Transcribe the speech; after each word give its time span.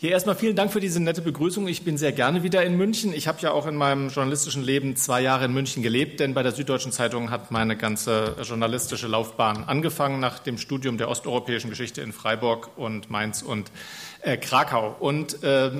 Hier 0.00 0.12
erstmal 0.12 0.34
vielen 0.34 0.56
Dank 0.56 0.72
für 0.72 0.80
diese 0.80 0.98
nette 0.98 1.20
Begrüßung. 1.20 1.68
Ich 1.68 1.82
bin 1.82 1.98
sehr 1.98 2.12
gerne 2.12 2.42
wieder 2.42 2.64
in 2.64 2.74
München. 2.78 3.12
Ich 3.12 3.28
habe 3.28 3.38
ja 3.42 3.50
auch 3.50 3.66
in 3.66 3.76
meinem 3.76 4.08
journalistischen 4.08 4.62
Leben 4.62 4.96
zwei 4.96 5.20
Jahre 5.20 5.44
in 5.44 5.52
München 5.52 5.82
gelebt, 5.82 6.20
denn 6.20 6.32
bei 6.32 6.42
der 6.42 6.52
Süddeutschen 6.52 6.90
Zeitung 6.90 7.30
hat 7.30 7.50
meine 7.50 7.76
ganze 7.76 8.34
journalistische 8.42 9.08
Laufbahn 9.08 9.64
angefangen 9.64 10.18
nach 10.18 10.38
dem 10.38 10.56
Studium 10.56 10.96
der 10.96 11.10
osteuropäischen 11.10 11.68
Geschichte 11.68 12.00
in 12.00 12.14
Freiburg 12.14 12.70
und 12.78 13.10
Mainz 13.10 13.42
und 13.42 13.70
äh, 14.22 14.38
Krakau. 14.38 14.96
Und 14.98 15.42
äh, 15.42 15.70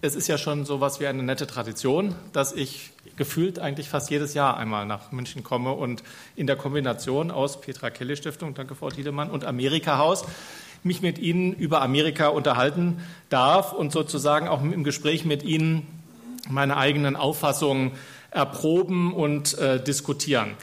es 0.00 0.14
ist 0.14 0.26
ja 0.26 0.38
schon 0.38 0.64
so 0.64 0.80
was 0.80 0.98
wie 0.98 1.06
eine 1.06 1.22
nette 1.22 1.46
Tradition, 1.46 2.14
dass 2.32 2.54
ich 2.54 2.92
gefühlt 3.16 3.58
eigentlich 3.58 3.90
fast 3.90 4.08
jedes 4.08 4.32
Jahr 4.32 4.56
einmal 4.56 4.86
nach 4.86 5.12
München 5.12 5.44
komme 5.44 5.72
und 5.72 6.02
in 6.36 6.46
der 6.46 6.56
Kombination 6.56 7.30
aus 7.30 7.60
Petra 7.60 7.90
Kelly 7.90 8.16
Stiftung, 8.16 8.54
danke 8.54 8.74
Frau 8.74 8.88
Tiedemann, 8.88 9.30
und 9.30 9.44
Amerika 9.44 9.98
Haus 9.98 10.24
mich 10.84 11.02
mit 11.02 11.18
Ihnen 11.18 11.52
über 11.52 11.82
Amerika 11.82 12.28
unterhalten 12.28 13.02
darf 13.30 13.72
und 13.72 13.92
sozusagen 13.92 14.48
auch 14.48 14.62
im 14.62 14.84
Gespräch 14.84 15.24
mit 15.24 15.42
Ihnen 15.42 15.86
meine 16.48 16.76
eigenen 16.76 17.16
Auffassungen 17.16 17.92
erproben 18.30 19.12
und 19.14 19.56
äh, 19.58 19.82
diskutieren. 19.82 20.56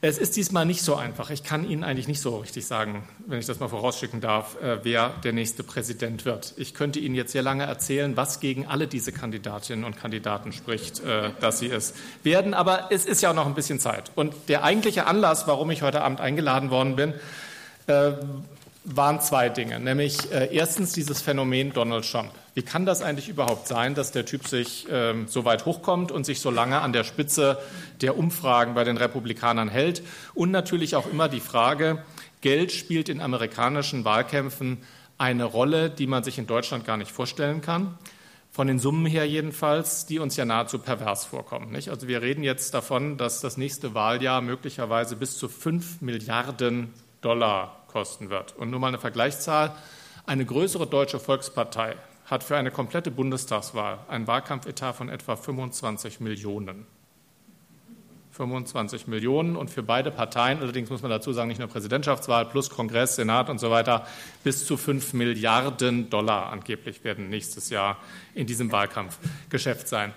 Es 0.00 0.16
ist 0.16 0.36
diesmal 0.36 0.64
nicht 0.64 0.82
so 0.82 0.94
einfach. 0.94 1.30
Ich 1.30 1.42
kann 1.42 1.68
Ihnen 1.68 1.82
eigentlich 1.82 2.06
nicht 2.06 2.20
so 2.20 2.36
richtig 2.36 2.68
sagen, 2.68 3.02
wenn 3.26 3.40
ich 3.40 3.46
das 3.46 3.58
mal 3.58 3.66
vorausschicken 3.66 4.20
darf, 4.20 4.56
äh, 4.62 4.78
wer 4.84 5.08
der 5.24 5.32
nächste 5.32 5.64
Präsident 5.64 6.24
wird. 6.24 6.54
Ich 6.56 6.72
könnte 6.72 7.00
Ihnen 7.00 7.16
jetzt 7.16 7.32
sehr 7.32 7.42
lange 7.42 7.64
erzählen, 7.64 8.16
was 8.16 8.38
gegen 8.38 8.64
alle 8.66 8.86
diese 8.86 9.10
Kandidatinnen 9.10 9.84
und 9.84 9.96
Kandidaten 9.96 10.52
spricht, 10.52 11.00
äh, 11.00 11.30
dass 11.40 11.58
sie 11.58 11.68
es 11.68 11.94
werden. 12.22 12.54
Aber 12.54 12.92
es 12.92 13.06
ist 13.06 13.22
ja 13.22 13.30
auch 13.30 13.34
noch 13.34 13.46
ein 13.46 13.56
bisschen 13.56 13.80
Zeit. 13.80 14.12
Und 14.14 14.34
der 14.46 14.62
eigentliche 14.62 15.08
Anlass, 15.08 15.48
warum 15.48 15.68
ich 15.72 15.82
heute 15.82 16.02
Abend 16.02 16.20
eingeladen 16.20 16.70
worden 16.70 16.94
bin, 16.94 17.14
äh, 17.88 18.12
waren 18.84 19.20
zwei 19.20 19.48
Dinge, 19.48 19.80
nämlich 19.80 20.32
äh, 20.32 20.54
erstens 20.54 20.92
dieses 20.92 21.20
Phänomen 21.20 21.72
Donald 21.72 22.10
Trump. 22.10 22.30
Wie 22.54 22.62
kann 22.62 22.86
das 22.86 23.02
eigentlich 23.02 23.28
überhaupt 23.28 23.68
sein, 23.68 23.94
dass 23.94 24.12
der 24.12 24.24
Typ 24.24 24.46
sich 24.46 24.86
ähm, 24.90 25.26
so 25.28 25.44
weit 25.44 25.66
hochkommt 25.66 26.10
und 26.10 26.24
sich 26.24 26.40
so 26.40 26.50
lange 26.50 26.80
an 26.80 26.92
der 26.92 27.04
Spitze 27.04 27.58
der 28.00 28.16
Umfragen 28.16 28.74
bei 28.74 28.84
den 28.84 28.96
Republikanern 28.96 29.68
hält? 29.68 30.02
Und 30.34 30.50
natürlich 30.50 30.96
auch 30.96 31.06
immer 31.10 31.28
die 31.28 31.40
Frage, 31.40 32.02
Geld 32.40 32.72
spielt 32.72 33.08
in 33.08 33.20
amerikanischen 33.20 34.04
Wahlkämpfen 34.04 34.78
eine 35.18 35.44
Rolle, 35.44 35.90
die 35.90 36.06
man 36.06 36.24
sich 36.24 36.38
in 36.38 36.46
Deutschland 36.46 36.84
gar 36.84 36.96
nicht 36.96 37.12
vorstellen 37.12 37.60
kann. 37.60 37.98
Von 38.50 38.66
den 38.66 38.78
Summen 38.78 39.06
her 39.06 39.24
jedenfalls, 39.24 40.06
die 40.06 40.18
uns 40.18 40.36
ja 40.36 40.44
nahezu 40.44 40.78
pervers 40.78 41.26
vorkommen. 41.26 41.70
Nicht? 41.70 41.90
Also 41.90 42.08
wir 42.08 42.22
reden 42.22 42.42
jetzt 42.42 42.74
davon, 42.74 43.18
dass 43.18 43.40
das 43.40 43.56
nächste 43.56 43.94
Wahljahr 43.94 44.40
möglicherweise 44.40 45.16
bis 45.16 45.36
zu 45.38 45.48
fünf 45.48 46.00
Milliarden 46.00 46.92
Dollar 47.20 47.77
kosten 47.88 48.30
wird. 48.30 48.56
Und 48.56 48.70
nur 48.70 48.78
mal 48.78 48.88
eine 48.88 48.98
Vergleichszahl. 48.98 49.74
Eine 50.26 50.44
größere 50.44 50.86
deutsche 50.86 51.18
Volkspartei 51.18 51.96
hat 52.26 52.44
für 52.44 52.56
eine 52.56 52.70
komplette 52.70 53.10
Bundestagswahl 53.10 53.98
einen 54.08 54.26
Wahlkampfetat 54.26 54.94
von 54.94 55.08
etwa 55.08 55.34
25 55.34 56.20
Millionen. 56.20 56.86
25 58.38 59.08
Millionen 59.08 59.56
und 59.56 59.68
für 59.68 59.82
beide 59.82 60.12
Parteien, 60.12 60.60
allerdings 60.60 60.90
muss 60.90 61.02
man 61.02 61.10
dazu 61.10 61.32
sagen, 61.32 61.48
nicht 61.48 61.58
nur 61.58 61.68
Präsidentschaftswahl 61.68 62.46
plus 62.46 62.70
Kongress, 62.70 63.16
Senat 63.16 63.50
und 63.50 63.58
so 63.58 63.70
weiter, 63.70 64.06
bis 64.44 64.64
zu 64.64 64.76
5 64.76 65.12
Milliarden 65.14 66.08
Dollar 66.08 66.52
angeblich 66.52 67.02
werden 67.02 67.30
nächstes 67.30 67.68
Jahr 67.70 67.96
in 68.34 68.46
diesem 68.46 68.70
Wahlkampfgeschäft 68.70 69.88
sein. 69.88 70.14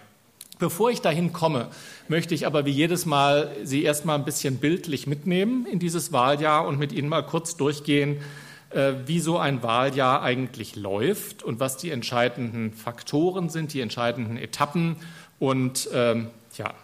Bevor 0.61 0.91
ich 0.91 1.01
dahin 1.01 1.33
komme, 1.33 1.69
möchte 2.07 2.35
ich 2.35 2.45
aber 2.45 2.65
wie 2.67 2.71
jedes 2.71 3.07
Mal 3.07 3.49
Sie 3.63 3.81
erst 3.81 4.05
mal 4.05 4.13
ein 4.13 4.25
bisschen 4.25 4.57
bildlich 4.57 5.07
mitnehmen 5.07 5.65
in 5.65 5.79
dieses 5.79 6.13
Wahljahr 6.13 6.67
und 6.67 6.77
mit 6.77 6.91
Ihnen 6.91 7.09
mal 7.09 7.23
kurz 7.23 7.57
durchgehen, 7.57 8.21
äh, 8.69 8.93
wie 9.07 9.19
so 9.19 9.39
ein 9.39 9.63
Wahljahr 9.63 10.21
eigentlich 10.21 10.75
läuft 10.75 11.41
und 11.41 11.59
was 11.59 11.77
die 11.77 11.89
entscheidenden 11.89 12.73
Faktoren 12.73 13.49
sind, 13.49 13.73
die 13.73 13.81
entscheidenden 13.81 14.37
Etappen. 14.37 14.97
Und 15.39 15.89
ähm, 15.95 16.27
ja, 16.55 16.75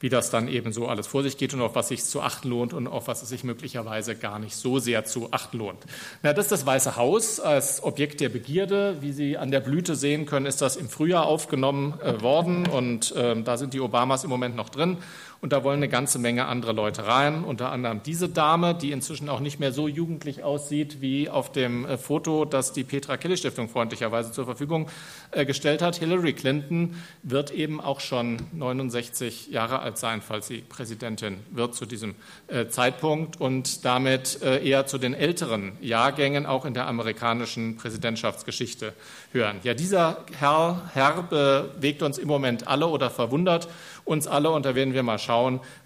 wie 0.00 0.08
das 0.08 0.30
dann 0.30 0.48
eben 0.48 0.72
so 0.72 0.88
alles 0.88 1.06
vor 1.06 1.22
sich 1.22 1.38
geht 1.38 1.54
und 1.54 1.62
auf 1.62 1.74
was 1.74 1.88
sich 1.88 2.04
zu 2.04 2.20
achten 2.20 2.48
lohnt 2.48 2.74
und 2.74 2.86
auf 2.86 3.08
was 3.08 3.22
es 3.22 3.30
sich 3.30 3.44
möglicherweise 3.44 4.14
gar 4.14 4.38
nicht 4.38 4.54
so 4.54 4.78
sehr 4.78 5.04
zu 5.04 5.32
achten 5.32 5.58
lohnt. 5.58 5.78
Na, 6.22 6.32
das 6.32 6.46
ist 6.46 6.52
das 6.52 6.66
Weiße 6.66 6.96
Haus 6.96 7.40
als 7.40 7.82
Objekt 7.82 8.20
der 8.20 8.28
Begierde. 8.28 8.98
Wie 9.00 9.12
Sie 9.12 9.38
an 9.38 9.50
der 9.50 9.60
Blüte 9.60 9.96
sehen 9.96 10.26
können, 10.26 10.46
ist 10.46 10.60
das 10.60 10.76
im 10.76 10.88
Frühjahr 10.88 11.26
aufgenommen 11.26 11.98
äh, 12.00 12.20
worden 12.20 12.66
und 12.66 13.12
äh, 13.16 13.40
da 13.42 13.56
sind 13.56 13.72
die 13.72 13.80
Obamas 13.80 14.24
im 14.24 14.30
Moment 14.30 14.54
noch 14.54 14.68
drin. 14.68 14.98
Und 15.40 15.52
da 15.52 15.64
wollen 15.64 15.78
eine 15.78 15.88
ganze 15.88 16.18
Menge 16.18 16.46
andere 16.46 16.72
Leute 16.72 17.06
rein, 17.06 17.44
unter 17.44 17.70
anderem 17.70 18.00
diese 18.02 18.28
Dame, 18.28 18.74
die 18.74 18.90
inzwischen 18.90 19.28
auch 19.28 19.40
nicht 19.40 19.60
mehr 19.60 19.72
so 19.72 19.86
jugendlich 19.86 20.42
aussieht 20.42 21.00
wie 21.00 21.28
auf 21.28 21.52
dem 21.52 21.84
äh, 21.84 21.98
Foto, 21.98 22.44
das 22.44 22.72
die 22.72 22.84
Petra 22.84 23.16
Kelly 23.16 23.36
Stiftung 23.36 23.68
freundlicherweise 23.68 24.32
zur 24.32 24.46
Verfügung 24.46 24.88
äh, 25.32 25.44
gestellt 25.44 25.82
hat. 25.82 25.96
Hillary 25.96 26.32
Clinton 26.32 26.96
wird 27.22 27.50
eben 27.50 27.80
auch 27.80 28.00
schon 28.00 28.38
69 28.52 29.48
Jahre 29.48 29.80
alt 29.80 29.98
sein, 29.98 30.22
falls 30.22 30.46
sie 30.46 30.58
Präsidentin 30.58 31.38
wird 31.50 31.74
zu 31.74 31.84
diesem 31.84 32.14
äh, 32.48 32.68
Zeitpunkt 32.68 33.40
und 33.40 33.84
damit 33.84 34.40
eher 34.42 34.86
zu 34.86 34.98
den 34.98 35.14
älteren 35.14 35.72
Jahrgängen 35.80 36.46
auch 36.46 36.64
in 36.64 36.74
der 36.74 36.86
amerikanischen 36.86 37.76
Präsidentschaftsgeschichte 37.76 38.94
hören. 39.32 39.58
Ja, 39.62 39.74
dieser 39.74 40.24
Herr, 40.38 40.90
Herr 40.94 41.22
bewegt 41.22 42.02
uns 42.02 42.18
im 42.18 42.28
Moment 42.28 42.68
alle 42.68 42.86
oder 42.86 43.10
verwundert 43.10 43.68
uns 44.04 44.26
alle 44.26 44.50
und 44.50 44.64
da 44.64 44.74
werden 44.74 44.94
wir 44.94 45.02
mal 45.02 45.18
schauen, 45.18 45.25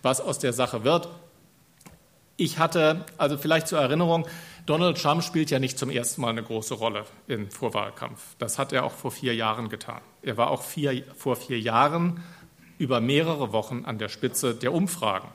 was 0.03 0.21
aus 0.21 0.39
der 0.39 0.53
Sache 0.53 0.85
wird. 0.85 1.09
Ich 2.37 2.59
hatte, 2.59 3.05
also 3.19 3.37
vielleicht 3.37 3.69
zur 3.69 3.81
Erinnerung, 3.81 4.27
Donald 4.67 5.01
Trump 5.01 5.23
spielt 5.23 5.51
ja 5.51 5.59
nicht 5.59 5.79
zum 5.79 5.91
ersten 5.91 6.23
Mal 6.23 6.31
eine 6.31 6.43
große 6.43 6.75
Rolle 6.75 7.05
im 7.27 7.51
Vorwahlkampf. 7.51 8.37
Das 8.39 8.59
hat 8.59 8.73
er 8.73 8.85
auch 8.85 8.93
vor 8.93 9.11
vier 9.11 9.35
Jahren 9.35 9.69
getan. 9.69 10.01
Er 10.23 10.37
war 10.37 10.51
auch 10.51 10.63
vier, 10.63 11.05
vor 11.17 11.37
vier 11.37 11.61
Jahren 11.61 12.23
über 12.79 13.01
mehrere 13.01 13.53
Wochen 13.53 13.85
an 13.85 13.99
der 13.99 14.09
Spitze 14.09 14.55
der 14.55 14.73
Umfragen. 14.73 15.29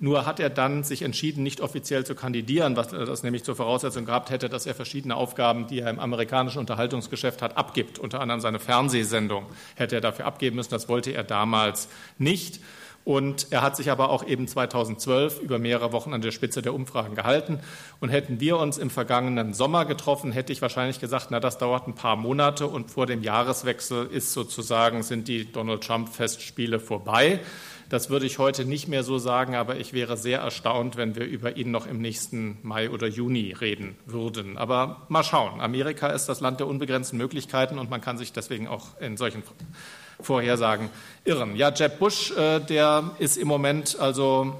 Nur 0.00 0.26
hat 0.26 0.38
er 0.38 0.48
dann 0.48 0.84
sich 0.84 1.02
entschieden, 1.02 1.42
nicht 1.42 1.60
offiziell 1.60 2.06
zu 2.06 2.14
kandidieren, 2.14 2.76
was 2.76 2.88
das 2.88 3.24
nämlich 3.24 3.42
zur 3.42 3.56
Voraussetzung 3.56 4.04
gehabt 4.04 4.30
hätte, 4.30 4.48
dass 4.48 4.64
er 4.64 4.74
verschiedene 4.74 5.16
Aufgaben, 5.16 5.66
die 5.66 5.80
er 5.80 5.90
im 5.90 5.98
amerikanischen 5.98 6.58
Unterhaltungsgeschäft 6.58 7.42
hat, 7.42 7.56
abgibt. 7.56 7.98
Unter 7.98 8.20
anderem 8.20 8.40
seine 8.40 8.60
Fernsehsendung 8.60 9.46
hätte 9.74 9.96
er 9.96 10.00
dafür 10.00 10.26
abgeben 10.26 10.56
müssen. 10.56 10.70
Das 10.70 10.88
wollte 10.88 11.10
er 11.10 11.24
damals 11.24 11.88
nicht. 12.16 12.60
Und 13.08 13.46
er 13.52 13.62
hat 13.62 13.74
sich 13.74 13.90
aber 13.90 14.10
auch 14.10 14.22
eben 14.26 14.46
2012 14.46 15.40
über 15.40 15.58
mehrere 15.58 15.92
Wochen 15.92 16.12
an 16.12 16.20
der 16.20 16.30
Spitze 16.30 16.60
der 16.60 16.74
Umfragen 16.74 17.14
gehalten. 17.14 17.58
Und 18.00 18.10
hätten 18.10 18.38
wir 18.38 18.58
uns 18.58 18.76
im 18.76 18.90
vergangenen 18.90 19.54
Sommer 19.54 19.86
getroffen, 19.86 20.30
hätte 20.30 20.52
ich 20.52 20.60
wahrscheinlich 20.60 21.00
gesagt, 21.00 21.28
na, 21.30 21.40
das 21.40 21.56
dauert 21.56 21.88
ein 21.88 21.94
paar 21.94 22.16
Monate 22.16 22.66
und 22.66 22.90
vor 22.90 23.06
dem 23.06 23.22
Jahreswechsel 23.22 24.08
ist 24.08 24.34
sozusagen, 24.34 25.02
sind 25.02 25.26
die 25.26 25.50
Donald 25.50 25.84
Trump 25.84 26.10
Festspiele 26.10 26.78
vorbei. 26.78 27.40
Das 27.88 28.10
würde 28.10 28.26
ich 28.26 28.38
heute 28.38 28.66
nicht 28.66 28.88
mehr 28.88 29.02
so 29.02 29.16
sagen, 29.16 29.54
aber 29.54 29.76
ich 29.76 29.94
wäre 29.94 30.18
sehr 30.18 30.40
erstaunt, 30.40 30.98
wenn 30.98 31.16
wir 31.16 31.24
über 31.24 31.56
ihn 31.56 31.70
noch 31.70 31.86
im 31.86 32.02
nächsten 32.02 32.58
Mai 32.62 32.90
oder 32.90 33.06
Juni 33.06 33.54
reden 33.58 33.96
würden. 34.04 34.58
Aber 34.58 35.06
mal 35.08 35.24
schauen. 35.24 35.62
Amerika 35.62 36.08
ist 36.08 36.26
das 36.26 36.40
Land 36.40 36.60
der 36.60 36.66
unbegrenzten 36.66 37.16
Möglichkeiten 37.16 37.78
und 37.78 37.88
man 37.88 38.02
kann 38.02 38.18
sich 38.18 38.34
deswegen 38.34 38.68
auch 38.68 39.00
in 39.00 39.16
solchen 39.16 39.42
Vorhersagen 40.20 40.90
irren. 41.24 41.56
Ja, 41.56 41.72
Jeb 41.72 41.98
Bush, 41.98 42.32
äh, 42.32 42.60
der 42.60 43.10
ist 43.18 43.36
im 43.36 43.48
Moment 43.48 43.98
also 43.98 44.54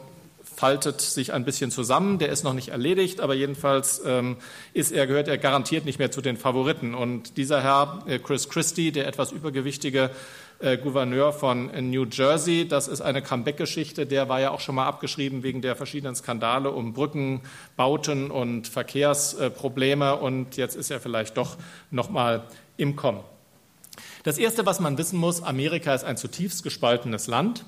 faltet 0.58 1.00
sich 1.00 1.32
ein 1.32 1.44
bisschen 1.44 1.70
zusammen. 1.70 2.18
Der 2.18 2.30
ist 2.30 2.42
noch 2.42 2.52
nicht 2.52 2.70
erledigt, 2.70 3.20
aber 3.20 3.34
jedenfalls 3.34 4.02
ähm, 4.04 4.36
ist 4.72 4.90
er, 4.90 5.06
gehört 5.06 5.28
er 5.28 5.38
garantiert 5.38 5.84
nicht 5.84 6.00
mehr 6.00 6.10
zu 6.10 6.20
den 6.20 6.36
Favoriten. 6.36 6.94
Und 6.94 7.36
dieser 7.36 7.62
Herr, 7.62 8.02
äh, 8.06 8.18
Chris 8.18 8.48
Christie, 8.48 8.90
der 8.90 9.06
etwas 9.06 9.30
übergewichtige 9.30 10.10
äh, 10.58 10.76
Gouverneur 10.76 11.32
von 11.32 11.70
New 11.88 12.06
Jersey. 12.10 12.66
Das 12.66 12.88
ist 12.88 13.00
eine 13.00 13.22
Comeback-Geschichte. 13.22 14.04
Der 14.06 14.28
war 14.28 14.40
ja 14.40 14.50
auch 14.50 14.58
schon 14.58 14.74
mal 14.74 14.86
abgeschrieben 14.86 15.44
wegen 15.44 15.62
der 15.62 15.76
verschiedenen 15.76 16.16
Skandale 16.16 16.72
um 16.72 16.92
Brückenbauten 16.92 18.32
und 18.32 18.66
Verkehrsprobleme. 18.66 20.16
Und 20.16 20.56
jetzt 20.56 20.74
ist 20.74 20.90
er 20.90 20.98
vielleicht 20.98 21.36
doch 21.36 21.56
noch 21.92 22.10
mal 22.10 22.42
im 22.76 22.96
Kommen. 22.96 23.20
Das 24.22 24.38
Erste, 24.38 24.66
was 24.66 24.80
man 24.80 24.98
wissen 24.98 25.18
muss, 25.18 25.42
Amerika 25.42 25.94
ist 25.94 26.04
ein 26.04 26.16
zutiefst 26.16 26.62
gespaltenes 26.62 27.26
Land. 27.26 27.64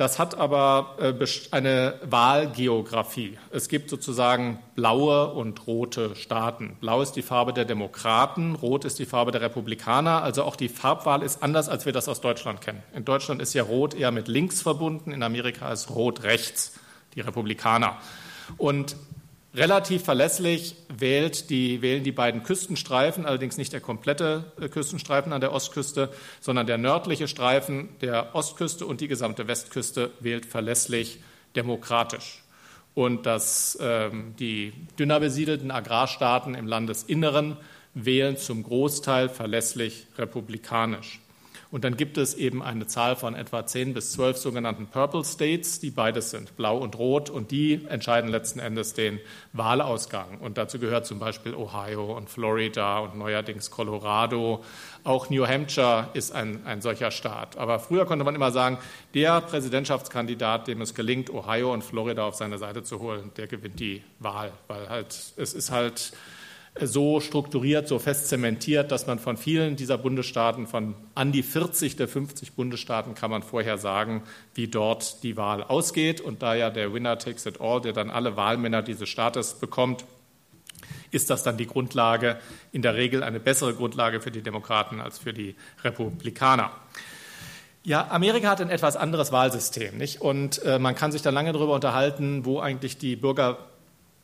Das 0.00 0.18
hat 0.18 0.34
aber 0.34 0.96
äh, 0.98 1.26
eine 1.50 1.94
Wahlgeografie. 2.02 3.36
Es 3.50 3.68
gibt 3.68 3.90
sozusagen 3.90 4.58
blaue 4.74 5.30
und 5.30 5.66
rote 5.66 6.16
Staaten. 6.16 6.76
Blau 6.80 7.02
ist 7.02 7.12
die 7.12 7.22
Farbe 7.22 7.52
der 7.52 7.66
Demokraten, 7.66 8.54
rot 8.54 8.86
ist 8.86 8.98
die 8.98 9.04
Farbe 9.04 9.30
der 9.30 9.42
Republikaner. 9.42 10.22
Also 10.22 10.44
auch 10.44 10.56
die 10.56 10.70
Farbwahl 10.70 11.22
ist 11.22 11.42
anders, 11.42 11.68
als 11.68 11.84
wir 11.84 11.92
das 11.92 12.08
aus 12.08 12.22
Deutschland 12.22 12.62
kennen. 12.62 12.82
In 12.94 13.04
Deutschland 13.04 13.42
ist 13.42 13.52
ja 13.52 13.62
rot 13.62 13.92
eher 13.92 14.10
mit 14.10 14.26
links 14.26 14.62
verbunden, 14.62 15.12
in 15.12 15.22
Amerika 15.22 15.70
ist 15.70 15.90
rot 15.90 16.22
rechts, 16.22 16.72
die 17.14 17.20
Republikaner. 17.20 17.98
Und 18.56 18.96
Relativ 19.52 20.04
verlässlich 20.04 20.76
wählt 20.88 21.50
die, 21.50 21.82
wählen 21.82 22.04
die 22.04 22.12
beiden 22.12 22.44
Küstenstreifen, 22.44 23.26
allerdings 23.26 23.56
nicht 23.56 23.72
der 23.72 23.80
komplette 23.80 24.44
äh, 24.60 24.68
Küstenstreifen 24.68 25.32
an 25.32 25.40
der 25.40 25.52
Ostküste, 25.52 26.10
sondern 26.40 26.68
der 26.68 26.78
nördliche 26.78 27.26
Streifen 27.26 27.88
der 28.00 28.36
Ostküste 28.36 28.86
und 28.86 29.00
die 29.00 29.08
gesamte 29.08 29.48
Westküste 29.48 30.12
wählt 30.20 30.46
verlässlich 30.46 31.18
demokratisch. 31.56 32.44
Und 32.94 33.26
dass 33.26 33.76
ähm, 33.80 34.34
die 34.38 34.72
dünner 34.98 35.18
besiedelten 35.18 35.72
Agrarstaaten 35.72 36.54
im 36.54 36.68
Landesinneren 36.68 37.56
wählen 37.94 38.36
zum 38.36 38.62
Großteil 38.62 39.28
verlässlich 39.28 40.06
republikanisch. 40.16 41.19
Und 41.70 41.84
dann 41.84 41.96
gibt 41.96 42.18
es 42.18 42.34
eben 42.34 42.62
eine 42.62 42.86
Zahl 42.88 43.14
von 43.14 43.36
etwa 43.36 43.64
10 43.64 43.94
bis 43.94 44.12
12 44.12 44.38
sogenannten 44.38 44.88
Purple 44.88 45.24
States, 45.24 45.78
die 45.78 45.90
beides 45.90 46.30
sind, 46.30 46.56
blau 46.56 46.76
und 46.76 46.98
rot, 46.98 47.30
und 47.30 47.52
die 47.52 47.84
entscheiden 47.88 48.28
letzten 48.28 48.58
Endes 48.58 48.94
den 48.94 49.20
Wahlausgang. 49.52 50.38
Und 50.38 50.58
dazu 50.58 50.80
gehört 50.80 51.06
zum 51.06 51.20
Beispiel 51.20 51.54
Ohio 51.54 52.16
und 52.16 52.28
Florida 52.28 52.98
und 52.98 53.16
neuerdings 53.16 53.70
Colorado. 53.70 54.64
Auch 55.04 55.30
New 55.30 55.46
Hampshire 55.46 56.08
ist 56.12 56.32
ein, 56.32 56.66
ein 56.66 56.82
solcher 56.82 57.12
Staat. 57.12 57.56
Aber 57.56 57.78
früher 57.78 58.04
konnte 58.04 58.24
man 58.24 58.34
immer 58.34 58.50
sagen, 58.50 58.78
der 59.14 59.40
Präsidentschaftskandidat, 59.40 60.66
dem 60.66 60.80
es 60.80 60.94
gelingt, 60.94 61.30
Ohio 61.30 61.72
und 61.72 61.84
Florida 61.84 62.24
auf 62.24 62.34
seine 62.34 62.58
Seite 62.58 62.82
zu 62.82 62.98
holen, 62.98 63.30
der 63.36 63.46
gewinnt 63.46 63.78
die 63.78 64.02
Wahl, 64.18 64.52
weil 64.66 64.88
halt 64.88 65.06
es 65.36 65.54
ist 65.54 65.70
halt 65.70 66.12
so 66.78 67.20
strukturiert, 67.20 67.88
so 67.88 67.98
fest 67.98 68.28
zementiert, 68.28 68.92
dass 68.92 69.06
man 69.06 69.18
von 69.18 69.36
vielen 69.36 69.76
dieser 69.76 69.98
Bundesstaaten, 69.98 70.66
von 70.66 70.94
an 71.14 71.32
die 71.32 71.42
40 71.42 71.96
der 71.96 72.08
50 72.08 72.52
Bundesstaaten, 72.52 73.14
kann 73.14 73.30
man 73.30 73.42
vorher 73.42 73.76
sagen, 73.76 74.22
wie 74.54 74.68
dort 74.68 75.22
die 75.22 75.36
Wahl 75.36 75.62
ausgeht. 75.62 76.20
Und 76.20 76.42
da 76.42 76.54
ja 76.54 76.70
der 76.70 76.94
Winner 76.94 77.18
takes 77.18 77.46
it 77.46 77.60
all, 77.60 77.80
der 77.80 77.92
dann 77.92 78.10
alle 78.10 78.36
Wahlmänner 78.36 78.82
dieses 78.82 79.08
Staates 79.08 79.54
bekommt, 79.54 80.04
ist 81.10 81.28
das 81.28 81.42
dann 81.42 81.56
die 81.56 81.66
Grundlage, 81.66 82.38
in 82.72 82.82
der 82.82 82.94
Regel 82.94 83.22
eine 83.22 83.40
bessere 83.40 83.74
Grundlage 83.74 84.20
für 84.20 84.30
die 84.30 84.42
Demokraten 84.42 85.00
als 85.00 85.18
für 85.18 85.32
die 85.32 85.56
Republikaner. 85.82 86.70
Ja, 87.82 88.08
Amerika 88.10 88.48
hat 88.50 88.60
ein 88.60 88.70
etwas 88.70 88.96
anderes 88.96 89.32
Wahlsystem, 89.32 89.96
nicht? 89.96 90.20
Und 90.20 90.62
äh, 90.64 90.78
man 90.78 90.94
kann 90.94 91.12
sich 91.12 91.22
da 91.22 91.30
lange 91.30 91.52
darüber 91.52 91.74
unterhalten, 91.74 92.44
wo 92.44 92.60
eigentlich 92.60 92.98
die 92.98 93.16
Bürger 93.16 93.58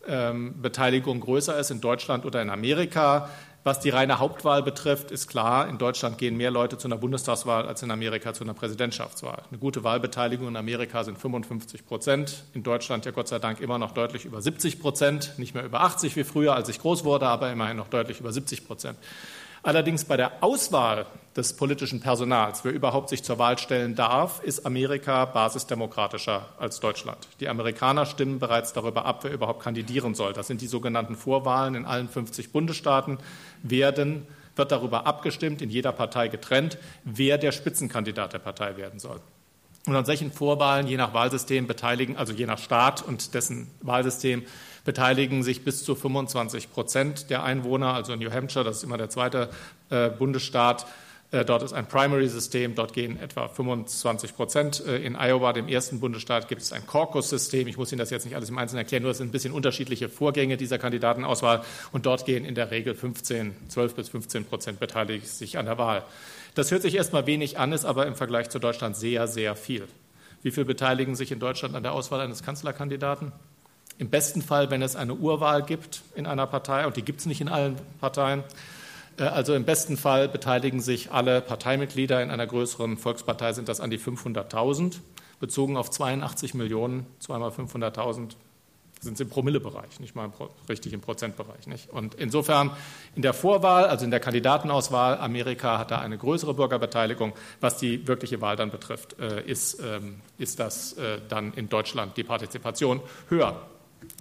Beteiligung 0.07 1.21
größer 1.21 1.59
ist 1.59 1.71
in 1.71 1.81
Deutschland 1.81 2.25
oder 2.25 2.41
in 2.43 2.51
Amerika. 2.51 3.29
Was 3.67 3.81
die 3.81 3.91
reine 3.91 4.21
Hauptwahl 4.21 4.63
betrifft, 4.63 5.11
ist 5.11 5.27
klar, 5.27 5.67
in 5.67 5.77
Deutschland 5.77 6.19
gehen 6.19 6.37
mehr 6.37 6.53
Leute 6.53 6.79
zu 6.79 6.87
einer 6.87 6.99
Bundestagswahl 6.99 7.67
als 7.67 7.83
in 7.83 7.91
Amerika 7.91 8.33
zu 8.33 8.45
einer 8.45 8.55
Präsidentschaftswahl. 8.55 9.43
Eine 9.51 9.59
gute 9.59 9.83
Wahlbeteiligung 9.83 10.47
in 10.47 10.55
Amerika 10.55 11.03
sind 11.03 11.19
55 11.19 11.85
Prozent, 11.85 12.45
in 12.55 12.63
Deutschland 12.63 13.07
ja 13.07 13.11
Gott 13.11 13.27
sei 13.27 13.41
Dank 13.41 13.59
immer 13.59 13.79
noch 13.79 13.91
deutlich 13.91 14.25
über 14.25 14.41
70 14.41 14.79
Prozent, 14.81 15.33
nicht 15.39 15.55
mehr 15.55 15.65
über 15.65 15.81
80 15.81 16.15
wie 16.15 16.23
früher, 16.23 16.55
als 16.55 16.69
ich 16.69 16.79
groß 16.79 17.03
wurde, 17.03 17.27
aber 17.27 17.51
immerhin 17.51 17.77
noch 17.77 17.89
deutlich 17.89 18.21
über 18.21 18.33
70 18.33 18.69
Prozent. 18.69 18.99
Allerdings 19.67 20.05
bei 20.05 20.17
der 20.17 20.45
Auswahl 20.45 21.07
des 21.35 21.57
politischen 21.57 21.99
Personals, 21.99 22.65
wer 22.65 22.71
überhaupt 22.71 23.09
sich 23.09 23.25
zur 23.25 23.41
Wahl 23.41 23.59
stellen 23.59 23.97
darf, 23.97 24.41
ist 24.45 24.65
Amerika 24.65 25.25
basisdemokratischer 25.25 26.51
als 26.57 26.79
Deutschland. 26.79 27.27
Die 27.41 27.49
Amerikaner 27.49 28.07
stimmen 28.07 28.39
bereits 28.39 28.73
darüber 28.75 29.07
ab, 29.07 29.25
wer 29.25 29.33
überhaupt 29.33 29.61
kandidieren 29.61 30.15
soll. 30.15 30.35
Das 30.35 30.47
sind 30.47 30.61
die 30.61 30.69
sogenannten 30.69 31.17
Vorwahlen 31.17 31.75
in 31.75 31.85
allen 31.85 32.09
50 32.09 32.53
Bundesstaaten, 32.53 33.19
werden, 33.65 34.29
wird 34.55 34.71
darüber 34.71 35.05
abgestimmt, 35.05 35.61
in 35.61 35.69
jeder 35.69 35.91
Partei 35.91 36.29
getrennt, 36.29 36.79
wer 37.03 37.37
der 37.37 37.51
Spitzenkandidat 37.51 38.35
der 38.35 38.39
Partei 38.39 38.77
werden 38.77 39.01
soll. 39.01 39.19
Und 39.87 39.97
an 39.97 40.05
solchen 40.05 40.31
Vorwahlen, 40.31 40.87
je 40.87 40.97
nach 40.97 41.13
Wahlsystem, 41.13 41.67
beteiligen, 41.67 42.17
also 42.17 42.33
je 42.33 42.47
nach 42.47 42.59
Staat 42.59 43.03
und 43.03 43.35
dessen 43.35 43.67
Wahlsystem, 43.83 44.45
beteiligen 44.87 45.43
sich 45.43 45.63
bis 45.65 45.85
zu 45.85 45.95
25 45.95 46.73
Prozent 46.73 47.29
der 47.29 47.43
Einwohner, 47.43 47.93
also 47.93 48.17
New 48.17 48.31
Hampshire, 48.31 48.65
das 48.65 48.79
ist 48.79 48.85
immer 48.85 48.97
der 48.97 49.11
zweite 49.11 49.51
äh, 49.91 50.09
Bundesstaat. 50.09 50.87
Äh, 51.33 51.45
dort 51.45 51.65
ist 51.65 51.73
ein 51.73 51.87
Primary-System, 51.87 52.77
dort 52.77 52.93
gehen 52.93 53.21
etwa 53.21 53.49
25 53.49 54.37
Prozent. 54.37 54.83
Äh, 54.87 54.99
in 54.99 55.17
Iowa, 55.17 55.53
dem 55.53 55.67
ersten 55.67 55.99
Bundesstaat, 55.99 56.49
gibt 56.49 56.63
es 56.63 56.73
ein 56.73 56.87
Caucus-System. 56.87 57.67
Ich 57.67 57.77
muss 57.77 57.91
Ihnen 57.91 57.99
das 57.99 58.11
jetzt 58.11 58.25
nicht 58.25 58.37
alles 58.37 58.49
im 58.49 58.59
Einzelnen 58.59 58.85
erklären, 58.85 59.03
nur 59.03 59.11
es 59.11 59.19
sind 59.19 59.29
ein 59.29 59.33
bisschen 59.33 59.53
unterschiedliche 59.53 60.09
Vorgänge 60.09 60.57
dieser 60.57 60.79
Kandidatenauswahl. 60.79 61.63
Und 61.91 62.07
dort 62.07 62.25
gehen 62.25 62.45
in 62.45 62.55
der 62.55 62.71
Regel 62.71 62.95
15, 62.95 63.55
12 63.69 63.95
bis 63.95 64.09
15 64.09 64.45
Prozent 64.45 64.79
beteiligen 64.79 65.27
sich 65.27 65.59
an 65.59 65.67
der 65.67 65.79
Wahl. 65.79 66.05
Das 66.55 66.71
hört 66.71 66.83
sich 66.83 66.95
erstmal 66.95 67.27
wenig 67.27 67.59
an, 67.59 67.73
ist 67.73 67.85
aber 67.85 68.07
im 68.07 68.15
Vergleich 68.15 68.49
zu 68.49 68.61
Deutschland 68.61 68.97
sehr, 68.97 69.27
sehr 69.27 69.57
viel. 69.57 69.87
Wie 70.43 70.53
viel 70.53 70.65
beteiligen 70.65 71.17
sich 71.17 71.33
in 71.33 71.41
Deutschland 71.41 71.75
an 71.75 71.83
der 71.83 71.93
Auswahl 71.93 72.21
eines 72.21 72.45
Kanzlerkandidaten? 72.45 73.33
Im 73.99 74.11
besten 74.11 74.43
Fall, 74.43 74.71
wenn 74.71 74.83
es 74.83 74.97
eine 74.97 75.15
Urwahl 75.15 75.63
gibt 75.63 76.03
in 76.15 76.27
einer 76.27 76.47
Partei, 76.47 76.87
und 76.87 76.97
die 76.97 77.03
gibt 77.03 77.21
es 77.21 77.27
nicht 77.27 77.41
in 77.41 77.49
allen 77.49 77.77
Parteien, 78.01 78.45
äh, 79.19 79.25
also 79.25 79.55
im 79.55 79.65
besten 79.65 79.97
Fall 79.97 80.29
beteiligen 80.29 80.81
sich 80.81 81.13
alle 81.13 81.41
Parteimitglieder 81.41 82.23
in 82.23 82.31
einer 82.31 82.47
größeren 82.47 82.99
Volkspartei, 82.99 83.53
sind 83.53 83.69
das 83.69 83.81
an 83.81 83.91
die 83.91 83.99
500.000. 83.99 85.01
Bezogen 85.39 85.77
auf 85.77 85.91
82 85.91 86.55
Millionen, 86.55 87.05
zweimal 87.19 87.51
500.000, 87.51 88.37
sind 89.01 89.19
sie 89.19 89.25
im 89.25 89.29
Promillebereich, 89.29 90.01
nicht 90.01 90.15
mal 90.15 90.31
richtig 90.69 90.95
im 90.95 91.03
Prozentbereich. 91.03 91.67
Nicht? 91.67 91.91
Und 91.91 92.15
insofern 92.15 92.71
in 93.15 93.21
der 93.21 93.35
Vorwahl, 93.35 93.85
also 93.85 94.07
in 94.07 94.11
der 94.11 94.21
Kandidatenauswahl, 94.21 95.19
Amerika 95.19 95.79
hat 95.79 95.91
da 95.91 95.99
eine 95.99 96.17
größere 96.17 96.55
Bürgerbeteiligung. 96.55 97.35
Was 97.61 97.77
die 97.77 98.09
wirkliche 98.09 98.41
Wahl 98.41 98.57
dann 98.57 98.71
betrifft, 98.71 99.19
äh, 99.21 99.43
ist, 99.43 99.79
ähm, 99.81 100.21
ist 100.39 100.59
das 100.59 100.95
äh, 100.95 101.19
dann 101.29 101.53
in 101.53 101.69
Deutschland 101.69 102.17
die 102.17 102.25
Partizipation 102.25 103.01
höher. 103.29 103.61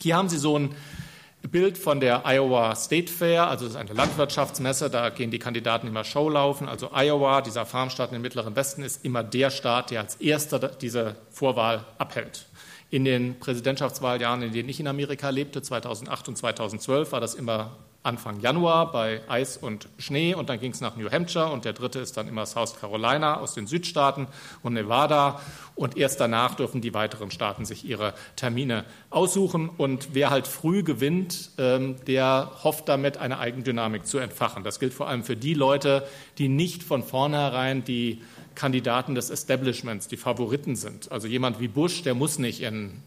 Hier 0.02 0.16
haben 0.16 0.30
Sie 0.30 0.38
so 0.38 0.58
ein 0.58 0.76
Bild 1.48 1.78
von 1.78 2.00
der 2.00 2.26
Iowa 2.26 2.76
State 2.76 3.12
Fair, 3.12 3.48
also 3.48 3.66
das 3.66 3.76
ist 3.76 3.80
eine 3.80 3.94
Landwirtschaftsmesse, 3.94 4.90
da 4.90 5.10
gehen 5.10 5.32
die 5.32 5.40
Kandidaten 5.40 5.88
immer 5.88 6.04
Showlaufen. 6.04 6.68
Also 6.68 6.90
Iowa, 6.94 7.42
dieser 7.42 7.66
Farmstaat 7.66 8.12
im 8.14 8.22
Mittleren 8.22 8.56
Westen, 8.56 8.84
ist 8.84 9.06
immer 9.06 9.24
der 9.24 9.52
Staat, 9.52 9.92
der 9.92 10.02
als 10.02 10.16
erster 10.16 10.60
diese 10.60 11.16
Vorwahl 11.30 11.86
abhält. 11.98 12.48
In 12.90 13.06
den 13.06 13.40
Präsidentschaftswahljahren, 13.40 14.42
in 14.42 14.54
denen 14.54 14.70
ich 14.70 14.80
in 14.80 14.88
Amerika 14.88 15.30
lebte, 15.30 15.62
2008 15.62 16.30
und 16.30 16.38
2012, 16.38 17.12
war 17.12 17.22
das 17.22 17.36
immer 17.36 17.72
Anfang 18.06 18.40
Januar 18.40 18.92
bei 18.92 19.22
Eis 19.28 19.58
und 19.58 19.90
Schnee 19.98 20.36
und 20.36 20.50
dann 20.50 20.60
ging 20.60 20.72
es 20.72 20.80
nach 20.80 20.96
New 20.96 21.10
Hampshire 21.10 21.52
und 21.52 21.66
der 21.66 21.74
dritte 21.74 22.00
ist 22.00 22.16
dann 22.18 22.28
immer 22.28 22.46
South 22.46 22.80
Carolina 22.80 23.40
aus 23.40 23.54
den 23.54 23.66
Südstaaten 23.68 24.28
und 24.62 24.74
Nevada 24.74 25.42
und 25.74 25.98
erst 25.98 26.20
danach 26.20 26.56
dürfen 26.56 26.82
die 26.82 26.94
weiteren 26.94 27.32
Staaten 27.32 27.66
sich 27.66 27.84
ihre 27.84 28.14
Termine 28.36 28.86
aussuchen 29.10 29.70
und 29.70 30.10
wer 30.14 30.30
halt 30.30 30.48
früh 30.48 30.84
gewinnt, 30.84 31.52
ähm, 31.58 31.96
der 32.06 32.52
hofft 32.64 32.88
damit 32.90 33.18
eine 33.18 33.40
Eigendynamik 33.40 34.06
zu 34.06 34.20
entfachen. 34.20 34.64
Das 34.64 34.80
gilt 34.80 34.94
vor 34.94 35.08
allem 35.08 35.24
für 35.24 35.36
die 35.36 35.54
Leute, 35.54 36.08
die 36.38 36.48
nicht 36.48 36.84
von 36.84 37.04
vornherein 37.04 37.84
die 37.84 38.22
Kandidaten 38.54 39.16
des 39.16 39.30
Establishments, 39.30 40.08
die 40.08 40.18
Favoriten 40.18 40.76
sind. 40.76 41.12
Also 41.12 41.28
jemand 41.28 41.60
wie 41.60 41.68
Bush, 41.68 42.04
der 42.04 42.14
muss 42.14 42.40
nicht 42.40 42.62
in 42.62 43.02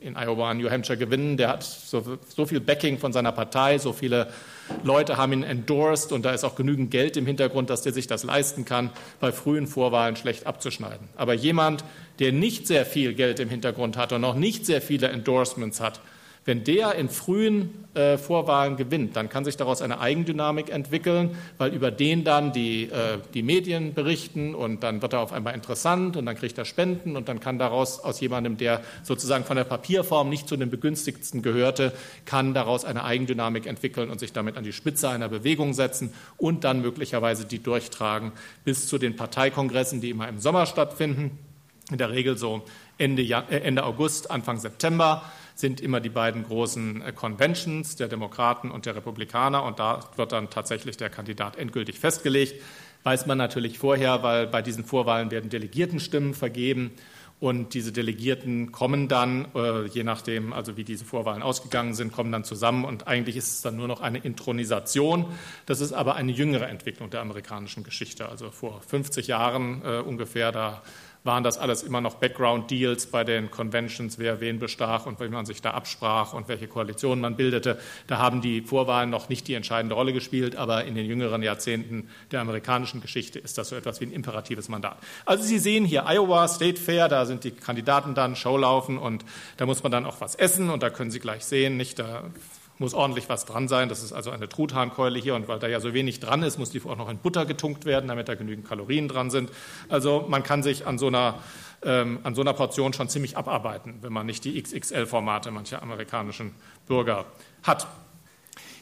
in 0.00 0.16
Iowa 0.16 0.50
und 0.50 0.58
New 0.58 0.70
Hampshire 0.70 0.96
gewinnen. 0.96 1.36
Der 1.36 1.48
hat 1.48 1.62
so, 1.62 2.18
so, 2.28 2.46
viel 2.46 2.60
Backing 2.60 2.98
von 2.98 3.12
seiner 3.12 3.32
Partei, 3.32 3.78
so 3.78 3.92
viele 3.92 4.28
Leute 4.82 5.16
haben 5.16 5.32
ihn 5.32 5.42
endorsed 5.42 6.12
und 6.12 6.24
da 6.24 6.32
ist 6.32 6.44
auch 6.44 6.54
genügend 6.54 6.90
Geld 6.90 7.16
im 7.16 7.26
Hintergrund, 7.26 7.70
dass 7.70 7.82
der 7.82 7.92
sich 7.92 8.06
das 8.06 8.24
leisten 8.24 8.64
kann, 8.64 8.90
bei 9.20 9.32
frühen 9.32 9.66
Vorwahlen 9.66 10.16
schlecht 10.16 10.46
abzuschneiden. 10.46 11.08
Aber 11.16 11.34
jemand, 11.34 11.84
der 12.18 12.32
nicht 12.32 12.66
sehr 12.66 12.84
viel 12.86 13.14
Geld 13.14 13.40
im 13.40 13.48
Hintergrund 13.48 13.96
hat 13.96 14.12
und 14.12 14.20
noch 14.20 14.34
nicht 14.34 14.66
sehr 14.66 14.82
viele 14.82 15.08
Endorsements 15.08 15.80
hat, 15.80 16.00
wenn 16.46 16.62
der 16.62 16.94
in 16.94 17.08
frühen 17.08 17.86
äh, 17.94 18.18
Vorwahlen 18.18 18.76
gewinnt, 18.76 19.16
dann 19.16 19.28
kann 19.28 19.44
sich 19.44 19.56
daraus 19.56 19.82
eine 19.82 20.00
Eigendynamik 20.00 20.70
entwickeln, 20.70 21.36
weil 21.58 21.74
über 21.74 21.90
den 21.90 22.22
dann 22.22 22.52
die, 22.52 22.84
äh, 22.84 23.18
die 23.34 23.42
Medien 23.42 23.94
berichten 23.94 24.54
und 24.54 24.84
dann 24.84 25.02
wird 25.02 25.12
er 25.12 25.20
auf 25.20 25.32
einmal 25.32 25.54
interessant 25.54 26.16
und 26.16 26.24
dann 26.24 26.36
kriegt 26.36 26.56
er 26.56 26.64
Spenden 26.64 27.16
und 27.16 27.28
dann 27.28 27.40
kann 27.40 27.58
daraus 27.58 27.98
aus 27.98 28.20
jemandem, 28.20 28.56
der 28.56 28.82
sozusagen 29.02 29.44
von 29.44 29.56
der 29.56 29.64
Papierform 29.64 30.28
nicht 30.28 30.48
zu 30.48 30.56
den 30.56 30.70
Begünstigsten 30.70 31.42
gehörte, 31.42 31.92
kann 32.26 32.54
daraus 32.54 32.84
eine 32.84 33.02
Eigendynamik 33.02 33.66
entwickeln 33.66 34.08
und 34.08 34.20
sich 34.20 34.32
damit 34.32 34.56
an 34.56 34.62
die 34.62 34.72
Spitze 34.72 35.08
einer 35.08 35.28
Bewegung 35.28 35.74
setzen 35.74 36.14
und 36.36 36.62
dann 36.62 36.80
möglicherweise 36.80 37.44
die 37.44 37.60
durchtragen 37.60 38.30
bis 38.64 38.86
zu 38.86 38.98
den 38.98 39.16
Parteikongressen, 39.16 40.00
die 40.00 40.10
immer 40.10 40.28
im 40.28 40.38
Sommer 40.38 40.66
stattfinden, 40.66 41.38
in 41.90 41.98
der 41.98 42.10
Regel 42.10 42.38
so 42.38 42.62
Ende, 42.98 43.22
äh, 43.22 43.58
Ende 43.58 43.84
August, 43.84 44.30
Anfang 44.30 44.58
September 44.58 45.22
sind 45.56 45.80
immer 45.80 46.00
die 46.00 46.10
beiden 46.10 46.44
großen 46.44 47.02
äh, 47.02 47.12
Conventions 47.12 47.96
der 47.96 48.08
Demokraten 48.08 48.70
und 48.70 48.86
der 48.86 48.94
Republikaner 48.94 49.64
und 49.64 49.78
da 49.78 50.00
wird 50.16 50.30
dann 50.32 50.50
tatsächlich 50.50 50.96
der 50.98 51.10
Kandidat 51.10 51.56
endgültig 51.56 51.98
festgelegt. 51.98 52.62
Weiß 53.02 53.26
man 53.26 53.38
natürlich 53.38 53.78
vorher, 53.78 54.22
weil 54.22 54.46
bei 54.46 54.62
diesen 54.62 54.84
Vorwahlen 54.84 55.30
werden 55.30 55.48
Delegiertenstimmen 55.48 56.34
vergeben 56.34 56.92
und 57.38 57.74
diese 57.74 57.92
Delegierten 57.92 58.72
kommen 58.72 59.08
dann, 59.08 59.48
äh, 59.54 59.86
je 59.86 60.04
nachdem, 60.04 60.52
also 60.52 60.76
wie 60.76 60.84
diese 60.84 61.04
Vorwahlen 61.04 61.42
ausgegangen 61.42 61.94
sind, 61.94 62.12
kommen 62.12 62.32
dann 62.32 62.44
zusammen 62.44 62.84
und 62.84 63.06
eigentlich 63.06 63.36
ist 63.36 63.52
es 63.52 63.62
dann 63.62 63.76
nur 63.76 63.88
noch 63.88 64.00
eine 64.00 64.18
Intronisation. 64.18 65.26
Das 65.66 65.80
ist 65.80 65.92
aber 65.92 66.16
eine 66.16 66.32
jüngere 66.32 66.68
Entwicklung 66.68 67.10
der 67.10 67.20
amerikanischen 67.20 67.82
Geschichte. 67.82 68.28
Also 68.28 68.50
vor 68.50 68.80
50 68.80 69.26
Jahren 69.26 69.82
äh, 69.84 69.98
ungefähr, 69.98 70.50
da 70.50 70.82
waren 71.26 71.44
das 71.44 71.58
alles 71.58 71.82
immer 71.82 72.00
noch 72.00 72.14
Background-Deals 72.14 73.06
bei 73.06 73.24
den 73.24 73.50
Conventions, 73.50 74.18
wer 74.18 74.40
wen 74.40 74.58
bestach 74.58 75.06
und 75.06 75.20
wie 75.20 75.28
man 75.28 75.44
sich 75.44 75.60
da 75.60 75.72
absprach 75.72 76.32
und 76.32 76.48
welche 76.48 76.68
Koalitionen 76.68 77.20
man 77.20 77.36
bildete. 77.36 77.78
Da 78.06 78.18
haben 78.18 78.40
die 78.40 78.62
Vorwahlen 78.62 79.10
noch 79.10 79.28
nicht 79.28 79.48
die 79.48 79.54
entscheidende 79.54 79.94
Rolle 79.94 80.12
gespielt, 80.12 80.56
aber 80.56 80.84
in 80.84 80.94
den 80.94 81.06
jüngeren 81.06 81.42
Jahrzehnten 81.42 82.08
der 82.30 82.40
amerikanischen 82.40 83.00
Geschichte 83.00 83.38
ist 83.38 83.58
das 83.58 83.68
so 83.68 83.76
etwas 83.76 84.00
wie 84.00 84.06
ein 84.06 84.12
imperatives 84.12 84.68
Mandat. 84.68 84.96
Also 85.24 85.44
Sie 85.44 85.58
sehen 85.58 85.84
hier 85.84 86.06
Iowa 86.06 86.48
State 86.48 86.80
Fair, 86.80 87.08
da 87.08 87.26
sind 87.26 87.44
die 87.44 87.50
Kandidaten 87.50 88.14
dann 88.14 88.36
Showlaufen 88.36 88.96
und 88.96 89.24
da 89.56 89.66
muss 89.66 89.82
man 89.82 89.92
dann 89.92 90.06
auch 90.06 90.20
was 90.20 90.34
essen 90.34 90.70
und 90.70 90.82
da 90.82 90.90
können 90.90 91.10
Sie 91.10 91.20
gleich 91.20 91.44
sehen, 91.44 91.76
nicht 91.76 91.98
da 91.98 92.24
muss 92.78 92.94
ordentlich 92.94 93.28
was 93.28 93.44
dran 93.44 93.68
sein. 93.68 93.88
Das 93.88 94.02
ist 94.02 94.12
also 94.12 94.30
eine 94.30 94.48
Truthahnkeule 94.48 95.18
hier. 95.18 95.34
Und 95.34 95.48
weil 95.48 95.58
da 95.58 95.66
ja 95.66 95.80
so 95.80 95.94
wenig 95.94 96.20
dran 96.20 96.42
ist, 96.42 96.58
muss 96.58 96.70
die 96.70 96.82
auch 96.82 96.96
noch 96.96 97.08
in 97.08 97.18
Butter 97.18 97.46
getunkt 97.46 97.84
werden, 97.84 98.08
damit 98.08 98.28
da 98.28 98.34
genügend 98.34 98.68
Kalorien 98.68 99.08
dran 99.08 99.30
sind. 99.30 99.50
Also 99.88 100.26
man 100.28 100.42
kann 100.42 100.62
sich 100.62 100.86
an 100.86 100.98
so 100.98 101.06
einer, 101.06 101.38
ähm, 101.82 102.18
an 102.22 102.34
so 102.34 102.42
einer 102.42 102.52
Portion 102.52 102.92
schon 102.92 103.08
ziemlich 103.08 103.36
abarbeiten, 103.36 103.98
wenn 104.02 104.12
man 104.12 104.26
nicht 104.26 104.44
die 104.44 104.60
XXL-Formate 104.60 105.50
mancher 105.50 105.82
amerikanischen 105.82 106.54
Bürger 106.86 107.24
hat. 107.62 107.86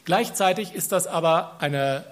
Gleichzeitig 0.03 0.73
ist 0.73 0.91
das 0.91 1.07
aber 1.07 1.55
eine, 1.59 2.05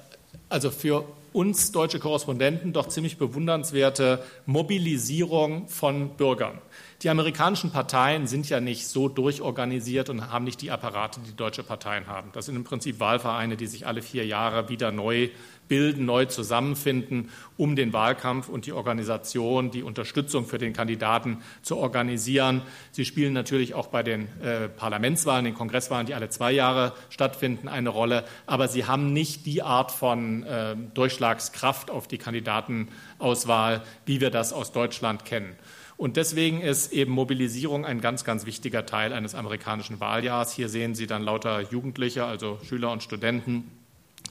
also 0.49 0.71
für 0.71 1.05
uns 1.33 1.71
deutsche 1.71 1.99
Korrespondenten 1.99 2.73
doch 2.73 2.87
ziemlich 2.87 3.17
bewundernswerte 3.17 4.23
Mobilisierung 4.45 5.67
von 5.67 6.09
Bürgern. 6.09 6.59
Die 7.03 7.09
amerikanischen 7.09 7.69
Parteien 7.69 8.27
sind 8.27 8.47
ja 8.47 8.61
nicht 8.61 8.87
so 8.87 9.09
durchorganisiert 9.09 10.09
und 10.09 10.31
haben 10.31 10.45
nicht 10.45 10.61
die 10.61 10.71
Apparate, 10.71 11.19
die 11.19 11.35
deutsche 11.35 11.61
Parteien 11.61 12.07
haben. 12.07 12.29
Das 12.31 12.45
sind 12.45 12.55
im 12.55 12.63
Prinzip 12.63 13.01
Wahlvereine, 13.01 13.57
die 13.57 13.67
sich 13.67 13.85
alle 13.85 14.01
vier 14.01 14.25
Jahre 14.25 14.69
wieder 14.69 14.93
neu 14.93 15.27
bilden, 15.67 16.05
neu 16.05 16.23
zusammenfinden, 16.25 17.29
um 17.57 17.75
den 17.75 17.91
Wahlkampf 17.91 18.47
und 18.47 18.67
die 18.67 18.71
Organisation, 18.71 19.69
die 19.69 19.83
Unterstützung 19.83 20.45
für 20.45 20.59
den 20.59 20.71
Kandidaten 20.71 21.43
zu 21.61 21.75
organisieren. 21.75 22.61
Sie 22.91 23.03
spielen 23.03 23.33
natürlich 23.33 23.73
auch 23.73 23.87
bei 23.87 24.01
den 24.01 24.29
äh, 24.41 24.69
Parlamentswahlen, 24.69 25.43
den 25.43 25.55
Kongresswahlen, 25.55 26.05
die 26.05 26.13
alle 26.13 26.29
zwei 26.29 26.53
Jahre 26.53 26.93
stattfinden, 27.09 27.67
eine 27.67 27.89
Rolle. 27.89 28.23
Aber 28.45 28.69
sie 28.69 28.85
haben 28.85 29.11
nicht 29.11 29.45
die 29.45 29.61
Art 29.61 29.91
von 29.91 30.43
äh, 30.43 30.77
Durchschlagskraft 30.93 31.91
auf 31.91 32.07
die 32.07 32.17
Kandidatenauswahl, 32.17 33.83
wie 34.05 34.21
wir 34.21 34.29
das 34.29 34.53
aus 34.53 34.71
Deutschland 34.71 35.25
kennen. 35.25 35.57
Und 36.03 36.17
deswegen 36.17 36.59
ist 36.59 36.91
eben 36.91 37.13
Mobilisierung 37.13 37.85
ein 37.85 38.01
ganz, 38.01 38.25
ganz 38.25 38.45
wichtiger 38.45 38.85
Teil 38.85 39.13
eines 39.13 39.35
amerikanischen 39.35 40.01
Wahljahrs. 40.01 40.53
Hier 40.53 40.67
sehen 40.67 40.95
Sie 40.95 41.07
dann 41.07 41.23
lauter 41.23 41.61
Jugendliche, 41.61 42.25
also 42.25 42.59
Schüler 42.67 42.91
und 42.91 43.01
Studenten, 43.01 43.71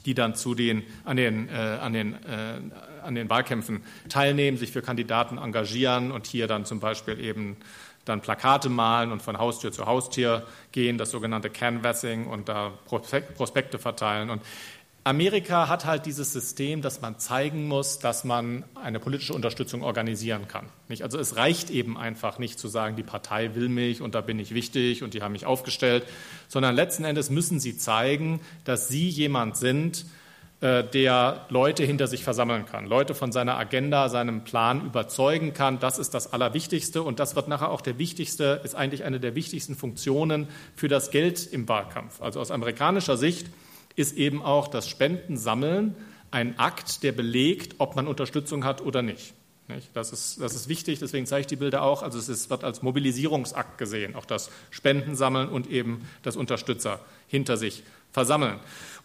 die 0.05 0.13
dann 0.13 0.35
zu 0.35 0.53
den, 0.53 0.83
an, 1.03 1.17
den, 1.17 1.49
äh, 1.49 1.53
an, 1.53 1.93
den, 1.93 2.13
äh, 2.13 2.59
an 3.01 3.15
den 3.15 3.27
Wahlkämpfen 3.27 3.81
teilnehmen, 4.07 4.57
sich 4.57 4.71
für 4.71 4.83
Kandidaten 4.83 5.39
engagieren 5.39 6.11
und 6.11 6.27
hier 6.27 6.45
dann 6.45 6.65
zum 6.65 6.79
Beispiel 6.79 7.19
eben 7.19 7.57
dann 8.05 8.21
Plakate 8.21 8.69
malen 8.69 9.11
und 9.11 9.23
von 9.23 9.39
Haustür 9.39 9.71
zu 9.71 9.87
Haustür 9.87 10.45
gehen, 10.73 10.99
das 10.99 11.09
sogenannte 11.09 11.49
Canvassing 11.49 12.27
und 12.27 12.49
da 12.49 12.71
Prospekte 12.85 13.79
verteilen. 13.79 14.29
Und 14.29 14.43
Amerika 15.05 15.67
hat 15.67 15.83
halt 15.83 16.05
dieses 16.05 16.31
System, 16.31 16.81
dass 16.81 17.01
man 17.01 17.19
zeigen 17.19 17.67
muss, 17.67 17.99
dass 17.99 18.23
man 18.23 18.63
eine 18.75 19.01
politische 19.01 19.33
Unterstützung 19.33 19.83
organisieren 19.83 20.47
kann. 20.47 20.67
Also 21.01 21.19
es 21.19 21.35
reicht 21.35 21.69
eben 21.69 21.97
einfach 21.97 22.39
nicht 22.39 22.57
zu 22.57 22.69
sagen, 22.69 22.95
die 22.95 23.03
Partei 23.03 23.53
will 23.53 23.67
mich 23.67 24.01
und 24.01 24.15
da 24.15 24.21
bin 24.21 24.39
ich 24.39 24.53
wichtig 24.53 25.03
und 25.03 25.13
die 25.13 25.21
haben 25.21 25.33
mich 25.33 25.45
aufgestellt, 25.45 26.05
sondern 26.47 26.73
letzten 26.73 27.03
Endes 27.03 27.29
müssen 27.29 27.59
sie 27.59 27.75
zeigen, 27.75 28.39
dass 28.63 28.87
sie 28.87 29.09
jemand 29.09 29.57
sind, 29.57 30.05
äh, 30.61 30.85
der 30.85 31.47
Leute 31.49 31.83
hinter 31.83 32.07
sich 32.07 32.23
versammeln 32.23 32.65
kann, 32.65 32.85
Leute 32.85 33.13
von 33.13 33.33
seiner 33.33 33.57
Agenda, 33.57 34.07
seinem 34.07 34.45
Plan 34.45 34.85
überzeugen 34.85 35.53
kann. 35.53 35.79
Das 35.81 35.99
ist 35.99 36.13
das 36.13 36.31
Allerwichtigste 36.31 37.03
und 37.03 37.19
das 37.19 37.35
wird 37.35 37.49
nachher 37.49 37.71
auch 37.71 37.81
der 37.81 37.97
wichtigste, 37.97 38.61
ist 38.63 38.73
eigentlich 38.73 39.03
eine 39.03 39.19
der 39.19 39.35
wichtigsten 39.35 39.75
Funktionen 39.75 40.47
für 40.77 40.87
das 40.87 41.11
Geld 41.11 41.45
im 41.45 41.67
Wahlkampf. 41.67 42.21
Also 42.21 42.39
aus 42.39 42.51
amerikanischer 42.51 43.17
Sicht 43.17 43.47
ist 43.95 44.17
eben 44.17 44.41
auch 44.41 44.67
das 44.67 44.87
Spendensammeln 44.87 45.95
ein 46.31 46.57
Akt, 46.57 47.03
der 47.03 47.11
belegt, 47.11 47.75
ob 47.77 47.95
man 47.95 48.07
Unterstützung 48.07 48.63
hat 48.63 48.81
oder 48.81 49.01
nicht. 49.01 49.33
Das 49.93 50.11
ist, 50.11 50.41
das 50.41 50.55
ist 50.55 50.67
wichtig, 50.67 50.99
deswegen 50.99 51.25
zeige 51.25 51.41
ich 51.41 51.47
die 51.47 51.55
Bilder 51.55 51.83
auch. 51.83 52.03
Also 52.03 52.19
es 52.19 52.27
ist, 52.27 52.49
wird 52.49 52.63
als 52.63 52.81
Mobilisierungsakt 52.81 53.77
gesehen, 53.77 54.15
auch 54.15 54.25
das 54.25 54.51
Spendensammeln 54.71 55.49
und 55.49 55.67
eben 55.69 56.07
das 56.21 56.35
Unterstützer 56.35 56.99
hinter 57.27 57.57
sich 57.57 57.83
versammeln. 58.11 58.59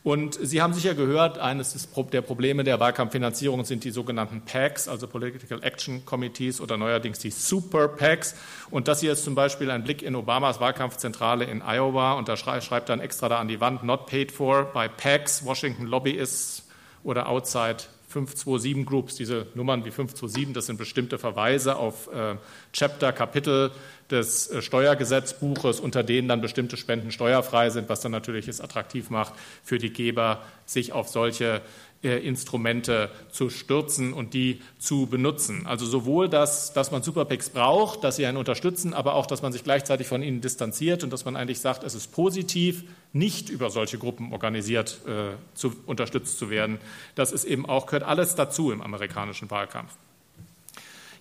Und 0.05 0.39
Sie 0.41 0.63
haben 0.63 0.73
sicher 0.73 0.95
gehört, 0.95 1.39
eines 1.39 1.89
der 2.13 2.23
Probleme 2.23 2.63
der 2.63 2.79
Wahlkampffinanzierung 2.79 3.65
sind 3.65 3.83
die 3.85 3.91
sogenannten 3.91 4.43
PACs, 4.43 4.89
also 4.89 5.09
Political 5.09 5.63
Action 5.63 6.05
Committees 6.05 6.61
oder 6.61 6.77
neuerdings 6.77 7.19
die 7.19 7.31
Super 7.31 7.89
PACs. 7.89 8.37
Und 8.71 8.87
das 8.87 9.01
hier 9.01 9.13
ist 9.13 9.25
zum 9.25 9.35
Beispiel 9.35 9.71
ein 9.71 9.83
Blick 9.83 10.03
in 10.03 10.15
Obamas 10.15 10.61
Wahlkampfzentrale 10.61 11.45
in 11.45 11.63
Iowa. 11.63 12.13
Und 12.13 12.29
da 12.29 12.37
schreibt 12.37 12.89
dann 12.89 13.01
extra 13.01 13.29
da 13.29 13.39
an 13.41 13.49
die 13.49 13.61
Wand, 13.61 13.83
not 13.83 14.07
paid 14.07 14.31
for 14.31 14.73
by 14.73 14.89
PACs, 14.89 15.45
Washington 15.45 15.87
Lobbyists 15.87 16.65
oder 17.03 17.29
outside 17.29 17.79
527 18.09 18.87
Groups, 18.87 19.17
diese 19.17 19.47
Nummern 19.55 19.85
wie 19.85 19.91
527, 19.91 20.55
das 20.55 20.67
sind 20.67 20.79
bestimmte 20.79 21.19
Verweise 21.19 21.77
auf 21.77 22.09
äh, 22.11 22.37
Chapter, 22.73 23.13
Kapitel 23.13 23.71
des 24.11 24.51
äh, 24.51 24.63
Steuergesetzbuches, 24.63 25.81
unter 25.81 26.03
denen 26.03 26.29
dann 26.29 26.41
bestimmte 26.41 26.77
Spenden 26.77 27.11
steuerfrei 27.11 27.71
sind, 27.71 27.89
was 27.89 28.01
dann 28.01 28.13
natürlich 28.13 28.49
es 28.49 28.61
attraktiv 28.61 29.11
macht 29.11 29.35
für 29.63 29.79
die 29.79 29.93
Geber, 29.93 30.43
sich 30.67 30.93
auf 30.93 31.09
solche 31.09 31.63
äh, 32.03 32.19
Instrumente 32.19 33.11
zu 33.31 33.51
stürzen 33.51 34.13
und 34.13 34.33
die 34.33 34.61
zu 34.79 35.07
benutzen. 35.07 35.67
Also 35.67 35.85
sowohl, 35.85 36.29
dass, 36.29 36.73
dass 36.73 36.91
man 36.91 37.03
Superpicks 37.03 37.51
braucht, 37.51 38.05
dass 38.05 38.17
sie 38.17 38.27
einen 38.27 38.37
unterstützen, 38.37 38.95
aber 38.95 39.15
auch, 39.15 39.27
dass 39.27 39.43
man 39.43 39.53
sich 39.53 39.65
gleichzeitig 39.65 40.07
von 40.07 40.23
ihnen 40.23 40.41
distanziert 40.41 41.03
und 41.03 41.13
dass 41.13 41.25
man 41.25 41.35
eigentlich 41.35 41.61
sagt, 41.61 41.83
es 41.83 41.95
ist 41.95 42.13
positiv, 42.13 42.85
nicht 43.13 43.49
über 43.49 43.71
solche 43.71 43.99
Gruppen 43.99 44.33
organisiert 44.33 45.01
äh, 45.07 45.35
zu, 45.55 45.75
unterstützt 45.87 46.39
zu 46.39 46.51
werden. 46.51 46.79
Das 47.15 47.33
ist 47.33 47.45
eben 47.45 47.67
auch, 47.67 47.87
gehört 47.87 48.05
alles 48.05 48.35
dazu 48.37 48.71
im 48.71 48.81
amerikanischen 48.81 49.51
Wahlkampf. 49.51 49.93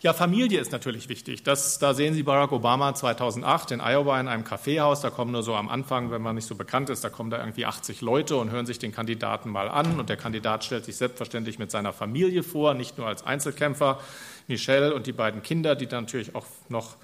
Ja, 0.01 0.13
Familie 0.13 0.59
ist 0.59 0.71
natürlich 0.71 1.09
wichtig. 1.09 1.41
Das, 1.41 1.79
da 1.79 1.95
sehen 1.95 2.13
Sie 2.13 2.21
Barack 2.21 2.51
Obama 2.51 2.93
2008 2.93 3.71
in 3.71 3.81
Iowa 3.81 4.19
in 4.19 4.27
einem 4.27 4.43
Kaffeehaus. 4.43 5.01
Da 5.01 5.09
kommen 5.09 5.31
nur 5.31 5.41
so 5.41 5.55
am 5.55 5.69
Anfang, 5.69 6.11
wenn 6.11 6.21
man 6.21 6.35
nicht 6.35 6.45
so 6.45 6.53
bekannt 6.53 6.91
ist, 6.91 7.03
da 7.03 7.09
kommen 7.09 7.31
da 7.31 7.39
irgendwie 7.39 7.65
80 7.65 8.01
Leute 8.01 8.37
und 8.37 8.51
hören 8.51 8.67
sich 8.67 8.77
den 8.77 8.91
Kandidaten 8.91 9.49
mal 9.49 9.69
an. 9.69 9.99
Und 9.99 10.09
der 10.09 10.17
Kandidat 10.17 10.63
stellt 10.63 10.85
sich 10.85 10.97
selbstverständlich 10.97 11.57
mit 11.57 11.71
seiner 11.71 11.93
Familie 11.93 12.43
vor, 12.43 12.75
nicht 12.75 12.99
nur 12.99 13.07
als 13.07 13.25
Einzelkämpfer. 13.25 13.99
Michelle 14.47 14.93
und 14.93 15.07
die 15.07 15.13
beiden 15.13 15.41
Kinder, 15.41 15.75
die 15.75 15.87
dann 15.87 16.03
natürlich 16.03 16.35
auch 16.35 16.45
noch 16.69 16.95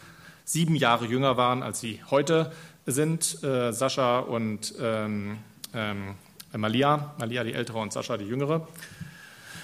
sieben 0.45 0.75
Jahre 0.75 1.05
jünger 1.05 1.35
waren, 1.35 1.63
als 1.63 1.79
sie 1.79 1.99
heute 2.11 2.51
sind, 2.85 3.43
äh, 3.43 3.71
Sascha 3.71 4.19
und 4.19 4.75
ähm, 4.79 5.39
ähm, 5.73 6.15
Malia, 6.55 7.15
Malia 7.17 7.43
die 7.43 7.53
ältere 7.53 7.79
und 7.79 7.91
Sascha 7.91 8.17
die 8.17 8.25
jüngere. 8.25 8.67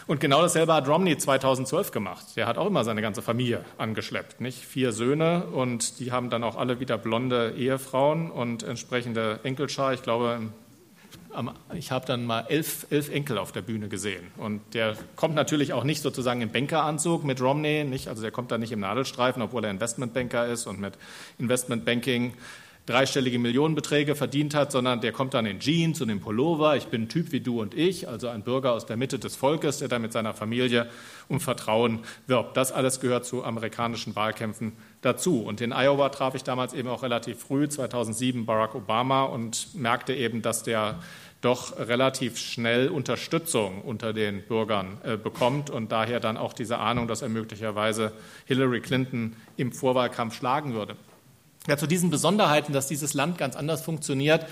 Und 0.09 0.19
genau 0.19 0.41
dasselbe 0.41 0.73
hat 0.73 0.87
Romney 0.87 1.19
2012 1.19 1.91
gemacht. 1.91 2.35
Der 2.35 2.47
hat 2.47 2.57
auch 2.57 2.65
immer 2.65 2.83
seine 2.83 3.03
ganze 3.03 3.21
Familie 3.21 3.63
angeschleppt, 3.77 4.41
nicht? 4.41 4.57
Vier 4.57 4.91
Söhne 4.91 5.43
und 5.53 5.99
die 5.99 6.11
haben 6.11 6.31
dann 6.31 6.43
auch 6.43 6.55
alle 6.55 6.79
wieder 6.79 6.97
blonde 6.97 7.53
Ehefrauen 7.55 8.31
und 8.31 8.63
entsprechende 8.63 9.39
Enkelschar. 9.43 9.93
Ich 9.93 10.01
glaube, 10.01 10.49
ich 11.75 11.91
habe 11.91 12.07
dann 12.07 12.25
mal 12.25 12.47
elf, 12.49 12.87
elf 12.89 13.11
Enkel 13.11 13.37
auf 13.37 13.51
der 13.51 13.61
Bühne 13.61 13.87
gesehen. 13.87 14.31
Und 14.37 14.61
der 14.73 14.97
kommt 15.15 15.35
natürlich 15.35 15.73
auch 15.73 15.83
nicht 15.83 16.01
sozusagen 16.01 16.41
im 16.41 16.49
Bankeranzug 16.49 17.23
mit 17.23 17.39
Romney, 17.39 17.83
nicht? 17.83 18.07
Also 18.07 18.23
der 18.23 18.31
kommt 18.31 18.49
da 18.49 18.57
nicht 18.57 18.71
im 18.71 18.79
Nadelstreifen, 18.79 19.43
obwohl 19.43 19.63
er 19.63 19.69
Investmentbanker 19.69 20.47
ist 20.47 20.65
und 20.65 20.79
mit 20.79 20.95
Investmentbanking 21.37 22.33
dreistellige 22.86 23.38
Millionenbeträge 23.38 24.15
verdient 24.15 24.55
hat, 24.55 24.71
sondern 24.71 25.00
der 25.01 25.12
kommt 25.12 25.33
dann 25.36 25.45
in 25.45 25.59
Jeans 25.59 26.01
und 26.01 26.09
in 26.09 26.21
Pullover. 26.21 26.75
Ich 26.75 26.88
bin 26.88 27.03
ein 27.03 27.09
Typ 27.09 27.31
wie 27.31 27.39
du 27.39 27.62
und 27.62 27.75
ich, 27.75 28.07
also 28.07 28.29
ein 28.29 28.41
Bürger 28.41 28.74
aus 28.74 28.86
der 28.86 28.98
Mitte 28.98 29.19
des 29.19 29.36
Volkes, 29.36 29.77
der 29.77 29.88
da 29.88 30.00
mit 30.00 30.12
seiner 30.12 30.33
Familie 30.33 30.89
um 31.27 31.39
Vertrauen 31.39 32.00
wirbt. 32.25 32.57
Das 32.57 32.71
alles 32.71 33.00
gehört 33.00 33.25
zu 33.25 33.43
amerikanischen 33.43 34.15
Wahlkämpfen 34.15 34.74
dazu. 35.01 35.41
Und 35.41 35.62
in 35.62 35.71
Iowa 35.71 36.09
traf 36.09 36.33
ich 36.33 36.43
damals 36.43 36.74
eben 36.74 36.89
auch 36.89 37.03
relativ 37.03 37.39
früh, 37.39 37.69
2007, 37.69 38.45
Barack 38.45 38.74
Obama 38.74 39.24
und 39.24 39.75
merkte 39.75 40.15
eben, 40.15 40.41
dass 40.41 40.63
der 40.63 41.00
doch 41.41 41.77
relativ 41.77 42.38
schnell 42.38 42.89
Unterstützung 42.89 43.81
unter 43.81 44.13
den 44.13 44.41
Bürgern 44.43 44.98
äh, 45.03 45.15
bekommt 45.15 45.69
und 45.69 45.91
daher 45.91 46.19
dann 46.19 46.38
auch 46.38 46.53
diese 46.53 46.79
Ahnung, 46.79 47.07
dass 47.07 47.21
er 47.21 47.29
möglicherweise 47.29 48.12
Hillary 48.45 48.81
Clinton 48.81 49.36
im 49.55 49.71
Vorwahlkampf 49.71 50.36
schlagen 50.36 50.74
würde. 50.74 50.95
Ja, 51.69 51.77
zu 51.77 51.85
diesen 51.85 52.09
Besonderheiten, 52.09 52.73
dass 52.73 52.88
dieses 52.88 53.13
Land 53.13 53.38
ganz 53.38 53.55
anders 53.55 53.83
funktioniert. 53.83 54.47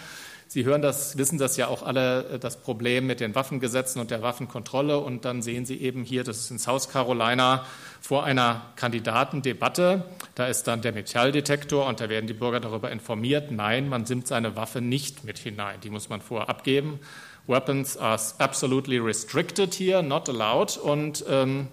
Sie 0.47 0.65
hören 0.65 0.83
das, 0.83 1.17
wissen 1.17 1.39
das 1.39 1.57
ja 1.57 1.67
auch 1.67 1.81
alle, 1.81 2.25
äh, 2.33 2.39
das 2.39 2.57
Problem 2.57 3.07
mit 3.07 3.21
den 3.21 3.33
Waffengesetzen 3.33 3.99
und 3.99 4.11
der 4.11 4.21
Waffenkontrolle. 4.21 4.99
Und 4.99 5.25
dann 5.25 5.41
sehen 5.41 5.65
Sie 5.65 5.81
eben 5.81 6.03
hier, 6.03 6.23
das 6.23 6.37
ist 6.37 6.51
in 6.51 6.59
South 6.59 6.89
Carolina, 6.89 7.65
vor 8.01 8.23
einer 8.23 8.67
Kandidatendebatte. 8.75 10.03
Da 10.35 10.45
ist 10.45 10.67
dann 10.67 10.83
der 10.83 10.91
Metalldetektor 10.91 11.87
und 11.87 11.99
da 11.99 12.07
werden 12.07 12.27
die 12.27 12.35
Bürger 12.35 12.59
darüber 12.59 12.91
informiert. 12.91 13.49
Nein, 13.49 13.89
man 13.89 14.03
nimmt 14.03 14.27
seine 14.27 14.55
Waffe 14.55 14.79
nicht 14.79 15.23
mit 15.23 15.39
hinein. 15.39 15.79
Die 15.81 15.89
muss 15.89 16.09
man 16.09 16.21
vorher 16.21 16.49
abgeben. 16.49 16.99
Weapons 17.47 17.97
are 17.97 18.21
absolutely 18.37 18.99
restricted 18.99 19.73
here, 19.73 20.03
not 20.03 20.29
allowed. 20.29 20.77
Und 20.77 21.25
ähm, 21.27 21.69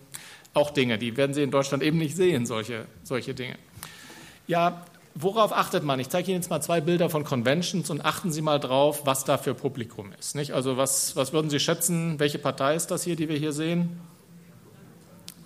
auch 0.54 0.70
Dinge, 0.70 0.96
die 0.96 1.18
werden 1.18 1.34
Sie 1.34 1.42
in 1.42 1.50
Deutschland 1.50 1.82
eben 1.82 1.98
nicht 1.98 2.16
sehen, 2.16 2.46
solche, 2.46 2.86
solche 3.02 3.34
Dinge. 3.34 3.58
Ja, 4.46 4.86
worauf 5.14 5.52
achtet 5.52 5.84
man? 5.84 6.00
Ich 6.00 6.08
zeige 6.08 6.30
Ihnen 6.30 6.40
jetzt 6.40 6.50
mal 6.50 6.60
zwei 6.60 6.80
Bilder 6.80 7.08
von 7.10 7.24
Conventions 7.24 7.90
und 7.90 8.04
achten 8.04 8.32
Sie 8.32 8.42
mal 8.42 8.58
drauf, 8.58 9.02
was 9.04 9.24
da 9.24 9.38
für 9.38 9.54
Publikum 9.54 10.12
ist. 10.18 10.34
Nicht? 10.34 10.52
Also 10.52 10.76
was, 10.76 11.16
was 11.16 11.32
würden 11.32 11.50
Sie 11.50 11.60
schätzen, 11.60 12.18
welche 12.18 12.38
Partei 12.38 12.74
ist 12.74 12.90
das 12.90 13.04
hier, 13.04 13.16
die 13.16 13.28
wir 13.28 13.36
hier 13.36 13.52
sehen? 13.52 14.00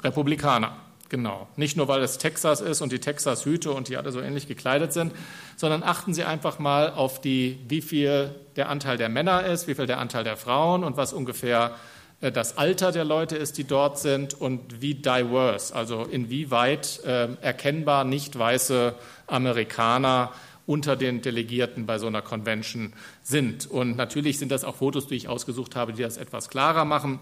Republikaner. 0.03 0.77
genau. 1.09 1.49
Nicht 1.57 1.77
nur, 1.77 1.89
weil 1.89 2.03
es 2.03 2.19
Texas 2.19 2.61
ist 2.61 2.83
und 2.83 2.93
die 2.93 3.01
Texas-Hüte 3.01 3.73
und 3.73 3.89
die 3.89 3.97
alle 3.97 4.13
so 4.13 4.21
ähnlich 4.21 4.47
gekleidet 4.47 4.93
sind, 4.93 5.13
sondern 5.57 5.83
achten 5.83 6.15
Sie 6.15 6.25
einfach 6.25 6.59
mal 6.59 6.93
auf 6.93 7.21
die, 7.21 7.59
wie 7.69 7.83
viel 7.83 8.35
der 8.57 8.69
Anteil 8.69 8.97
der 8.97 9.09
Männer 9.09 9.45
ist, 9.45 9.67
wie 9.67 9.75
viel 9.75 9.87
der 9.87 9.99
Anteil 9.99 10.25
der 10.25 10.37
Frauen 10.37 10.85
und 10.85 10.97
was 10.97 11.13
ungefähr 11.13 11.73
äh, 11.73 11.98
das 12.21 12.59
Alter 12.59 12.91
der 12.91 13.05
Leute 13.05 13.37
ist, 13.37 13.59
die 13.59 13.65
dort 13.65 13.99
sind 13.99 14.35
und 14.35 14.81
wie 14.81 14.95
diverse, 14.95 15.75
also 15.75 16.03
inwieweit 16.03 17.01
äh, 17.05 17.29
erkennbar 17.41 18.05
nicht 18.05 18.37
weiße 18.37 18.95
Amerikaner 19.29 20.33
unter 20.67 20.97
den 20.97 21.23
Delegierten 21.23 21.87
bei 21.87 21.99
so 21.99 22.09
einer 22.09 22.21
Convention 22.21 22.93
sind. 23.23 23.71
Und 23.71 23.97
natürlich 23.97 24.39
sind 24.39 24.51
das 24.51 24.65
auch 24.65 24.77
Fotos, 24.77 25.07
die 25.07 25.15
ich 25.15 25.29
ausgesucht 25.29 25.77
habe, 25.77 25.93
die 25.93 26.03
das 26.03 26.17
etwas 26.17 26.51
klarer 26.51 26.85
machen. 26.85 27.21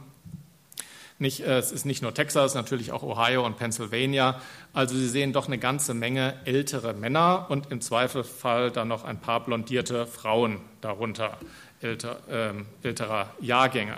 Nicht, 1.19 1.41
äh, 1.41 1.59
es 1.59 1.73
ist 1.73 1.85
nicht 1.85 2.03
nur 2.03 2.15
Texas, 2.15 2.55
natürlich 2.55 2.91
auch 2.91 3.03
Ohio 3.03 3.45
und 3.45 3.59
Pennsylvania. 3.59 4.41
Also 4.73 4.97
Sie 4.97 5.09
sehen 5.09 5.35
doch 5.35 5.47
eine 5.47 5.59
ganze 5.59 5.93
Menge 5.93 6.35
ältere 6.47 6.95
Männer 6.95 7.47
und 7.51 7.71
im 7.71 7.83
Zweifelsfall 7.83 8.71
dann 8.71 8.89
noch 8.89 9.05
ein 9.05 9.21
paar 9.21 9.45
blondierte 9.45 10.07
Frauen 10.07 10.61
darunter, 10.81 11.37
älter, 11.83 12.19
äh, 12.29 12.87
älterer 12.87 13.29
Jahrgänge. 13.41 13.97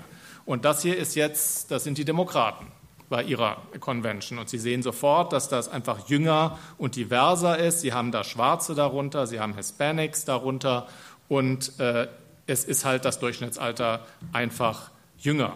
Und 0.49 0.65
das 0.65 0.81
hier 0.81 0.97
ist 0.97 1.15
jetzt, 1.15 1.71
das 1.71 1.85
sind 1.85 1.99
die 1.99 2.07
Demokraten 2.07 2.69
bei 3.11 3.23
ihrer 3.23 3.59
Convention. 3.81 4.39
Und 4.39 4.49
Sie 4.49 4.57
sehen 4.57 4.83
sofort, 4.83 5.35
dass 5.35 5.51
das 5.51 5.69
einfach 5.69 6.09
jünger 6.09 6.59
und 6.79 6.97
diverser 6.97 7.59
ist. 7.59 7.83
Sie 7.83 7.93
haben 7.93 8.13
da 8.13 8.25
Schwarze 8.25 8.75
darunter, 8.75 9.27
Sie 9.27 9.41
haben 9.41 9.55
Hispanics 9.55 10.25
darunter 10.25 10.89
und 11.29 11.79
äh, 11.79 12.09
es 12.47 12.65
ist 12.65 12.87
halt 12.87 13.05
das 13.05 13.19
Durchschnittsalter 13.19 14.07
einfach 14.33 14.91
jünger 15.19 15.53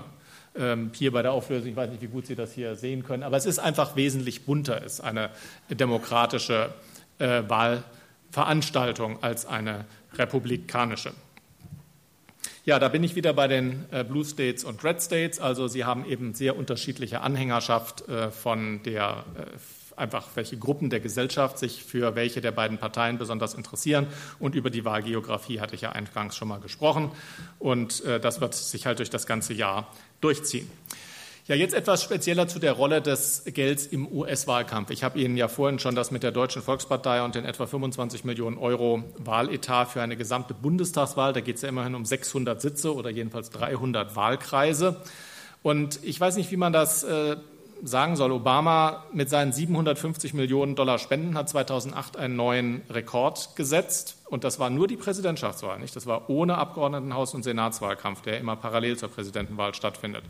ähm, 0.56 0.90
hier 0.94 1.10
bei 1.10 1.22
der 1.22 1.32
Auflösung. 1.32 1.70
Ich 1.70 1.76
weiß 1.76 1.88
nicht, 1.88 2.02
wie 2.02 2.08
gut 2.08 2.26
Sie 2.26 2.34
das 2.34 2.52
hier 2.52 2.76
sehen 2.76 3.02
können, 3.02 3.22
aber 3.22 3.38
es 3.38 3.46
ist 3.46 3.60
einfach 3.60 3.96
wesentlich 3.96 4.44
bunter, 4.44 4.82
ist 4.82 5.00
eine 5.00 5.30
demokratische 5.70 6.68
äh, 7.18 7.44
Wahlveranstaltung 7.48 9.22
als 9.22 9.46
eine 9.46 9.86
republikanische. 10.18 11.14
Ja, 12.64 12.78
da 12.78 12.88
bin 12.88 13.02
ich 13.02 13.16
wieder 13.16 13.32
bei 13.32 13.48
den 13.48 13.86
äh, 13.90 14.04
Blue 14.04 14.24
States 14.24 14.62
und 14.62 14.84
Red 14.84 15.02
States. 15.02 15.40
Also 15.40 15.66
sie 15.68 15.84
haben 15.84 16.04
eben 16.04 16.32
sehr 16.34 16.56
unterschiedliche 16.56 17.20
Anhängerschaft 17.20 18.08
äh, 18.08 18.30
von 18.30 18.82
der 18.84 19.24
äh, 19.36 19.98
einfach 20.00 20.28
welche 20.36 20.56
Gruppen 20.56 20.88
der 20.88 21.00
Gesellschaft 21.00 21.58
sich 21.58 21.84
für 21.84 22.14
welche 22.14 22.40
der 22.40 22.52
beiden 22.52 22.78
Parteien 22.78 23.18
besonders 23.18 23.54
interessieren. 23.54 24.06
Und 24.38 24.54
über 24.54 24.70
die 24.70 24.84
Wahlgeografie 24.84 25.60
hatte 25.60 25.74
ich 25.74 25.82
ja 25.82 25.92
eingangs 25.92 26.36
schon 26.36 26.48
mal 26.48 26.60
gesprochen. 26.60 27.12
Und 27.58 28.02
das 28.02 28.40
wird 28.40 28.54
sich 28.54 28.86
halt 28.86 29.00
durch 29.00 29.10
das 29.10 29.26
ganze 29.26 29.52
Jahr 29.52 29.92
durchziehen. 30.22 30.68
Ja, 31.46 31.56
jetzt 31.56 31.74
etwas 31.74 32.04
spezieller 32.04 32.46
zu 32.46 32.60
der 32.60 32.70
Rolle 32.70 33.02
des 33.02 33.42
Gelds 33.46 33.86
im 33.86 34.06
US-Wahlkampf. 34.06 34.90
Ich 34.90 35.02
habe 35.02 35.18
Ihnen 35.18 35.36
ja 35.36 35.48
vorhin 35.48 35.80
schon 35.80 35.96
das 35.96 36.12
mit 36.12 36.22
der 36.22 36.30
Deutschen 36.30 36.62
Volkspartei 36.62 37.20
und 37.24 37.34
den 37.34 37.44
etwa 37.44 37.66
25 37.66 38.24
Millionen 38.24 38.58
Euro 38.58 39.02
Wahletat 39.18 39.88
für 39.88 40.02
eine 40.02 40.16
gesamte 40.16 40.54
Bundestagswahl, 40.54 41.32
da 41.32 41.40
geht 41.40 41.56
es 41.56 41.62
ja 41.62 41.68
immerhin 41.68 41.96
um 41.96 42.04
600 42.04 42.60
Sitze 42.60 42.94
oder 42.94 43.10
jedenfalls 43.10 43.50
300 43.50 44.14
Wahlkreise. 44.14 45.00
Und 45.64 45.98
ich 46.04 46.20
weiß 46.20 46.36
nicht, 46.36 46.52
wie 46.52 46.56
man 46.56 46.72
das 46.72 47.02
äh, 47.02 47.36
sagen 47.82 48.14
soll. 48.14 48.30
Obama 48.30 49.04
mit 49.12 49.28
seinen 49.28 49.52
750 49.52 50.34
Millionen 50.34 50.76
Dollar 50.76 51.00
Spenden 51.00 51.36
hat 51.36 51.48
2008 51.48 52.16
einen 52.16 52.36
neuen 52.36 52.82
Rekord 52.88 53.56
gesetzt. 53.56 54.18
Und 54.26 54.44
das 54.44 54.60
war 54.60 54.70
nur 54.70 54.86
die 54.86 54.96
Präsidentschaftswahl, 54.96 55.80
nicht? 55.80 55.96
Das 55.96 56.06
war 56.06 56.30
ohne 56.30 56.58
Abgeordnetenhaus- 56.58 57.34
und 57.34 57.42
Senatswahlkampf, 57.42 58.22
der 58.22 58.38
immer 58.38 58.54
parallel 58.54 58.96
zur 58.96 59.08
Präsidentenwahl 59.08 59.74
stattfindet. 59.74 60.22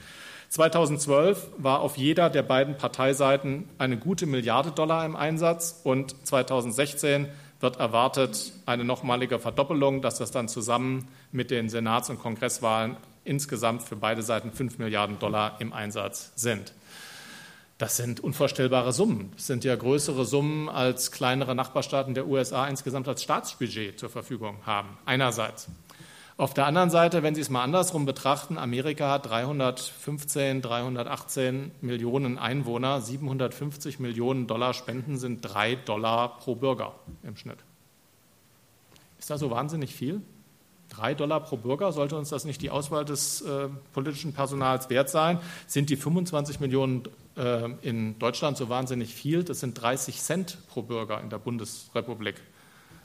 2012 0.52 1.47
war 1.56 1.80
auf 1.80 1.97
jeder 1.97 2.28
der 2.28 2.42
beiden 2.42 2.76
Parteiseiten 2.76 3.71
eine 3.78 3.97
gute 3.97 4.26
Milliarde 4.26 4.71
Dollar 4.71 5.06
im 5.06 5.16
Einsatz 5.16 5.80
und 5.82 6.14
2016 6.26 7.26
wird 7.61 7.78
erwartet 7.78 8.52
eine 8.66 8.85
nochmalige 8.85 9.38
Verdoppelung, 9.38 10.02
dass 10.02 10.18
das 10.18 10.30
dann 10.30 10.49
zusammen 10.49 11.09
mit 11.30 11.50
den 11.50 11.71
Senats- 11.71 12.11
und 12.11 12.18
Kongresswahlen 12.18 12.99
insgesamt 13.25 13.82
für 13.82 13.97
beide 13.97 14.21
Seiten 14.23 14.52
5 14.52 14.76
Milliarden 14.76 15.18
Dollar 15.18 15.56
im 15.59 15.73
Einsatz 15.73 16.32
sind. 16.37 16.75
Das 17.78 17.97
sind 17.97 18.21
unvorstellbare 18.21 18.92
Summen. 18.92 19.32
Das 19.35 19.47
sind 19.47 19.64
ja 19.64 19.75
größere 19.75 20.26
Summen, 20.26 20.69
als 20.69 21.12
kleinere 21.12 21.54
Nachbarstaaten 21.54 22.12
der 22.12 22.26
USA 22.26 22.69
insgesamt 22.69 23.08
als 23.08 23.23
Staatsbudget 23.23 23.99
zur 23.99 24.10
Verfügung 24.10 24.58
haben. 24.67 24.99
Einerseits. 25.06 25.69
Auf 26.38 26.54
der 26.54 26.66
anderen 26.66 26.88
Seite, 26.88 27.23
wenn 27.23 27.34
Sie 27.34 27.42
es 27.42 27.50
mal 27.50 27.62
andersrum 27.62 28.06
betrachten, 28.06 28.56
Amerika 28.56 29.10
hat 29.10 29.28
315, 29.28 30.62
318 30.62 31.73
Millionen 31.82 32.38
Einwohner, 32.38 33.02
750 33.02 34.00
Millionen 34.00 34.47
Dollar 34.47 34.73
Spenden 34.73 35.18
sind 35.18 35.42
drei 35.42 35.75
Dollar 35.75 36.38
pro 36.38 36.54
Bürger 36.54 36.95
im 37.23 37.36
Schnitt. 37.36 37.58
Ist 39.18 39.28
das 39.28 39.40
so 39.40 39.50
wahnsinnig 39.50 39.95
viel? 39.95 40.23
Drei 40.88 41.14
Dollar 41.14 41.40
pro 41.40 41.58
Bürger, 41.58 41.92
sollte 41.92 42.16
uns 42.16 42.30
das 42.30 42.45
nicht 42.45 42.62
die 42.62 42.71
Auswahl 42.71 43.04
des 43.04 43.42
äh, 43.42 43.68
politischen 43.92 44.32
Personals 44.32 44.88
wert 44.88 45.10
sein? 45.10 45.38
Sind 45.66 45.90
die 45.90 45.97
25 45.97 46.60
Millionen 46.60 47.04
äh, 47.36 47.71
in 47.82 48.18
Deutschland 48.18 48.56
so 48.56 48.71
wahnsinnig 48.71 49.14
viel? 49.14 49.45
Das 49.45 49.60
sind 49.60 49.80
30 49.80 50.21
Cent 50.21 50.58
pro 50.68 50.82
Bürger 50.82 51.21
in 51.21 51.28
der 51.28 51.38
Bundesrepublik. 51.38 52.36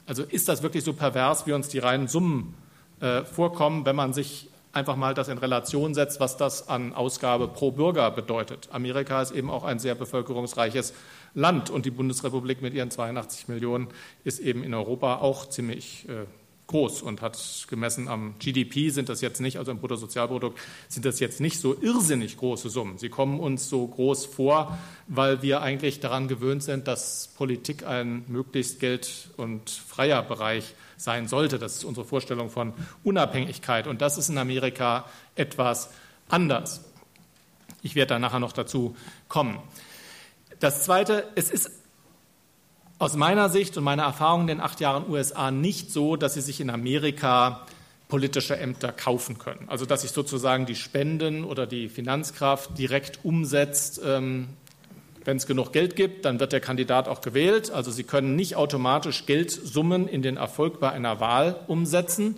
Also 0.06 0.22
ist 0.22 0.48
das 0.48 0.62
wirklich 0.62 0.82
so 0.82 0.94
pervers, 0.94 1.46
wie 1.46 1.52
uns 1.52 1.68
die 1.68 1.78
reinen 1.78 2.08
Summen 2.08 2.54
äh, 3.00 3.24
vorkommen, 3.24 3.84
wenn 3.84 3.96
man 3.96 4.12
sich 4.12 4.48
einfach 4.72 4.96
mal 4.96 5.14
das 5.14 5.28
in 5.28 5.38
Relation 5.38 5.94
setzt, 5.94 6.20
was 6.20 6.36
das 6.36 6.68
an 6.68 6.94
Ausgabe 6.94 7.48
pro 7.48 7.70
Bürger 7.70 8.10
bedeutet. 8.10 8.68
Amerika 8.72 9.22
ist 9.22 9.32
eben 9.32 9.50
auch 9.50 9.64
ein 9.64 9.78
sehr 9.78 9.94
bevölkerungsreiches 9.94 10.94
Land 11.34 11.70
und 11.70 11.86
die 11.86 11.90
Bundesrepublik 11.90 12.62
mit 12.62 12.74
ihren 12.74 12.90
82 12.90 13.48
Millionen 13.48 13.88
ist 14.24 14.40
eben 14.40 14.62
in 14.62 14.74
Europa 14.74 15.16
auch 15.16 15.48
ziemlich 15.48 16.08
äh, 16.08 16.24
groß 16.66 17.00
und 17.02 17.22
hat 17.22 17.66
gemessen 17.70 18.08
am 18.08 18.34
GDP 18.38 18.90
sind 18.90 19.08
das 19.08 19.22
jetzt 19.22 19.40
nicht, 19.40 19.56
also 19.56 19.70
im 19.70 19.78
Bruttosozialprodukt 19.78 20.58
sind 20.88 21.06
das 21.06 21.18
jetzt 21.18 21.40
nicht 21.40 21.58
so 21.58 21.74
irrsinnig 21.80 22.36
große 22.36 22.68
Summen. 22.68 22.98
Sie 22.98 23.08
kommen 23.08 23.40
uns 23.40 23.70
so 23.70 23.86
groß 23.86 24.26
vor, 24.26 24.78
weil 25.06 25.40
wir 25.40 25.62
eigentlich 25.62 26.00
daran 26.00 26.28
gewöhnt 26.28 26.62
sind, 26.62 26.86
dass 26.86 27.32
Politik 27.36 27.86
ein 27.86 28.24
möglichst 28.28 28.80
geld- 28.80 29.30
und 29.38 29.70
freier 29.70 30.22
Bereich 30.22 30.64
ist 30.64 30.87
sein 30.98 31.28
sollte. 31.28 31.58
Das 31.58 31.76
ist 31.76 31.84
unsere 31.84 32.04
Vorstellung 32.04 32.50
von 32.50 32.74
Unabhängigkeit. 33.04 33.86
Und 33.86 34.02
das 34.02 34.18
ist 34.18 34.28
in 34.28 34.36
Amerika 34.36 35.06
etwas 35.34 35.90
anders. 36.28 36.84
Ich 37.80 37.94
werde 37.94 38.14
da 38.14 38.18
nachher 38.18 38.40
noch 38.40 38.52
dazu 38.52 38.96
kommen. 39.28 39.58
Das 40.60 40.84
Zweite, 40.84 41.24
es 41.36 41.50
ist 41.50 41.70
aus 42.98 43.14
meiner 43.14 43.48
Sicht 43.48 43.76
und 43.76 43.84
meiner 43.84 44.02
Erfahrung 44.02 44.42
in 44.42 44.46
den 44.48 44.60
acht 44.60 44.80
Jahren 44.80 45.08
USA 45.08 45.50
nicht 45.50 45.92
so, 45.92 46.16
dass 46.16 46.34
sie 46.34 46.40
sich 46.40 46.60
in 46.60 46.68
Amerika 46.68 47.64
politische 48.08 48.56
Ämter 48.56 48.90
kaufen 48.90 49.38
können. 49.38 49.68
Also 49.68 49.86
dass 49.86 50.02
sich 50.02 50.10
sozusagen 50.10 50.66
die 50.66 50.74
Spenden 50.74 51.44
oder 51.44 51.66
die 51.66 51.88
Finanzkraft 51.88 52.76
direkt 52.76 53.24
umsetzt 53.24 54.00
ähm, 54.04 54.48
wenn 55.28 55.36
es 55.36 55.46
genug 55.46 55.74
Geld 55.74 55.94
gibt, 55.94 56.24
dann 56.24 56.40
wird 56.40 56.52
der 56.52 56.60
Kandidat 56.60 57.06
auch 57.06 57.20
gewählt. 57.20 57.70
Also 57.70 57.90
Sie 57.90 58.02
können 58.02 58.34
nicht 58.34 58.56
automatisch 58.56 59.26
Geldsummen 59.26 60.08
in 60.08 60.22
den 60.22 60.38
Erfolg 60.38 60.80
bei 60.80 60.90
einer 60.90 61.20
Wahl 61.20 61.54
umsetzen. 61.66 62.36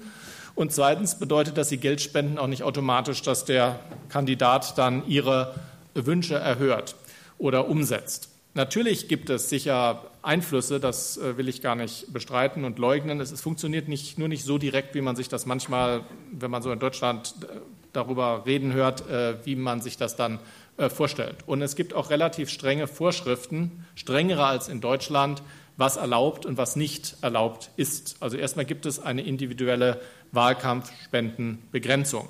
Und 0.57 0.73
zweitens 0.73 1.17
bedeutet 1.17 1.57
dass 1.57 1.69
Sie 1.69 1.77
Geld 1.77 2.01
spenden 2.01 2.37
auch 2.37 2.49
nicht 2.49 2.65
automatisch, 2.65 3.23
dass 3.23 3.45
der 3.45 3.79
Kandidat 4.09 4.77
dann 4.77 5.07
Ihre 5.07 5.55
Wünsche 5.95 6.35
erhört 6.35 6.97
oder 7.39 7.69
umsetzt. 7.69 8.29
Natürlich 8.55 9.07
gibt 9.07 9.31
es 9.31 9.49
sicher 9.49 10.03
Einflüsse, 10.23 10.81
das 10.81 11.17
äh, 11.17 11.37
will 11.37 11.49
ich 11.49 11.63
gar 11.63 11.77
nicht 11.77 12.13
bestreiten 12.13 12.65
und 12.65 12.81
leugnen. 12.81 13.21
Es 13.21 13.41
funktioniert 13.41 13.87
nicht, 13.87 14.19
nur 14.19 14.27
nicht 14.27 14.45
so 14.45 14.59
direkt, 14.59 14.97
wie 14.97 15.01
man 15.01 15.15
sich 15.15 15.29
das 15.29 15.47
manchmal, 15.47 16.01
wenn 16.33 16.51
man 16.51 16.61
so 16.61 16.73
in 16.73 16.81
Deutschland 16.81 17.37
äh, 17.43 17.47
darüber 17.93 18.43
reden 18.47 18.73
hört, 18.73 19.09
äh, 19.09 19.37
wie 19.45 19.55
man 19.55 19.81
sich 19.81 19.97
das 19.97 20.17
dann 20.17 20.41
äh, 20.81 20.89
vorstellt. 20.89 21.37
Und 21.47 21.61
es 21.61 21.77
gibt 21.77 21.93
auch 21.95 22.09
relativ 22.09 22.49
strenge 22.49 22.87
Vorschriften, 22.87 23.85
strengere 23.95 24.47
als 24.47 24.69
in 24.69 24.81
Deutschland, 24.81 25.43
was 25.77 25.97
erlaubt 25.97 26.47
und 26.47 26.57
was 26.57 26.75
nicht 26.75 27.17
erlaubt 27.21 27.71
ist. 27.77 28.17
Also 28.21 28.37
erstmal 28.37 28.65
gibt 28.65 28.87
es 28.87 28.99
eine 28.99 29.21
individuelle 29.23 30.01
Wahlkampfspendenbegrenzung. 30.33 32.29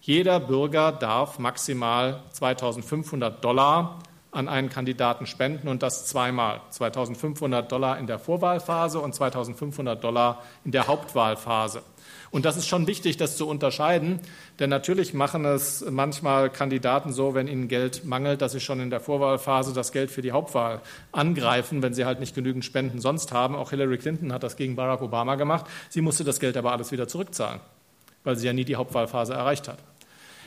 Jeder 0.00 0.40
Bürger 0.40 0.90
darf 0.90 1.38
maximal 1.38 2.24
2500 2.32 3.44
Dollar 3.44 4.00
an 4.32 4.48
einen 4.48 4.70
Kandidaten 4.70 5.26
spenden 5.26 5.68
und 5.68 5.82
das 5.82 6.06
zweimal. 6.06 6.60
2500 6.70 7.70
Dollar 7.70 7.98
in 7.98 8.06
der 8.06 8.18
Vorwahlphase 8.18 8.98
und 8.98 9.14
2500 9.14 10.02
Dollar 10.02 10.42
in 10.64 10.72
der 10.72 10.86
Hauptwahlphase. 10.86 11.82
Und 12.30 12.46
das 12.46 12.56
ist 12.56 12.66
schon 12.66 12.86
wichtig, 12.86 13.18
das 13.18 13.36
zu 13.36 13.46
unterscheiden, 13.46 14.18
denn 14.58 14.70
natürlich 14.70 15.12
machen 15.12 15.44
es 15.44 15.84
manchmal 15.88 16.48
Kandidaten 16.48 17.12
so, 17.12 17.34
wenn 17.34 17.46
ihnen 17.46 17.68
Geld 17.68 18.06
mangelt, 18.06 18.40
dass 18.40 18.52
sie 18.52 18.60
schon 18.60 18.80
in 18.80 18.88
der 18.88 19.00
Vorwahlphase 19.00 19.74
das 19.74 19.92
Geld 19.92 20.10
für 20.10 20.22
die 20.22 20.32
Hauptwahl 20.32 20.80
angreifen, 21.12 21.82
wenn 21.82 21.92
sie 21.92 22.06
halt 22.06 22.20
nicht 22.20 22.34
genügend 22.34 22.64
Spenden 22.64 23.00
sonst 23.00 23.32
haben. 23.32 23.54
Auch 23.54 23.68
Hillary 23.68 23.98
Clinton 23.98 24.32
hat 24.32 24.42
das 24.42 24.56
gegen 24.56 24.76
Barack 24.76 25.02
Obama 25.02 25.34
gemacht. 25.34 25.66
Sie 25.90 26.00
musste 26.00 26.24
das 26.24 26.40
Geld 26.40 26.56
aber 26.56 26.72
alles 26.72 26.90
wieder 26.90 27.06
zurückzahlen, 27.06 27.60
weil 28.24 28.36
sie 28.36 28.46
ja 28.46 28.54
nie 28.54 28.64
die 28.64 28.76
Hauptwahlphase 28.76 29.34
erreicht 29.34 29.68
hat. 29.68 29.78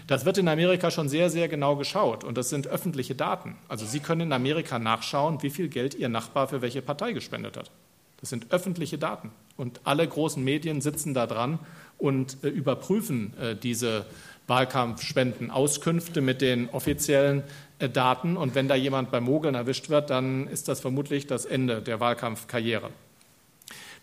Das 0.07 0.25
wird 0.25 0.37
in 0.37 0.47
Amerika 0.47 0.91
schon 0.91 1.09
sehr, 1.09 1.29
sehr 1.29 1.47
genau 1.47 1.75
geschaut 1.75 2.23
und 2.23 2.37
das 2.37 2.49
sind 2.49 2.67
öffentliche 2.67 3.15
Daten. 3.15 3.55
Also 3.67 3.85
Sie 3.85 3.99
können 3.99 4.21
in 4.21 4.33
Amerika 4.33 4.77
nachschauen, 4.77 5.41
wie 5.41 5.49
viel 5.49 5.67
Geld 5.67 5.95
Ihr 5.95 6.09
Nachbar 6.09 6.47
für 6.47 6.61
welche 6.61 6.81
Partei 6.81 7.13
gespendet 7.13 7.57
hat. 7.57 7.71
Das 8.19 8.29
sind 8.29 8.51
öffentliche 8.51 8.97
Daten 8.97 9.31
und 9.57 9.81
alle 9.83 10.07
großen 10.07 10.43
Medien 10.43 10.81
sitzen 10.81 11.13
da 11.13 11.25
dran 11.27 11.59
und 11.97 12.37
äh, 12.43 12.47
überprüfen 12.47 13.33
äh, 13.37 13.55
diese 13.55 14.05
Wahlkampfspendenauskünfte 14.47 16.21
mit 16.21 16.41
den 16.41 16.69
offiziellen 16.69 17.43
äh, 17.79 17.89
Daten. 17.89 18.37
Und 18.37 18.55
wenn 18.55 18.67
da 18.67 18.75
jemand 18.75 19.11
beim 19.11 19.23
Mogeln 19.23 19.55
erwischt 19.55 19.89
wird, 19.89 20.09
dann 20.09 20.47
ist 20.47 20.67
das 20.67 20.81
vermutlich 20.81 21.27
das 21.27 21.45
Ende 21.45 21.81
der 21.81 21.99
Wahlkampfkarriere. 21.99 22.89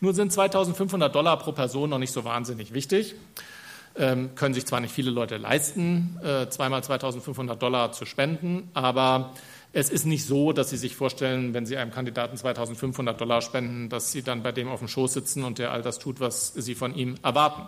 Nun 0.00 0.14
sind 0.14 0.32
2500 0.32 1.14
Dollar 1.14 1.38
pro 1.38 1.52
Person 1.52 1.90
noch 1.90 1.98
nicht 1.98 2.12
so 2.12 2.24
wahnsinnig 2.24 2.74
wichtig. 2.74 3.14
Ähm, 3.98 4.34
können 4.34 4.54
sich 4.54 4.66
zwar 4.66 4.80
nicht 4.80 4.94
viele 4.94 5.10
Leute 5.10 5.36
leisten, 5.36 6.18
äh, 6.22 6.48
zweimal 6.48 6.82
2500 6.82 7.60
Dollar 7.60 7.92
zu 7.92 8.06
spenden, 8.06 8.70
aber 8.72 9.34
es 9.74 9.90
ist 9.90 10.06
nicht 10.06 10.26
so, 10.26 10.52
dass 10.52 10.70
Sie 10.70 10.76
sich 10.76 10.96
vorstellen, 10.96 11.54
wenn 11.54 11.66
Sie 11.66 11.76
einem 11.76 11.90
Kandidaten 11.90 12.36
2500 12.36 13.20
Dollar 13.20 13.42
spenden, 13.42 13.88
dass 13.88 14.12
Sie 14.12 14.22
dann 14.22 14.42
bei 14.42 14.52
dem 14.52 14.68
auf 14.68 14.80
dem 14.80 14.88
Schoß 14.88 15.12
sitzen 15.12 15.44
und 15.44 15.58
der 15.58 15.72
all 15.72 15.82
das 15.82 15.98
tut, 15.98 16.20
was 16.20 16.52
Sie 16.54 16.74
von 16.74 16.94
ihm 16.94 17.16
erwarten. 17.22 17.62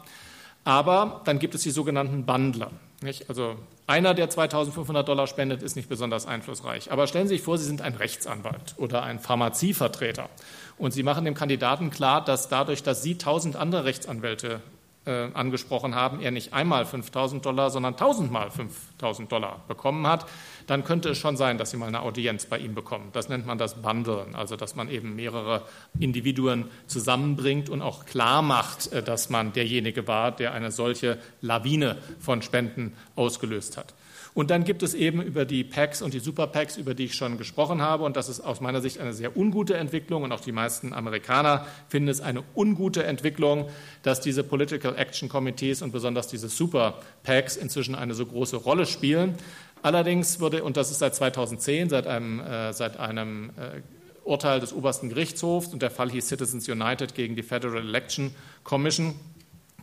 Aber 0.65 1.21
dann 1.25 1.39
gibt 1.39 1.55
es 1.55 1.63
die 1.63 1.71
sogenannten 1.71 2.25
Bundler. 2.25 2.71
Nicht? 3.03 3.29
Also 3.29 3.57
einer, 3.87 4.15
der 4.15 4.31
2500 4.31 5.07
Dollar 5.07 5.27
spendet, 5.27 5.63
ist 5.63 5.77
nicht 5.77 5.91
besonders 5.91 6.27
einflussreich. 6.27 6.91
Aber 6.91 7.07
stellen 7.07 7.29
Sie 7.29 7.37
sich 7.37 7.45
vor, 7.45 7.59
Sie 7.59 7.67
sind 7.67 7.83
ein 7.83 7.95
Rechtsanwalt 7.95 8.75
oder 8.79 9.03
ein 9.03 9.19
Pharmazievertreter 9.19 10.31
und 10.79 10.93
Sie 10.93 11.03
machen 11.03 11.25
dem 11.25 11.35
Kandidaten 11.35 11.91
klar, 11.91 12.25
dass 12.25 12.49
dadurch, 12.49 12.83
dass 12.83 13.03
Sie 13.03 13.13
1000 13.13 13.57
andere 13.57 13.85
Rechtsanwälte 13.85 14.63
äh, 15.07 15.29
angesprochen 15.35 15.95
haben, 15.95 16.21
er 16.21 16.31
nicht 16.31 16.53
einmal 16.53 16.87
5000 16.87 17.45
Dollar, 17.45 17.71
sondern 17.71 17.97
tausendmal 17.97 18.51
5000 18.51 19.31
Dollar 19.31 19.63
bekommen 19.69 20.07
hat, 20.07 20.27
dann 20.67 20.85
könnte 20.85 21.11
es 21.11 21.19
schon 21.19 21.37
sein, 21.37 21.59
dass 21.59 21.71
Sie 21.71 21.77
mal 21.77 21.89
eine 21.89 22.03
Audienz 22.03 22.47
bei 22.47 22.59
ihm 22.59 22.75
bekommen. 22.75 23.11
Das 23.13 23.29
nennt 23.29 23.47
man 23.47 23.59
das 23.59 23.83
Bundeln, 23.83 24.35
also 24.35 24.57
dass 24.57 24.77
man 24.77 24.89
eben 24.89 25.15
mehrere 25.15 25.63
Individuen 25.99 26.71
zusammenbringt 26.87 27.69
und 27.69 27.83
auch 27.83 28.07
klar 28.07 28.43
macht, 28.43 28.93
äh, 28.93 29.03
dass 29.03 29.31
man 29.31 29.53
derjenige 29.53 30.07
war, 30.09 30.33
der 30.33 30.53
eine 30.53 30.71
solche 30.71 31.19
Lawine 31.41 31.99
von 32.19 32.43
Spenden 32.43 32.95
ausgelöst 33.17 33.77
hat. 33.77 33.95
Und 34.35 34.51
dann 34.51 34.65
gibt 34.65 34.83
es 34.83 34.95
eben 34.95 35.23
über 35.23 35.45
die 35.45 35.63
PACs 35.63 36.03
und 36.03 36.13
die 36.13 36.19
Super 36.19 36.49
PACs, 36.49 36.77
über 36.77 36.95
die 36.95 37.05
ich 37.05 37.15
schon 37.15 37.39
gesprochen 37.39 37.81
habe, 37.81 38.03
und 38.03 38.17
das 38.17 38.29
ist 38.29 38.41
aus 38.41 38.61
meiner 38.61 38.81
Sicht 38.81 38.99
eine 38.99 39.13
sehr 39.13 39.37
ungute 39.37 39.77
Entwicklung, 39.77 40.25
und 40.25 40.33
auch 40.33 40.41
die 40.41 40.51
meisten 40.51 40.93
Amerikaner 40.93 41.67
finden 41.89 42.09
es 42.09 42.21
eine 42.21 42.43
ungute 42.57 43.05
Entwicklung, 43.05 43.69
dass 44.03 44.21
diese 44.21 44.43
Political 44.43 44.97
Action 44.97 45.29
Committees 45.29 45.83
und 45.83 45.93
besonders 45.93 46.27
diese 46.27 46.49
Super 46.49 46.99
PACs 47.23 47.57
inzwischen 47.57 47.95
eine 47.95 48.15
so 48.15 48.27
große 48.27 48.57
Rolle 48.57 48.87
spielen. 48.87 49.37
Allerdings 49.83 50.41
wurde, 50.41 50.65
und 50.65 50.77
das 50.77 50.91
ist 50.91 50.99
seit 50.99 51.15
2010, 51.15 51.89
seit 51.91 52.09
einem, 52.09 52.41
äh, 52.41 52.73
seit 52.73 52.99
einem 52.99 53.51
äh, 53.51 53.83
Urteil 54.25 54.59
des 54.59 54.73
obersten 54.73 55.11
Gerichtshofs, 55.11 55.69
und 55.69 55.81
der 55.81 55.93
Fall 55.93 56.11
hieß 56.11 56.27
Citizens 56.27 56.69
United 56.69 57.15
gegen 57.15 57.37
die 57.37 57.45
Federal 57.45 57.79
Election 57.79 58.35
Commission, 58.65 59.15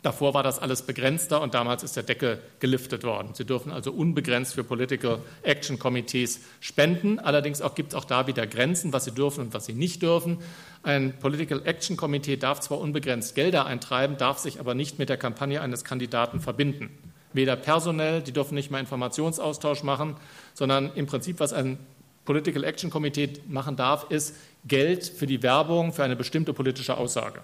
Davor 0.04 0.34
war 0.34 0.42
das 0.42 0.58
alles 0.58 0.82
begrenzter 0.82 1.42
und 1.42 1.54
damals 1.54 1.84
ist 1.84 1.96
der 1.96 2.02
Deckel 2.02 2.42
geliftet 2.60 3.04
worden. 3.04 3.36
Sie 3.36 3.46
dürfen 3.46 3.72
also 3.72 3.92
unbegrenzt 3.92 4.56
für 4.56 4.64
Political 4.64 5.20
Action 5.44 5.78
Committees 5.78 6.42
spenden. 6.60 7.20
Allerdings 7.20 7.62
gibt 7.76 7.94
es 7.94 7.96
auch 7.96 8.06
da 8.06 8.26
wieder 8.26 8.48
Grenzen, 8.48 8.94
was 8.94 9.06
sie 9.06 9.12
dürfen 9.12 9.42
und 9.42 9.54
was 9.54 9.68
sie 9.68 9.74
nicht 9.74 10.02
dürfen. 10.02 10.40
Ein 10.82 11.20
Political 11.20 11.62
Action 11.66 11.98
Committee 11.98 12.36
darf 12.36 12.62
zwar 12.62 12.80
unbegrenzt 12.80 13.36
Gelder 13.36 13.68
eintreiben, 13.68 14.18
darf 14.18 14.40
sich 14.40 14.60
aber 14.60 14.74
nicht 14.74 14.98
mit 14.98 15.10
der 15.10 15.18
Kampagne 15.18 15.62
eines 15.62 15.84
Kandidaten 15.84 16.40
verbinden. 16.40 16.90
Weder 17.34 17.56
personell, 17.56 18.24
die 18.24 18.32
dürfen 18.32 18.56
nicht 18.56 18.72
mal 18.72 18.80
Informationsaustausch 18.80 19.84
machen, 19.84 20.16
sondern 20.56 20.92
im 20.96 21.06
Prinzip, 21.06 21.40
was 21.40 21.54
ein 21.54 21.78
Political 22.26 22.64
Action 22.64 22.90
Committee 22.90 23.34
machen 23.48 23.76
darf, 23.76 24.10
ist 24.10 24.36
Geld 24.66 25.06
für 25.06 25.28
die 25.28 25.44
Werbung 25.44 25.94
für 25.94 26.04
eine 26.04 26.16
bestimmte 26.16 26.54
politische 26.54 26.98
Aussage 26.98 27.42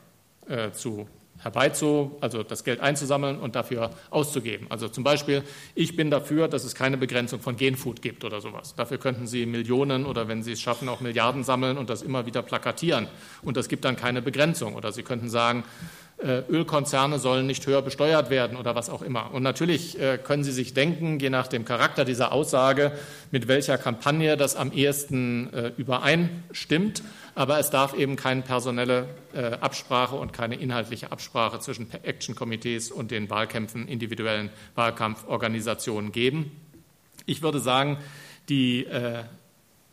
äh, 0.47 0.71
zu 0.71 1.07
herbeizu, 1.47 2.17
also 2.19 2.43
das 2.43 2.63
Geld 2.65 2.81
einzusammeln 2.81 3.39
und 3.39 3.55
dafür 3.55 3.91
auszugeben. 4.09 4.67
Also 4.69 4.89
zum 4.89 5.03
Beispiel, 5.03 5.43
ich 5.75 5.95
bin 5.95 6.11
dafür, 6.11 6.49
dass 6.49 6.65
es 6.65 6.75
keine 6.75 6.97
Begrenzung 6.97 7.39
von 7.39 7.55
Genfood 7.55 8.01
gibt 8.01 8.25
oder 8.25 8.41
sowas. 8.41 8.75
Dafür 8.75 8.97
könnten 8.97 9.27
Sie 9.27 9.45
Millionen 9.45 10.05
oder 10.05 10.27
wenn 10.27 10.43
Sie 10.43 10.51
es 10.51 10.61
schaffen, 10.61 10.89
auch 10.89 10.99
Milliarden 10.99 11.45
sammeln 11.45 11.77
und 11.77 11.89
das 11.89 12.01
immer 12.01 12.25
wieder 12.25 12.41
plakatieren. 12.41 13.07
Und 13.41 13.55
das 13.55 13.69
gibt 13.69 13.85
dann 13.85 13.95
keine 13.95 14.21
Begrenzung. 14.21 14.75
Oder 14.75 14.91
Sie 14.91 15.03
könnten 15.03 15.29
sagen, 15.29 15.63
Ölkonzerne 16.19 17.19
sollen 17.19 17.45
nicht 17.45 17.67
höher 17.67 17.83
besteuert 17.83 18.31
werden 18.31 18.57
oder 18.57 18.73
was 18.73 18.89
auch 18.89 19.03
immer. 19.03 19.33
Und 19.33 19.43
natürlich 19.43 19.99
äh, 19.99 20.17
können 20.17 20.43
Sie 20.43 20.51
sich 20.51 20.73
denken, 20.73 21.19
je 21.19 21.29
nach 21.29 21.47
dem 21.47 21.63
Charakter 21.63 22.05
dieser 22.05 22.31
Aussage, 22.31 22.91
mit 23.29 23.47
welcher 23.47 23.77
Kampagne 23.77 24.35
das 24.35 24.55
am 24.55 24.71
ehesten 24.71 25.53
äh, 25.53 25.71
übereinstimmt. 25.77 27.03
Aber 27.35 27.59
es 27.59 27.69
darf 27.69 27.93
eben 27.93 28.15
keine 28.15 28.41
personelle 28.41 29.09
Absprache 29.61 30.15
und 30.15 30.33
keine 30.33 30.55
inhaltliche 30.55 31.11
Absprache 31.11 31.59
zwischen 31.59 31.87
Action-Komitees 32.01 32.89
und 32.89 33.11
den 33.11 33.29
Wahlkämpfen, 33.29 33.87
individuellen 33.87 34.49
Wahlkampforganisationen 34.73 36.11
geben. 36.11 36.49
Ich 37.27 37.43
würde 37.43 37.59
sagen, 37.59 37.99
die, 38.49 38.87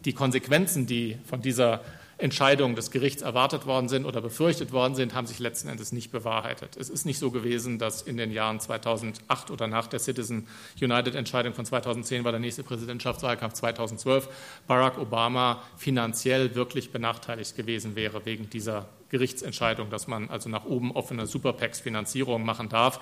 die 0.06 0.12
Konsequenzen, 0.14 0.86
die 0.86 1.18
von 1.26 1.42
dieser 1.42 1.82
Entscheidungen 2.24 2.74
des 2.74 2.90
Gerichts 2.90 3.20
erwartet 3.20 3.66
worden 3.66 3.90
sind 3.90 4.06
oder 4.06 4.22
befürchtet 4.22 4.72
worden 4.72 4.94
sind, 4.94 5.12
haben 5.12 5.26
sich 5.26 5.40
letzten 5.40 5.68
Endes 5.68 5.92
nicht 5.92 6.10
bewahrheitet. 6.10 6.74
Es 6.74 6.88
ist 6.88 7.04
nicht 7.04 7.18
so 7.18 7.30
gewesen, 7.30 7.78
dass 7.78 8.00
in 8.00 8.16
den 8.16 8.32
Jahren 8.32 8.60
2008 8.60 9.50
oder 9.50 9.66
nach 9.66 9.88
der 9.88 10.00
Citizen 10.00 10.48
United 10.80 11.16
Entscheidung 11.16 11.52
von 11.52 11.66
2010 11.66 12.24
war 12.24 12.32
der 12.32 12.40
nächste 12.40 12.62
Präsidentschaftswahlkampf 12.62 13.52
2012 13.52 14.30
Barack 14.66 14.96
Obama 14.96 15.62
finanziell 15.76 16.54
wirklich 16.54 16.92
benachteiligt 16.92 17.56
gewesen 17.56 17.94
wäre 17.94 18.24
wegen 18.24 18.48
dieser 18.48 18.88
Gerichtsentscheidung, 19.10 19.90
dass 19.90 20.06
man 20.06 20.30
also 20.30 20.48
nach 20.48 20.64
oben 20.64 20.92
offene 20.92 21.26
Superpax-Finanzierung 21.26 22.42
machen 22.42 22.70
darf. 22.70 23.00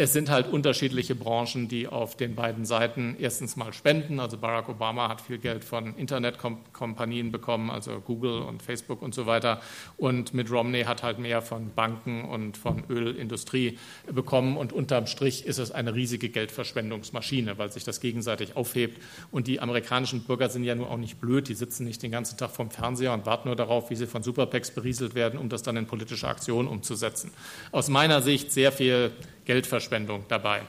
Es 0.00 0.12
sind 0.12 0.30
halt 0.30 0.46
unterschiedliche 0.46 1.16
Branchen, 1.16 1.66
die 1.66 1.88
auf 1.88 2.16
den 2.16 2.36
beiden 2.36 2.64
Seiten 2.64 3.16
erstens 3.18 3.56
mal 3.56 3.72
spenden. 3.72 4.20
Also 4.20 4.38
Barack 4.38 4.68
Obama 4.68 5.08
hat 5.08 5.20
viel 5.20 5.38
Geld 5.38 5.64
von 5.64 5.96
Internetkompanien 5.96 7.32
bekommen, 7.32 7.68
also 7.68 7.98
Google 7.98 8.42
und 8.42 8.62
Facebook 8.62 9.02
und 9.02 9.12
so 9.12 9.26
weiter. 9.26 9.60
Und 9.96 10.34
Mitt 10.34 10.52
Romney 10.52 10.84
hat 10.84 11.02
halt 11.02 11.18
mehr 11.18 11.42
von 11.42 11.74
Banken 11.74 12.24
und 12.26 12.56
von 12.56 12.84
Ölindustrie 12.88 13.76
bekommen. 14.06 14.56
Und 14.56 14.72
unterm 14.72 15.08
Strich 15.08 15.44
ist 15.46 15.58
es 15.58 15.72
eine 15.72 15.96
riesige 15.96 16.28
Geldverschwendungsmaschine, 16.28 17.58
weil 17.58 17.72
sich 17.72 17.82
das 17.82 17.98
gegenseitig 18.00 18.54
aufhebt. 18.54 19.02
Und 19.32 19.48
die 19.48 19.58
amerikanischen 19.58 20.22
Bürger 20.22 20.48
sind 20.48 20.62
ja 20.62 20.76
nur 20.76 20.92
auch 20.92 20.96
nicht 20.96 21.20
blöd. 21.20 21.48
Die 21.48 21.54
sitzen 21.54 21.84
nicht 21.84 22.04
den 22.04 22.12
ganzen 22.12 22.38
Tag 22.38 22.52
vorm 22.52 22.70
Fernseher 22.70 23.14
und 23.14 23.26
warten 23.26 23.48
nur 23.48 23.56
darauf, 23.56 23.90
wie 23.90 23.96
sie 23.96 24.06
von 24.06 24.22
Superpacks 24.22 24.70
berieselt 24.70 25.16
werden, 25.16 25.40
um 25.40 25.48
das 25.48 25.64
dann 25.64 25.76
in 25.76 25.86
politische 25.86 26.28
Aktionen 26.28 26.68
umzusetzen. 26.68 27.32
Aus 27.72 27.88
meiner 27.88 28.22
Sicht 28.22 28.52
sehr 28.52 28.70
viel 28.70 29.10
Geldverschwendung 29.48 30.26
dabei. 30.28 30.60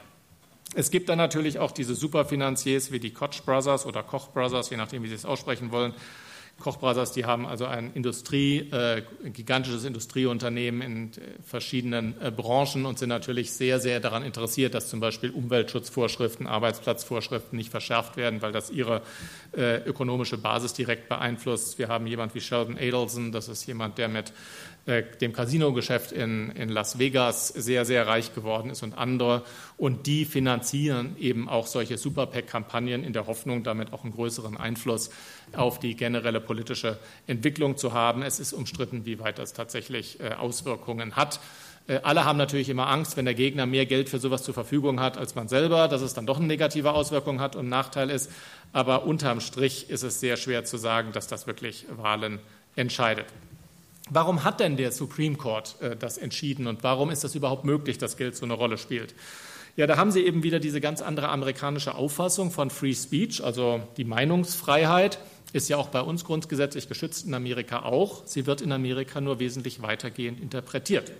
Es 0.74 0.90
gibt 0.90 1.10
dann 1.10 1.18
natürlich 1.18 1.58
auch 1.58 1.70
diese 1.70 1.94
Superfinanziers 1.94 2.92
wie 2.92 2.98
die 2.98 3.12
Koch 3.12 3.42
Brothers 3.44 3.84
oder 3.84 4.02
Koch 4.02 4.28
Brothers, 4.28 4.70
je 4.70 4.78
nachdem, 4.78 5.02
wie 5.02 5.08
Sie 5.08 5.14
es 5.14 5.26
aussprechen 5.26 5.70
wollen. 5.70 5.92
Koch 6.58 6.78
Brothers, 6.78 7.12
die 7.12 7.24
haben 7.24 7.46
also 7.46 7.66
ein 7.66 7.92
Industrie, 7.94 8.58
äh, 8.70 9.02
gigantisches 9.24 9.84
Industrieunternehmen 9.84 10.82
in 10.82 11.08
äh, 11.08 11.42
verschiedenen 11.42 12.14
äh, 12.20 12.30
Branchen 12.30 12.86
und 12.86 12.98
sind 12.98 13.08
natürlich 13.08 13.52
sehr, 13.52 13.80
sehr 13.80 14.00
daran 14.00 14.22
interessiert, 14.22 14.74
dass 14.74 14.88
zum 14.88 15.00
Beispiel 15.00 15.30
Umweltschutzvorschriften, 15.30 16.46
Arbeitsplatzvorschriften 16.46 17.56
nicht 17.56 17.70
verschärft 17.70 18.16
werden, 18.16 18.40
weil 18.40 18.52
das 18.52 18.70
ihre 18.70 19.02
äh, 19.56 19.76
ökonomische 19.84 20.38
Basis 20.38 20.72
direkt 20.72 21.08
beeinflusst. 21.08 21.78
Wir 21.78 21.88
haben 21.88 22.06
jemand 22.06 22.34
wie 22.34 22.40
Sheldon 22.40 22.76
Adelson, 22.76 23.32
das 23.32 23.48
ist 23.48 23.66
jemand, 23.66 23.98
der 23.98 24.08
mit 24.08 24.32
dem 24.86 25.32
Casino-Geschäft 25.32 26.12
in, 26.12 26.50
in 26.50 26.68
Las 26.68 26.98
Vegas 26.98 27.48
sehr, 27.48 27.84
sehr 27.84 28.06
reich 28.06 28.34
geworden 28.34 28.70
ist 28.70 28.82
und 28.82 28.96
andere. 28.96 29.44
Und 29.76 30.06
die 30.06 30.24
finanzieren 30.24 31.16
eben 31.18 31.48
auch 31.48 31.66
solche 31.66 31.98
Super-PAC-Kampagnen 31.98 33.04
in 33.04 33.12
der 33.12 33.26
Hoffnung, 33.26 33.62
damit 33.62 33.92
auch 33.92 34.04
einen 34.04 34.12
größeren 34.12 34.56
Einfluss 34.56 35.10
auf 35.52 35.78
die 35.78 35.96
generelle 35.96 36.40
politische 36.40 36.98
Entwicklung 37.26 37.76
zu 37.76 37.92
haben. 37.92 38.22
Es 38.22 38.40
ist 38.40 38.52
umstritten, 38.52 39.04
wie 39.04 39.18
weit 39.20 39.38
das 39.38 39.52
tatsächlich 39.52 40.18
äh, 40.20 40.34
Auswirkungen 40.34 41.16
hat. 41.16 41.40
Äh, 41.86 42.00
alle 42.02 42.24
haben 42.24 42.38
natürlich 42.38 42.68
immer 42.68 42.88
Angst, 42.88 43.16
wenn 43.16 43.24
der 43.24 43.34
Gegner 43.34 43.66
mehr 43.66 43.86
Geld 43.86 44.08
für 44.08 44.18
sowas 44.18 44.42
zur 44.42 44.54
Verfügung 44.54 45.00
hat 45.00 45.18
als 45.18 45.34
man 45.34 45.48
selber, 45.48 45.88
dass 45.88 46.02
es 46.02 46.14
dann 46.14 46.26
doch 46.26 46.38
eine 46.38 46.46
negative 46.46 46.92
Auswirkung 46.92 47.40
hat 47.40 47.56
und 47.56 47.66
ein 47.66 47.68
Nachteil 47.68 48.10
ist. 48.10 48.30
Aber 48.72 49.04
unterm 49.04 49.40
Strich 49.40 49.90
ist 49.90 50.02
es 50.02 50.20
sehr 50.20 50.36
schwer 50.36 50.64
zu 50.64 50.76
sagen, 50.76 51.12
dass 51.12 51.26
das 51.26 51.46
wirklich 51.46 51.86
Wahlen 51.96 52.38
entscheidet. 52.76 53.26
Warum 54.10 54.44
hat 54.44 54.60
denn 54.60 54.76
der 54.76 54.92
Supreme 54.92 55.36
Court 55.36 55.76
äh, 55.80 55.96
das 55.96 56.18
entschieden 56.18 56.66
und 56.66 56.82
warum 56.82 57.10
ist 57.10 57.24
das 57.24 57.34
überhaupt 57.34 57.64
möglich, 57.64 57.96
dass 57.96 58.16
Geld 58.16 58.36
so 58.36 58.44
eine 58.44 58.54
Rolle 58.54 58.76
spielt? 58.76 59.14
Ja, 59.76 59.86
da 59.86 59.96
haben 59.96 60.10
Sie 60.10 60.26
eben 60.26 60.42
wieder 60.42 60.58
diese 60.58 60.80
ganz 60.80 61.00
andere 61.00 61.28
amerikanische 61.28 61.94
Auffassung 61.94 62.50
von 62.50 62.70
Free 62.70 62.92
Speech, 62.92 63.42
also 63.42 63.80
die 63.96 64.04
Meinungsfreiheit 64.04 65.18
ist 65.52 65.68
ja 65.68 65.76
auch 65.76 65.88
bei 65.88 66.00
uns 66.00 66.24
grundgesetzlich 66.24 66.88
geschützt, 66.88 67.26
in 67.26 67.34
Amerika 67.34 67.82
auch. 67.82 68.22
Sie 68.24 68.46
wird 68.46 68.60
in 68.60 68.72
Amerika 68.72 69.20
nur 69.20 69.40
wesentlich 69.40 69.82
weitergehend 69.82 70.40
interpretiert. 70.40 71.10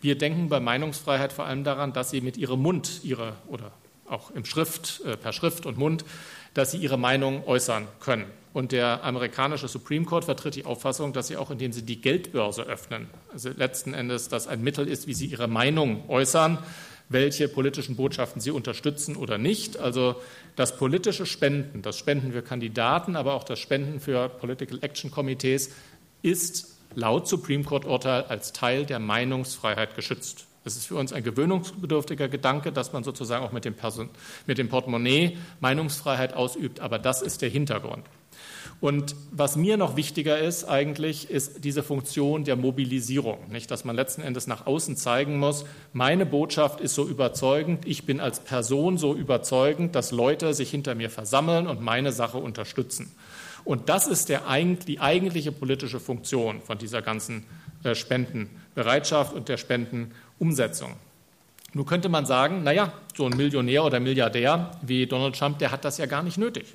Wir 0.00 0.16
denken 0.16 0.48
bei 0.48 0.60
Meinungsfreiheit 0.60 1.32
vor 1.32 1.44
allem 1.46 1.64
daran, 1.64 1.92
dass 1.92 2.10
Sie 2.10 2.20
mit 2.20 2.36
Ihrem 2.36 2.60
Mund 2.60 3.00
Ihre 3.04 3.34
oder 3.48 3.72
auch 4.06 4.30
im 4.32 4.44
Schrift, 4.44 5.02
äh, 5.04 5.16
per 5.16 5.32
Schrift 5.32 5.66
und 5.66 5.78
Mund, 5.78 6.04
dass 6.54 6.72
sie 6.72 6.78
ihre 6.78 6.98
Meinung 6.98 7.46
äußern 7.46 7.86
können. 8.00 8.26
Und 8.52 8.72
der 8.72 9.04
amerikanische 9.04 9.68
Supreme 9.68 10.04
Court 10.04 10.24
vertritt 10.24 10.56
die 10.56 10.64
Auffassung, 10.64 11.12
dass 11.12 11.28
sie 11.28 11.36
auch, 11.36 11.50
indem 11.50 11.72
sie 11.72 11.82
die 11.82 12.00
Geldbörse 12.00 12.62
öffnen, 12.62 13.08
also 13.32 13.50
letzten 13.50 13.94
Endes 13.94 14.28
das 14.28 14.48
ein 14.48 14.62
Mittel 14.62 14.88
ist, 14.88 15.06
wie 15.06 15.14
sie 15.14 15.26
ihre 15.26 15.46
Meinung 15.46 16.08
äußern, 16.08 16.58
welche 17.08 17.48
politischen 17.48 17.96
Botschaften 17.96 18.40
sie 18.40 18.50
unterstützen 18.50 19.16
oder 19.16 19.38
nicht. 19.38 19.78
Also 19.78 20.16
das 20.56 20.76
politische 20.76 21.26
Spenden, 21.26 21.82
das 21.82 21.98
Spenden 21.98 22.32
für 22.32 22.42
Kandidaten, 22.42 23.14
aber 23.16 23.34
auch 23.34 23.44
das 23.44 23.58
Spenden 23.58 24.00
für 24.00 24.28
Political 24.28 24.78
Action 24.82 25.10
Committees 25.10 25.70
ist 26.22 26.76
laut 26.94 27.28
Supreme 27.28 27.64
Court 27.64 27.84
Urteil 27.84 28.24
als 28.24 28.52
Teil 28.52 28.84
der 28.84 28.98
Meinungsfreiheit 28.98 29.94
geschützt. 29.94 30.46
Es 30.64 30.76
ist 30.76 30.86
für 30.86 30.96
uns 30.96 31.12
ein 31.12 31.22
gewöhnungsbedürftiger 31.22 32.28
Gedanke, 32.28 32.70
dass 32.70 32.92
man 32.92 33.02
sozusagen 33.02 33.44
auch 33.44 33.52
mit 33.52 33.64
dem, 33.64 33.74
Person, 33.74 34.10
mit 34.46 34.58
dem 34.58 34.68
Portemonnaie 34.68 35.38
Meinungsfreiheit 35.60 36.34
ausübt, 36.34 36.80
aber 36.80 36.98
das 36.98 37.22
ist 37.22 37.40
der 37.40 37.48
Hintergrund. 37.48 38.04
Und 38.80 39.14
was 39.30 39.56
mir 39.56 39.76
noch 39.76 39.96
wichtiger 39.96 40.38
ist 40.38 40.64
eigentlich, 40.64 41.28
ist 41.28 41.64
diese 41.64 41.82
Funktion 41.82 42.44
der 42.44 42.56
Mobilisierung. 42.56 43.38
Nicht, 43.50 43.70
dass 43.70 43.84
man 43.84 43.94
letzten 43.94 44.22
Endes 44.22 44.46
nach 44.46 44.66
außen 44.66 44.96
zeigen 44.96 45.38
muss, 45.38 45.66
meine 45.92 46.24
Botschaft 46.24 46.80
ist 46.80 46.94
so 46.94 47.06
überzeugend, 47.06 47.86
ich 47.86 48.06
bin 48.06 48.20
als 48.20 48.40
Person 48.40 48.96
so 48.96 49.14
überzeugend, 49.14 49.94
dass 49.94 50.12
Leute 50.12 50.54
sich 50.54 50.70
hinter 50.70 50.94
mir 50.94 51.10
versammeln 51.10 51.66
und 51.66 51.82
meine 51.82 52.12
Sache 52.12 52.38
unterstützen. 52.38 53.14
Und 53.64 53.90
das 53.90 54.06
ist 54.06 54.30
der, 54.30 54.42
die 54.86 55.00
eigentliche 55.00 55.52
politische 55.52 56.00
Funktion 56.00 56.62
von 56.62 56.78
dieser 56.78 57.02
ganzen 57.02 57.44
äh, 57.84 57.94
Spendenbereitschaft 57.94 59.34
und 59.34 59.50
der 59.50 59.58
Spendenumsetzung. 60.40 60.96
Nun 61.72 61.86
könnte 61.86 62.08
man 62.08 62.26
sagen, 62.26 62.64
naja, 62.64 62.92
so 63.16 63.26
ein 63.26 63.36
Millionär 63.36 63.84
oder 63.84 64.00
Milliardär 64.00 64.72
wie 64.82 65.06
Donald 65.06 65.38
Trump, 65.38 65.58
der 65.58 65.70
hat 65.70 65.84
das 65.84 65.98
ja 65.98 66.06
gar 66.06 66.22
nicht 66.22 66.38
nötig 66.38 66.66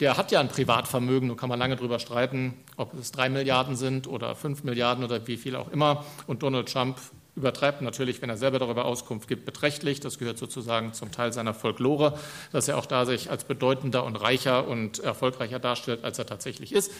der 0.00 0.16
hat 0.16 0.30
ja 0.30 0.38
ein 0.38 0.46
Privatvermögen, 0.46 1.28
da 1.28 1.34
kann 1.34 1.48
man 1.48 1.58
lange 1.58 1.74
darüber 1.74 1.98
streiten, 1.98 2.54
ob 2.76 2.94
es 2.94 3.10
drei 3.10 3.28
Milliarden 3.28 3.74
sind 3.74 4.06
oder 4.06 4.36
fünf 4.36 4.62
Milliarden 4.62 5.02
oder 5.02 5.26
wie 5.26 5.36
viel 5.36 5.56
auch 5.56 5.72
immer. 5.72 6.04
Und 6.28 6.44
Donald 6.44 6.72
Trump 6.72 6.98
übertreibt 7.34 7.82
natürlich, 7.82 8.22
wenn 8.22 8.30
er 8.30 8.36
selber 8.36 8.60
darüber 8.60 8.84
Auskunft 8.84 9.26
gibt, 9.26 9.44
beträchtlich. 9.44 9.98
Das 9.98 10.20
gehört 10.20 10.38
sozusagen 10.38 10.92
zum 10.92 11.10
Teil 11.10 11.32
seiner 11.32 11.52
Folklore, 11.52 12.16
dass 12.52 12.68
er 12.68 12.78
auch 12.78 12.86
da 12.86 13.06
sich 13.06 13.28
als 13.28 13.42
bedeutender 13.42 14.04
und 14.04 14.14
reicher 14.14 14.68
und 14.68 15.00
erfolgreicher 15.00 15.58
darstellt, 15.58 16.04
als 16.04 16.16
er 16.16 16.26
tatsächlich 16.26 16.72
ist. 16.72 16.92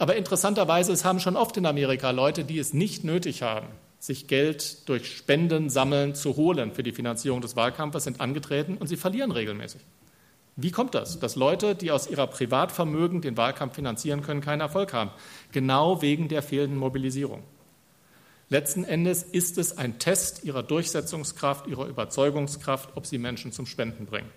Aber 0.00 0.16
interessanterweise, 0.16 0.90
es 0.92 1.04
haben 1.04 1.20
schon 1.20 1.36
oft 1.36 1.56
in 1.56 1.66
Amerika 1.66 2.10
Leute, 2.10 2.42
die 2.42 2.58
es 2.58 2.74
nicht 2.74 3.04
nötig 3.04 3.42
haben, 3.42 3.68
sich 4.04 4.26
Geld 4.26 4.86
durch 4.86 5.16
Spenden 5.16 5.70
sammeln 5.70 6.14
zu 6.14 6.36
holen 6.36 6.72
für 6.72 6.82
die 6.82 6.92
Finanzierung 6.92 7.40
des 7.40 7.56
Wahlkampfes, 7.56 8.04
sind 8.04 8.20
angetreten 8.20 8.76
und 8.76 8.86
sie 8.86 8.98
verlieren 8.98 9.32
regelmäßig. 9.32 9.80
Wie 10.56 10.70
kommt 10.70 10.94
das, 10.94 11.18
dass 11.18 11.36
Leute, 11.36 11.74
die 11.74 11.90
aus 11.90 12.06
ihrer 12.06 12.26
Privatvermögen 12.26 13.22
den 13.22 13.38
Wahlkampf 13.38 13.76
finanzieren 13.76 14.20
können, 14.20 14.42
keinen 14.42 14.60
Erfolg 14.60 14.92
haben? 14.92 15.10
Genau 15.52 16.02
wegen 16.02 16.28
der 16.28 16.42
fehlenden 16.42 16.78
Mobilisierung. 16.78 17.44
Letzten 18.50 18.84
Endes 18.84 19.22
ist 19.22 19.56
es 19.56 19.78
ein 19.78 19.98
Test 19.98 20.44
ihrer 20.44 20.62
Durchsetzungskraft, 20.62 21.66
ihrer 21.66 21.86
Überzeugungskraft, 21.86 22.90
ob 22.96 23.06
sie 23.06 23.16
Menschen 23.16 23.52
zum 23.52 23.64
Spenden 23.64 24.04
bringen. 24.04 24.28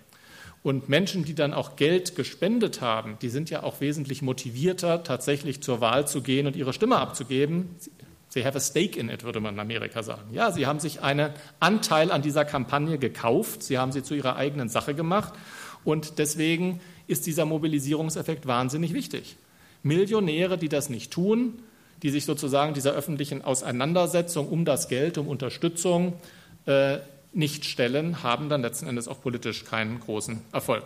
Und 0.62 0.88
Menschen, 0.88 1.26
die 1.26 1.34
dann 1.34 1.52
auch 1.52 1.76
Geld 1.76 2.16
gespendet 2.16 2.80
haben, 2.80 3.18
die 3.20 3.28
sind 3.28 3.50
ja 3.50 3.64
auch 3.64 3.82
wesentlich 3.82 4.22
motivierter, 4.22 5.04
tatsächlich 5.04 5.62
zur 5.62 5.82
Wahl 5.82 6.08
zu 6.08 6.22
gehen 6.22 6.46
und 6.46 6.56
ihre 6.56 6.72
Stimme 6.72 6.96
abzugeben. 6.96 7.76
Sie 7.78 7.92
have 8.44 8.56
a 8.56 8.60
stake 8.60 8.98
in 8.98 9.08
it, 9.08 9.24
würde 9.24 9.40
man 9.40 9.54
in 9.54 9.60
Amerika 9.60 10.02
sagen. 10.02 10.32
Ja, 10.32 10.52
sie 10.52 10.66
haben 10.66 10.80
sich 10.80 11.02
einen 11.02 11.30
Anteil 11.60 12.10
an 12.10 12.22
dieser 12.22 12.44
Kampagne 12.44 12.98
gekauft, 12.98 13.62
sie 13.62 13.78
haben 13.78 13.92
sie 13.92 14.02
zu 14.02 14.14
ihrer 14.14 14.36
eigenen 14.36 14.68
Sache 14.68 14.94
gemacht 14.94 15.32
und 15.84 16.18
deswegen 16.18 16.80
ist 17.06 17.26
dieser 17.26 17.46
Mobilisierungseffekt 17.46 18.46
wahnsinnig 18.46 18.92
wichtig. 18.92 19.36
Millionäre, 19.82 20.58
die 20.58 20.68
das 20.68 20.90
nicht 20.90 21.10
tun, 21.10 21.62
die 22.02 22.10
sich 22.10 22.24
sozusagen 22.24 22.74
dieser 22.74 22.92
öffentlichen 22.92 23.42
Auseinandersetzung 23.42 24.48
um 24.48 24.64
das 24.64 24.88
Geld, 24.88 25.18
um 25.18 25.26
Unterstützung 25.28 26.14
äh, 26.66 26.98
nicht 27.32 27.64
stellen, 27.64 28.22
haben 28.22 28.48
dann 28.48 28.62
letzten 28.62 28.86
Endes 28.86 29.08
auch 29.08 29.20
politisch 29.20 29.64
keinen 29.64 30.00
großen 30.00 30.40
Erfolg. 30.52 30.84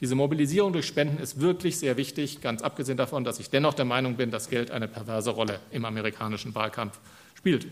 Diese 0.00 0.14
Mobilisierung 0.14 0.72
durch 0.72 0.86
Spenden 0.86 1.22
ist 1.22 1.40
wirklich 1.40 1.78
sehr 1.78 1.96
wichtig, 1.96 2.40
ganz 2.40 2.62
abgesehen 2.62 2.96
davon, 2.96 3.24
dass 3.24 3.38
ich 3.38 3.50
dennoch 3.50 3.74
der 3.74 3.84
Meinung 3.84 4.16
bin, 4.16 4.30
dass 4.30 4.50
Geld 4.50 4.70
eine 4.70 4.88
perverse 4.88 5.30
Rolle 5.30 5.60
im 5.70 5.84
amerikanischen 5.84 6.54
Wahlkampf 6.54 6.98
spielt. 7.34 7.66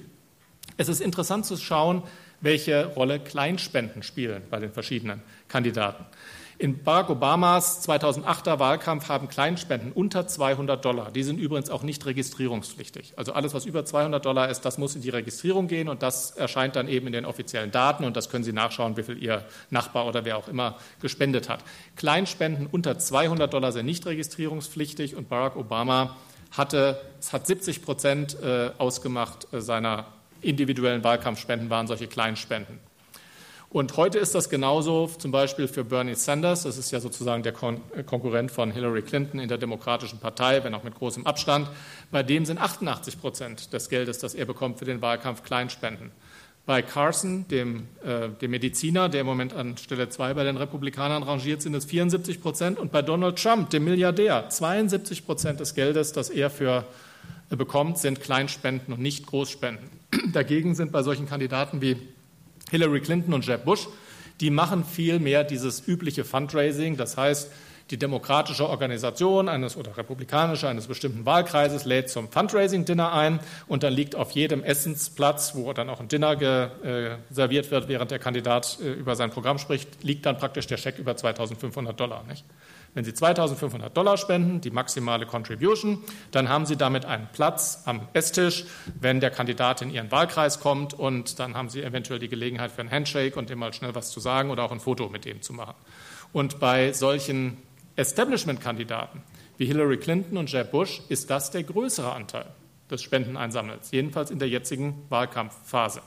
Es 0.76 0.88
ist 0.88 1.00
interessant 1.00 1.46
zu 1.46 1.56
schauen, 1.56 2.02
welche 2.40 2.86
Rolle 2.86 3.20
Kleinspenden 3.20 4.02
spielen 4.02 4.42
bei 4.50 4.58
den 4.58 4.72
verschiedenen 4.72 5.22
Kandidaten. 5.48 6.04
In 6.62 6.84
Barack 6.84 7.10
Obamas 7.10 7.88
2008er 7.88 8.60
Wahlkampf 8.60 9.08
haben 9.08 9.26
Kleinspenden 9.26 9.90
unter 9.90 10.28
200 10.28 10.84
Dollar. 10.84 11.10
Die 11.10 11.24
sind 11.24 11.40
übrigens 11.40 11.70
auch 11.70 11.82
nicht 11.82 12.06
registrierungspflichtig. 12.06 13.14
Also 13.16 13.32
alles, 13.32 13.52
was 13.52 13.64
über 13.64 13.84
200 13.84 14.24
Dollar 14.24 14.48
ist, 14.48 14.60
das 14.60 14.78
muss 14.78 14.94
in 14.94 15.02
die 15.02 15.08
Registrierung 15.08 15.66
gehen 15.66 15.88
und 15.88 16.04
das 16.04 16.30
erscheint 16.30 16.76
dann 16.76 16.86
eben 16.86 17.08
in 17.08 17.14
den 17.14 17.24
offiziellen 17.24 17.72
Daten 17.72 18.04
und 18.04 18.16
das 18.16 18.30
können 18.30 18.44
Sie 18.44 18.52
nachschauen, 18.52 18.96
wie 18.96 19.02
viel 19.02 19.20
Ihr 19.20 19.44
Nachbar 19.70 20.06
oder 20.06 20.24
wer 20.24 20.36
auch 20.36 20.46
immer 20.46 20.76
gespendet 21.00 21.48
hat. 21.48 21.64
Kleinspenden 21.96 22.68
unter 22.68 22.96
200 22.96 23.52
Dollar 23.52 23.72
sind 23.72 23.86
nicht 23.86 24.06
registrierungspflichtig 24.06 25.16
und 25.16 25.28
Barack 25.28 25.56
Obama 25.56 26.16
hatte, 26.52 27.00
es 27.18 27.32
hat 27.32 27.44
70 27.44 27.82
Prozent 27.82 28.40
äh, 28.40 28.70
ausgemacht 28.78 29.52
äh, 29.52 29.60
seiner 29.60 30.06
individuellen 30.42 31.02
Wahlkampfspenden 31.02 31.70
waren 31.70 31.88
solche 31.88 32.06
Kleinspenden. 32.06 32.78
Und 33.72 33.96
heute 33.96 34.18
ist 34.18 34.34
das 34.34 34.50
genauso 34.50 35.06
zum 35.06 35.30
Beispiel 35.30 35.66
für 35.66 35.82
Bernie 35.82 36.14
Sanders. 36.14 36.64
Das 36.64 36.76
ist 36.76 36.90
ja 36.90 37.00
sozusagen 37.00 37.42
der 37.42 37.52
Kon 37.52 37.80
äh, 37.96 38.02
Konkurrent 38.02 38.50
von 38.50 38.70
Hillary 38.70 39.00
Clinton 39.00 39.40
in 39.40 39.48
der 39.48 39.56
Demokratischen 39.56 40.18
Partei, 40.18 40.62
wenn 40.62 40.74
auch 40.74 40.84
mit 40.84 40.94
großem 40.94 41.26
Abstand. 41.26 41.68
Bei 42.10 42.22
dem 42.22 42.44
sind 42.44 42.60
88 42.60 43.18
Prozent 43.18 43.72
des 43.72 43.88
Geldes, 43.88 44.18
das 44.18 44.34
er 44.34 44.44
bekommt 44.44 44.78
für 44.78 44.84
den 44.84 45.00
Wahlkampf, 45.00 45.42
Kleinspenden. 45.42 46.10
Bei 46.66 46.82
Carson, 46.82 47.48
dem, 47.48 47.88
äh, 48.04 48.28
dem 48.42 48.50
Mediziner, 48.50 49.08
der 49.08 49.22
im 49.22 49.26
Moment 49.26 49.54
an 49.54 49.78
Stelle 49.78 50.10
zwei 50.10 50.34
bei 50.34 50.44
den 50.44 50.58
Republikanern 50.58 51.22
rangiert, 51.22 51.62
sind 51.62 51.74
es 51.74 51.86
74 51.86 52.42
Prozent. 52.42 52.78
Und 52.78 52.92
bei 52.92 53.00
Donald 53.00 53.42
Trump, 53.42 53.70
dem 53.70 53.84
Milliardär, 53.84 54.50
72 54.50 55.24
Prozent 55.24 55.60
des 55.60 55.74
Geldes, 55.74 56.12
das 56.12 56.28
er 56.28 56.50
für 56.50 56.84
äh, 57.48 57.56
bekommt, 57.56 57.96
sind 57.96 58.20
Kleinspenden 58.20 58.92
und 58.92 59.00
nicht 59.00 59.26
Großspenden. 59.26 59.88
Dagegen 60.34 60.74
sind 60.74 60.92
bei 60.92 61.02
solchen 61.02 61.26
Kandidaten 61.26 61.80
wie 61.80 61.96
Hillary 62.72 63.00
Clinton 63.00 63.34
und 63.34 63.46
Jeb 63.46 63.64
Bush, 63.64 63.86
die 64.40 64.50
machen 64.50 64.84
viel 64.84 65.20
mehr 65.20 65.44
dieses 65.44 65.86
übliche 65.86 66.24
Fundraising, 66.24 66.96
das 66.96 67.16
heißt, 67.16 67.52
die 67.90 67.98
demokratische 67.98 68.66
Organisation 68.66 69.50
eines 69.50 69.76
oder 69.76 69.94
republikanische 69.96 70.66
eines 70.66 70.86
bestimmten 70.86 71.26
Wahlkreises 71.26 71.84
lädt 71.84 72.08
zum 72.08 72.30
Fundraising-Dinner 72.30 73.12
ein 73.12 73.38
und 73.66 73.82
dann 73.82 73.92
liegt 73.92 74.14
auf 74.16 74.30
jedem 74.30 74.64
Essensplatz, 74.64 75.54
wo 75.54 75.70
dann 75.74 75.90
auch 75.90 76.00
ein 76.00 76.08
Dinner 76.08 76.40
äh, 76.40 77.16
serviert 77.30 77.70
wird, 77.70 77.88
während 77.88 78.10
der 78.10 78.18
Kandidat 78.18 78.78
äh, 78.80 78.92
über 78.92 79.14
sein 79.14 79.30
Programm 79.30 79.58
spricht, 79.58 80.02
liegt 80.02 80.24
dann 80.24 80.38
praktisch 80.38 80.66
der 80.66 80.78
Scheck 80.78 80.98
über 80.98 81.12
2.500 81.12 81.92
Dollar. 81.92 82.24
Nicht? 82.26 82.46
Wenn 82.94 83.04
Sie 83.04 83.12
2.500 83.12 83.88
Dollar 83.88 84.18
spenden, 84.18 84.60
die 84.60 84.70
maximale 84.70 85.24
Contribution, 85.24 86.04
dann 86.30 86.50
haben 86.50 86.66
Sie 86.66 86.76
damit 86.76 87.06
einen 87.06 87.26
Platz 87.32 87.82
am 87.86 88.06
Esstisch, 88.12 88.66
wenn 89.00 89.20
der 89.20 89.30
Kandidat 89.30 89.80
in 89.80 89.90
Ihren 89.90 90.10
Wahlkreis 90.10 90.60
kommt 90.60 90.92
und 90.92 91.38
dann 91.38 91.54
haben 91.54 91.70
Sie 91.70 91.82
eventuell 91.82 92.18
die 92.18 92.28
Gelegenheit 92.28 92.70
für 92.70 92.82
einen 92.82 92.90
Handshake 92.90 93.38
und 93.38 93.48
dem 93.48 93.60
mal 93.60 93.72
schnell 93.72 93.94
was 93.94 94.10
zu 94.10 94.20
sagen 94.20 94.50
oder 94.50 94.64
auch 94.64 94.72
ein 94.72 94.80
Foto 94.80 95.08
mit 95.08 95.24
dem 95.24 95.40
zu 95.40 95.54
machen. 95.54 95.74
Und 96.34 96.60
bei 96.60 96.92
solchen 96.92 97.56
Establishment-Kandidaten 97.96 99.22
wie 99.56 99.66
Hillary 99.66 99.96
Clinton 99.96 100.36
und 100.36 100.52
Jeb 100.52 100.70
Bush 100.70 101.00
ist 101.08 101.30
das 101.30 101.50
der 101.50 101.62
größere 101.62 102.12
Anteil 102.12 102.46
des 102.90 103.02
Spendeneinsammels, 103.02 103.90
jedenfalls 103.90 104.30
in 104.30 104.38
der 104.38 104.48
jetzigen 104.48 105.06
Wahlkampfphase. 105.08 106.02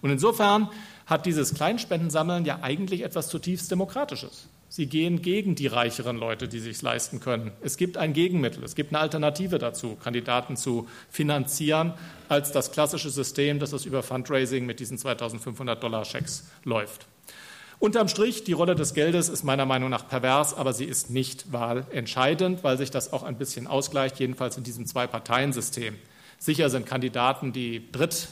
Und 0.00 0.10
insofern 0.10 0.70
hat 1.06 1.26
dieses 1.26 1.54
Kleinspendensammeln 1.54 2.44
ja 2.44 2.60
eigentlich 2.62 3.02
etwas 3.02 3.28
zutiefst 3.28 3.70
Demokratisches. 3.70 4.48
Sie 4.68 4.86
gehen 4.86 5.22
gegen 5.22 5.54
die 5.54 5.68
reicheren 5.68 6.16
Leute, 6.16 6.48
die 6.48 6.58
sich 6.58 6.82
leisten 6.82 7.20
können. 7.20 7.52
Es 7.60 7.76
gibt 7.76 7.96
ein 7.96 8.12
Gegenmittel, 8.12 8.64
es 8.64 8.74
gibt 8.74 8.92
eine 8.92 8.98
Alternative 8.98 9.58
dazu, 9.58 9.94
Kandidaten 9.94 10.56
zu 10.56 10.88
finanzieren, 11.10 11.92
als 12.28 12.50
das 12.50 12.72
klassische 12.72 13.10
System, 13.10 13.60
das 13.60 13.72
es 13.72 13.84
über 13.84 14.02
Fundraising 14.02 14.66
mit 14.66 14.80
diesen 14.80 14.98
2500 14.98 15.80
Dollar 15.80 16.04
Schecks 16.04 16.48
läuft. 16.64 17.06
Unterm 17.78 18.08
Strich, 18.08 18.44
die 18.44 18.52
Rolle 18.52 18.74
des 18.74 18.94
Geldes 18.94 19.28
ist 19.28 19.44
meiner 19.44 19.66
Meinung 19.66 19.90
nach 19.90 20.08
pervers, 20.08 20.54
aber 20.54 20.72
sie 20.72 20.86
ist 20.86 21.10
nicht 21.10 21.52
wahlentscheidend, 21.52 22.64
weil 22.64 22.78
sich 22.78 22.90
das 22.90 23.12
auch 23.12 23.22
ein 23.22 23.36
bisschen 23.36 23.66
ausgleicht, 23.66 24.18
jedenfalls 24.18 24.56
in 24.56 24.64
diesem 24.64 24.86
Zwei-Parteien-System. 24.86 25.94
Sicher 26.38 26.70
sind 26.70 26.86
Kandidaten, 26.86 27.52
die 27.52 27.92
dritt 27.92 28.28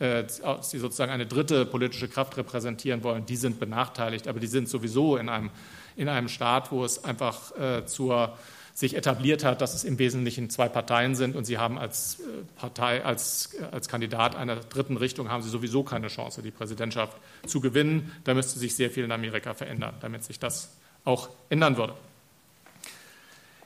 die 0.00 0.78
sozusagen 0.78 1.12
eine 1.12 1.26
dritte 1.26 1.64
politische 1.64 2.08
Kraft 2.08 2.36
repräsentieren 2.36 3.02
wollen, 3.02 3.26
die 3.26 3.36
sind 3.36 3.58
benachteiligt, 3.58 4.28
aber 4.28 4.40
die 4.40 4.46
sind 4.46 4.68
sowieso 4.68 5.16
in 5.16 5.28
einem, 5.28 5.50
in 5.96 6.08
einem 6.08 6.28
Staat, 6.28 6.70
wo 6.70 6.84
es 6.84 7.04
einfach 7.04 7.56
äh, 7.58 7.86
zur 7.86 8.36
sich 8.76 8.94
etabliert 8.94 9.42
hat, 9.42 9.62
dass 9.62 9.72
es 9.72 9.84
im 9.84 9.98
Wesentlichen 9.98 10.50
zwei 10.50 10.68
Parteien 10.68 11.14
sind 11.14 11.34
und 11.34 11.46
sie 11.46 11.56
haben 11.56 11.78
als 11.78 12.20
äh, 12.20 12.24
Partei, 12.56 13.02
als, 13.02 13.54
äh, 13.54 13.64
als 13.72 13.88
Kandidat 13.88 14.36
einer 14.36 14.56
dritten 14.56 14.98
Richtung 14.98 15.30
haben 15.30 15.42
sie 15.42 15.48
sowieso 15.48 15.82
keine 15.82 16.08
Chance, 16.08 16.42
die 16.42 16.50
Präsidentschaft 16.50 17.16
zu 17.46 17.62
gewinnen. 17.62 18.12
Da 18.24 18.34
müsste 18.34 18.58
sich 18.58 18.76
sehr 18.76 18.90
viel 18.90 19.04
in 19.04 19.12
Amerika 19.12 19.54
verändern, 19.54 19.94
damit 20.00 20.24
sich 20.24 20.38
das 20.38 20.76
auch 21.06 21.30
ändern 21.48 21.78
würde. 21.78 21.94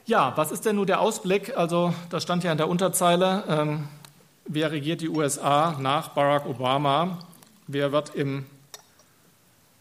Ja, 0.05 0.31
was 0.37 0.53
ist 0.53 0.65
denn 0.65 0.77
nun 0.77 0.87
der 0.87 1.01
Ausblick? 1.01 1.57
Also, 1.57 1.93
das 2.09 2.23
stand 2.23 2.45
ja 2.45 2.53
in 2.53 2.57
der 2.57 2.69
Unterzeile. 2.69 3.43
Ähm, 3.49 3.87
wer 4.45 4.71
regiert 4.71 5.01
die 5.01 5.09
USA 5.09 5.77
nach 5.79 6.09
Barack 6.09 6.45
Obama? 6.45 7.19
Wer 7.67 7.91
wird 7.91 8.15
im 8.15 8.45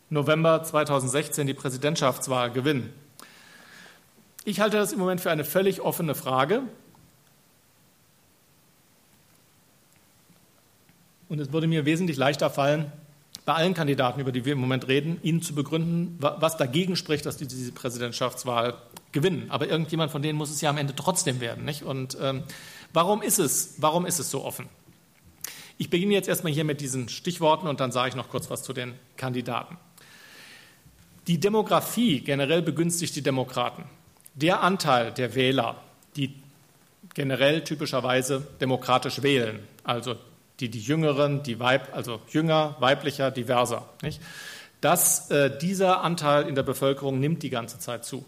November 0.08 0.62
2016 0.62 1.46
die 1.46 1.54
Präsidentschaftswahl 1.54 2.50
gewinnen? 2.50 2.92
Ich 4.44 4.60
halte 4.60 4.78
das 4.78 4.92
im 4.92 4.98
Moment 4.98 5.20
für 5.20 5.30
eine 5.30 5.44
völlig 5.44 5.80
offene 5.80 6.14
Frage. 6.14 6.62
Und 11.28 11.38
es 11.38 11.52
würde 11.52 11.66
mir 11.66 11.84
wesentlich 11.84 12.16
leichter 12.16 12.50
fallen, 12.50 12.90
bei 13.50 13.56
allen 13.56 13.74
Kandidaten, 13.74 14.20
über 14.20 14.30
die 14.30 14.44
wir 14.44 14.52
im 14.52 14.60
Moment 14.60 14.86
reden, 14.86 15.18
ihnen 15.24 15.42
zu 15.42 15.56
begründen, 15.56 16.14
was 16.20 16.56
dagegen 16.56 16.94
spricht, 16.94 17.26
dass 17.26 17.36
die 17.36 17.48
diese 17.48 17.72
Präsidentschaftswahl 17.72 18.74
gewinnen. 19.10 19.46
Aber 19.48 19.66
irgendjemand 19.66 20.12
von 20.12 20.22
denen 20.22 20.38
muss 20.38 20.52
es 20.52 20.60
ja 20.60 20.70
am 20.70 20.78
Ende 20.78 20.94
trotzdem 20.94 21.40
werden. 21.40 21.64
Nicht? 21.64 21.82
Und 21.82 22.16
ähm, 22.22 22.44
warum, 22.92 23.22
ist 23.22 23.40
es, 23.40 23.74
warum 23.78 24.06
ist 24.06 24.20
es 24.20 24.30
so 24.30 24.44
offen? 24.44 24.68
Ich 25.78 25.90
beginne 25.90 26.14
jetzt 26.14 26.28
erstmal 26.28 26.52
hier 26.52 26.62
mit 26.62 26.80
diesen 26.80 27.08
Stichworten 27.08 27.66
und 27.66 27.80
dann 27.80 27.90
sage 27.90 28.10
ich 28.10 28.14
noch 28.14 28.28
kurz 28.28 28.48
was 28.50 28.62
zu 28.62 28.72
den 28.72 28.94
Kandidaten. 29.16 29.78
Die 31.26 31.40
Demografie 31.40 32.20
generell 32.20 32.62
begünstigt 32.62 33.16
die 33.16 33.22
Demokraten. 33.22 33.82
Der 34.36 34.62
Anteil 34.62 35.10
der 35.10 35.34
Wähler, 35.34 35.74
die 36.14 36.36
generell 37.14 37.64
typischerweise 37.64 38.46
demokratisch 38.60 39.24
wählen, 39.24 39.58
also 39.82 40.14
die, 40.60 40.68
die 40.68 40.80
Jüngeren, 40.80 41.42
die 41.42 41.58
Weib, 41.58 41.94
also 41.94 42.20
jünger, 42.28 42.76
weiblicher, 42.80 43.30
diverser, 43.30 43.88
nicht? 44.02 44.20
dass 44.80 45.30
äh, 45.30 45.56
dieser 45.58 46.02
Anteil 46.02 46.48
in 46.48 46.54
der 46.54 46.62
Bevölkerung 46.62 47.20
nimmt 47.20 47.42
die 47.42 47.50
ganze 47.50 47.78
Zeit 47.78 48.04
zu. 48.04 48.24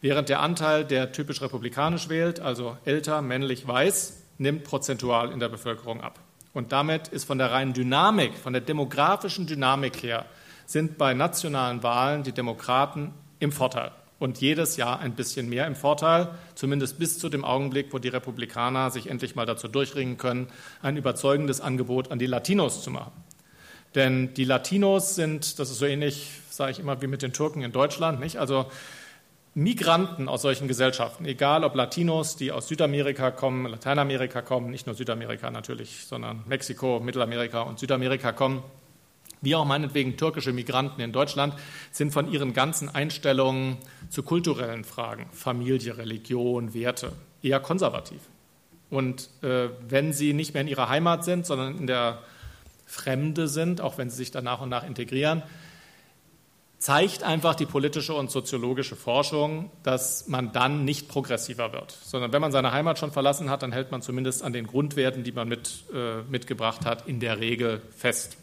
Während 0.00 0.28
der 0.28 0.40
Anteil, 0.40 0.84
der 0.84 1.12
typisch 1.12 1.40
republikanisch 1.40 2.08
wählt, 2.08 2.40
also 2.40 2.76
älter, 2.84 3.22
männlich, 3.22 3.66
weiß, 3.66 4.22
nimmt 4.38 4.64
prozentual 4.64 5.32
in 5.32 5.40
der 5.40 5.48
Bevölkerung 5.48 6.02
ab. 6.02 6.20
Und 6.52 6.72
damit 6.72 7.08
ist 7.08 7.24
von 7.24 7.38
der 7.38 7.50
reinen 7.50 7.72
Dynamik, 7.72 8.34
von 8.34 8.52
der 8.52 8.62
demografischen 8.62 9.46
Dynamik 9.46 10.02
her, 10.02 10.26
sind 10.66 10.98
bei 10.98 11.14
nationalen 11.14 11.82
Wahlen 11.82 12.22
die 12.22 12.32
Demokraten 12.32 13.14
im 13.38 13.52
Vorteil 13.52 13.92
und 14.18 14.40
jedes 14.40 14.76
Jahr 14.76 15.00
ein 15.00 15.14
bisschen 15.14 15.48
mehr 15.48 15.66
im 15.66 15.76
Vorteil, 15.76 16.28
zumindest 16.54 16.98
bis 16.98 17.18
zu 17.18 17.28
dem 17.28 17.44
Augenblick, 17.44 17.92
wo 17.92 17.98
die 17.98 18.08
Republikaner 18.08 18.90
sich 18.90 19.08
endlich 19.08 19.34
mal 19.34 19.46
dazu 19.46 19.68
durchringen 19.68 20.16
können, 20.16 20.48
ein 20.82 20.96
überzeugendes 20.96 21.60
Angebot 21.60 22.10
an 22.10 22.18
die 22.18 22.26
Latinos 22.26 22.82
zu 22.82 22.90
machen. 22.90 23.12
Denn 23.94 24.34
die 24.34 24.44
Latinos 24.44 25.14
sind, 25.14 25.58
das 25.58 25.70
ist 25.70 25.78
so 25.78 25.86
ähnlich, 25.86 26.30
sage 26.50 26.72
ich 26.72 26.78
immer, 26.78 27.00
wie 27.02 27.06
mit 27.06 27.22
den 27.22 27.32
Türken 27.32 27.62
in 27.62 27.72
Deutschland, 27.72 28.20
nicht? 28.20 28.36
Also 28.38 28.66
Migranten 29.54 30.28
aus 30.28 30.42
solchen 30.42 30.68
Gesellschaften, 30.68 31.24
egal 31.24 31.64
ob 31.64 31.74
Latinos, 31.74 32.36
die 32.36 32.52
aus 32.52 32.68
Südamerika 32.68 33.30
kommen, 33.30 33.64
Lateinamerika 33.66 34.42
kommen, 34.42 34.70
nicht 34.70 34.86
nur 34.86 34.94
Südamerika 34.94 35.50
natürlich, 35.50 36.04
sondern 36.04 36.42
Mexiko, 36.46 37.00
Mittelamerika 37.00 37.62
und 37.62 37.78
Südamerika 37.78 38.32
kommen, 38.32 38.62
wie 39.40 39.54
auch 39.54 39.64
meinetwegen 39.64 40.16
türkische 40.16 40.52
Migranten 40.52 41.00
in 41.00 41.12
Deutschland, 41.12 41.54
sind 41.92 42.12
von 42.12 42.30
ihren 42.30 42.52
ganzen 42.52 42.88
Einstellungen 42.88 43.78
zu 44.08 44.22
kulturellen 44.22 44.84
Fragen, 44.84 45.28
Familie, 45.32 45.98
Religion, 45.98 46.74
Werte, 46.74 47.12
eher 47.42 47.60
konservativ. 47.60 48.20
Und 48.90 49.28
äh, 49.42 49.68
wenn 49.88 50.12
sie 50.12 50.32
nicht 50.32 50.54
mehr 50.54 50.62
in 50.62 50.68
ihrer 50.68 50.88
Heimat 50.88 51.24
sind, 51.24 51.44
sondern 51.46 51.76
in 51.78 51.86
der 51.86 52.20
Fremde 52.86 53.48
sind, 53.48 53.80
auch 53.80 53.98
wenn 53.98 54.10
sie 54.10 54.16
sich 54.16 54.30
dann 54.30 54.44
nach 54.44 54.60
und 54.60 54.68
nach 54.68 54.86
integrieren, 54.86 55.42
zeigt 56.78 57.22
einfach 57.22 57.54
die 57.54 57.66
politische 57.66 58.14
und 58.14 58.30
soziologische 58.30 58.96
Forschung, 58.96 59.70
dass 59.82 60.28
man 60.28 60.52
dann 60.52 60.84
nicht 60.84 61.08
progressiver 61.08 61.72
wird, 61.72 61.90
sondern 61.90 62.32
wenn 62.32 62.40
man 62.40 62.52
seine 62.52 62.72
Heimat 62.72 62.98
schon 62.98 63.10
verlassen 63.10 63.50
hat, 63.50 63.62
dann 63.62 63.72
hält 63.72 63.90
man 63.90 64.02
zumindest 64.02 64.42
an 64.42 64.52
den 64.52 64.66
Grundwerten, 64.66 65.24
die 65.24 65.32
man 65.32 65.48
mit, 65.48 65.84
äh, 65.92 66.22
mitgebracht 66.30 66.84
hat, 66.84 67.08
in 67.08 67.18
der 67.18 67.40
Regel 67.40 67.82
fest. 67.96 68.36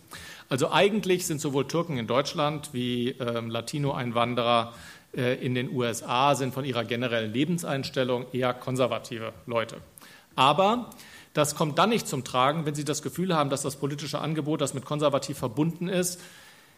Also 0.49 0.71
eigentlich 0.71 1.25
sind 1.25 1.41
sowohl 1.41 1.67
Türken 1.67 1.97
in 1.97 2.08
Deutschland 2.08 2.69
wie 2.73 3.10
ähm, 3.10 3.49
Latino-Einwanderer 3.49 4.73
äh, 5.15 5.43
in 5.45 5.56
den 5.56 5.69
USA 5.71 6.36
sind 6.36 6.53
von 6.53 6.65
ihrer 6.65 6.84
generellen 6.84 7.32
Lebenseinstellung 7.32 8.25
eher 8.32 8.53
konservative 8.53 9.34
Leute. 9.45 9.77
Aber 10.36 10.89
das 11.34 11.56
kommt 11.56 11.79
dann 11.79 11.89
nicht 11.89 12.08
zum 12.08 12.23
Tragen, 12.23 12.65
wenn 12.65 12.75
sie 12.75 12.86
das 12.86 13.01
Gefühl 13.01 13.36
haben, 13.36 13.49
dass 13.49 13.62
das 13.62 13.75
politische 13.75 14.19
Angebot, 14.19 14.62
das 14.62 14.73
mit 14.73 14.86
konservativ 14.86 15.38
verbunden 15.38 15.88
ist, 15.88 16.19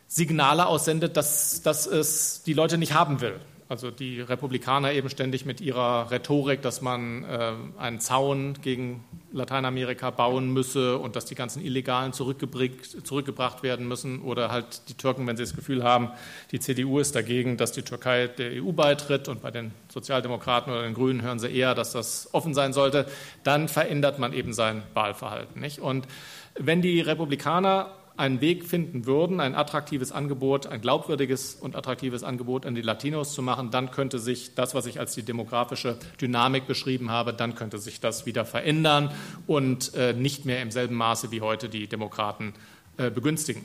Signale 0.08 0.68
aussendet, 0.68 1.18
dass, 1.18 1.62
dass 1.62 1.88
es 1.88 2.44
die 2.44 2.54
Leute 2.54 2.78
nicht 2.78 2.94
haben 2.94 3.22
will. 3.22 3.40
Also 3.68 3.90
die 3.90 4.22
Republikaner 4.22 4.92
eben 4.92 5.10
ständig 5.10 5.44
mit 5.46 5.60
ihrer 5.60 6.12
Rhetorik, 6.12 6.62
dass 6.62 6.82
man 6.82 7.24
äh, 7.24 7.54
einen 7.80 8.00
Zaun 8.00 8.54
gegen 8.62 9.04
Lateinamerika 9.32 10.12
bauen 10.12 10.54
müsse 10.54 11.00
und 11.00 11.16
dass 11.16 11.26
die 11.26 11.34
ganzen 11.34 11.66
Illegalen 11.66 12.14
zurückgebracht 12.14 13.64
werden 13.64 13.88
müssen. 13.88 14.22
Oder 14.22 14.52
halt 14.52 14.88
die 14.90 14.94
Türken, 14.94 15.26
wenn 15.26 15.36
sie 15.36 15.42
das 15.42 15.56
Gefühl 15.56 15.84
haben, 15.84 16.12
die 16.52 16.60
CDU 16.60 17.00
ist 17.00 17.16
dagegen, 17.16 17.58
dass 17.58 17.72
die 17.72 17.82
Türkei 17.82 18.28
der 18.28 18.64
EU 18.64 18.72
beitritt. 18.72 19.28
Und 19.30 19.42
bei 19.42 19.50
den 19.50 19.72
Sozialdemokraten 19.90 20.72
oder 20.72 20.84
den 20.84 20.94
Grünen 20.94 21.24
hören 21.24 21.40
sie 21.40 21.50
eher, 21.50 21.74
dass 21.74 21.92
das 21.92 22.30
offen 22.34 22.54
sein 22.54 22.72
sollte. 22.72 23.08
Dann 23.44 23.68
verändert 23.68 24.20
man 24.20 24.32
eben 24.34 24.54
sein 24.54 24.84
Wahlverhalten. 24.94 25.60
Nicht? 25.60 25.80
Und 25.80 26.08
wenn 26.54 26.84
die 26.84 27.02
Republikaner 27.02 27.90
einen 28.18 28.42
Weg 28.42 28.66
finden 28.66 29.06
würden, 29.06 29.40
ein 29.40 29.56
attraktives 29.56 30.12
Angebot, 30.12 30.68
ein 30.68 30.82
glaubwürdiges 30.82 31.56
und 31.56 31.76
attraktives 31.76 32.24
Angebot 32.24 32.66
an 32.66 32.76
die 32.76 32.82
Latinos 32.82 33.34
zu 33.34 33.42
machen, 33.42 33.72
dann 33.72 33.92
könnte 33.92 34.20
sich 34.20 34.56
das, 34.56 34.74
was 34.74 34.86
ich 34.86 35.00
als 35.00 35.14
die 35.14 35.24
demografische 35.24 35.98
Dynamik 36.22 36.68
beschrieben 36.68 37.12
habe, 37.12 37.34
dann 37.34 37.56
könnte 37.56 37.78
sich 37.78 38.00
das 38.00 38.26
wieder 38.26 38.46
verändern 38.46 39.12
und 39.48 39.94
äh, 39.96 40.14
nicht 40.14 40.46
mehr 40.46 40.62
im 40.62 40.72
selben 40.72 40.96
Maße 40.96 41.32
wie 41.32 41.42
heute 41.42 41.70
die 41.70 41.88
Demokraten 41.88 42.54
äh, 42.98 43.10
begünstigen. 43.10 43.64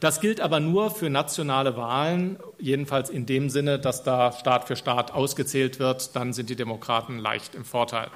Das 0.00 0.20
gilt 0.20 0.40
aber 0.40 0.58
nur 0.58 0.90
für 0.90 1.10
nationale 1.10 1.76
Wahlen, 1.76 2.36
jedenfalls 2.58 3.08
in 3.08 3.24
dem 3.24 3.50
Sinne, 3.50 3.78
dass 3.78 4.02
da 4.02 4.32
Staat 4.32 4.66
für 4.66 4.74
Staat 4.74 5.12
ausgezählt 5.12 5.78
wird, 5.78 6.16
dann 6.16 6.32
sind 6.32 6.50
die 6.50 6.56
Demokraten 6.56 7.20
leicht 7.20 7.54
im 7.54 7.64
Vorteil. 7.64 8.08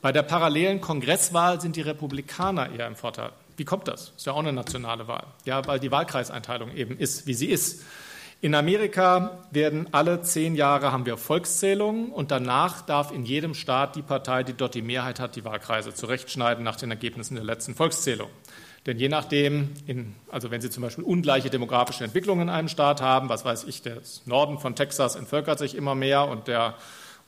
Bei 0.00 0.12
der 0.12 0.22
parallelen 0.22 0.80
Kongresswahl 0.80 1.60
sind 1.60 1.76
die 1.76 1.82
Republikaner 1.82 2.70
eher 2.72 2.86
im 2.86 2.96
Vorteil. 2.96 3.32
Wie 3.56 3.64
kommt 3.64 3.88
das? 3.88 4.12
Ist 4.16 4.26
ja 4.26 4.32
auch 4.32 4.38
eine 4.38 4.52
nationale 4.52 5.08
Wahl. 5.08 5.26
Ja, 5.44 5.66
weil 5.66 5.80
die 5.80 5.90
Wahlkreiseinteilung 5.90 6.74
eben 6.74 6.98
ist, 6.98 7.26
wie 7.26 7.34
sie 7.34 7.46
ist. 7.46 7.82
In 8.42 8.54
Amerika 8.54 9.44
werden 9.50 9.88
alle 9.92 10.20
zehn 10.20 10.54
Jahre 10.54 10.92
haben 10.92 11.06
wir 11.06 11.16
Volkszählungen 11.16 12.12
und 12.12 12.30
danach 12.30 12.82
darf 12.82 13.10
in 13.10 13.24
jedem 13.24 13.54
Staat 13.54 13.96
die 13.96 14.02
Partei, 14.02 14.42
die 14.42 14.52
dort 14.52 14.74
die 14.74 14.82
Mehrheit 14.82 15.20
hat, 15.20 15.36
die 15.36 15.44
Wahlkreise 15.44 15.94
zurechtschneiden 15.94 16.62
nach 16.62 16.76
den 16.76 16.90
Ergebnissen 16.90 17.34
der 17.34 17.44
letzten 17.44 17.74
Volkszählung. 17.74 18.28
Denn 18.84 18.98
je 18.98 19.08
nachdem, 19.08 19.70
in, 19.86 20.14
also 20.30 20.50
wenn 20.50 20.60
Sie 20.60 20.70
zum 20.70 20.82
Beispiel 20.82 21.02
ungleiche 21.02 21.50
demografische 21.50 22.04
Entwicklungen 22.04 22.42
in 22.42 22.48
einem 22.50 22.68
Staat 22.68 23.00
haben, 23.00 23.28
was 23.30 23.44
weiß 23.44 23.64
ich, 23.64 23.82
der 23.82 23.96
Norden 24.26 24.58
von 24.58 24.76
Texas 24.76 25.16
entvölkert 25.16 25.58
sich 25.58 25.74
immer 25.74 25.94
mehr 25.94 26.28
und 26.28 26.46
der 26.46 26.74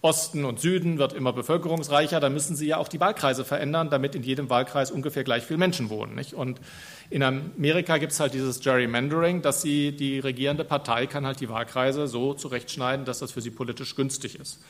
Osten 0.01 0.45
und 0.45 0.61
Süden 0.61 0.99
wird 0.99 1.13
immer 1.13 1.33
bevölkerungsreicher, 1.33 2.21
dann 2.21 2.33
müssen 2.33 2.55
Sie 2.55 2.69
ja 2.69 2.77
auch 2.77 2.87
die 2.87 3.01
Wahlkreise 3.01 3.45
verändern, 3.45 3.91
damit 3.91 4.15
in 4.15 4.23
jedem 4.23 4.49
Wahlkreis 4.49 4.93
ungefähr 4.93 5.25
gleich 5.25 5.43
viele 5.43 5.59
Menschen 5.59 5.91
wohnen. 5.91 6.15
Nicht? 6.15 6.35
Und 6.35 6.61
in 7.11 7.25
Amerika 7.25 7.99
gibt 7.99 8.13
es 8.13 8.21
halt 8.21 8.33
dieses 8.33 8.61
Gerrymandering, 8.61 9.43
dass 9.43 9.61
sie, 9.61 9.91
die 9.91 10.21
regierende 10.21 10.63
Partei 10.63 11.09
kann 11.09 11.27
halt 11.27 11.41
die 11.41 11.49
Wahlkreise 11.49 12.07
so 12.07 12.33
zurechtschneiden, 12.35 13.07
dass 13.07 13.19
das 13.19 13.33
für 13.33 13.41
sie 13.41 13.51
politisch 13.51 13.97
günstig 13.97 14.39
ist. 14.39 14.61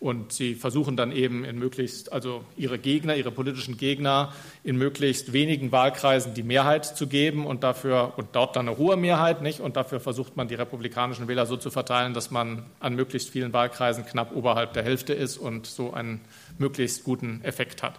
Und 0.00 0.32
sie 0.32 0.54
versuchen 0.54 0.96
dann 0.96 1.10
eben 1.10 1.44
in 1.44 1.58
möglichst, 1.58 2.12
also 2.12 2.44
ihre 2.56 2.78
Gegner, 2.78 3.16
ihre 3.16 3.32
politischen 3.32 3.76
Gegner 3.76 4.32
in 4.62 4.76
möglichst 4.76 5.32
wenigen 5.32 5.72
Wahlkreisen 5.72 6.34
die 6.34 6.44
Mehrheit 6.44 6.84
zu 6.84 7.08
geben 7.08 7.44
und 7.44 7.64
dafür, 7.64 8.12
und 8.16 8.28
dort 8.32 8.54
dann 8.54 8.68
eine 8.68 8.78
hohe 8.78 8.96
Mehrheit, 8.96 9.42
nicht? 9.42 9.58
Und 9.58 9.76
dafür 9.76 9.98
versucht 9.98 10.36
man 10.36 10.46
die 10.46 10.54
republikanischen 10.54 11.26
Wähler 11.26 11.46
so 11.46 11.56
zu 11.56 11.70
verteilen, 11.70 12.14
dass 12.14 12.30
man 12.30 12.64
an 12.78 12.94
möglichst 12.94 13.30
vielen 13.30 13.52
Wahlkreisen 13.52 14.06
knapp 14.06 14.36
oberhalb 14.36 14.72
der 14.72 14.84
Hälfte 14.84 15.14
ist 15.14 15.36
und 15.36 15.66
so 15.66 15.92
einen 15.92 16.20
möglichst 16.58 17.02
guten 17.02 17.42
Effekt 17.42 17.82
hat. 17.82 17.98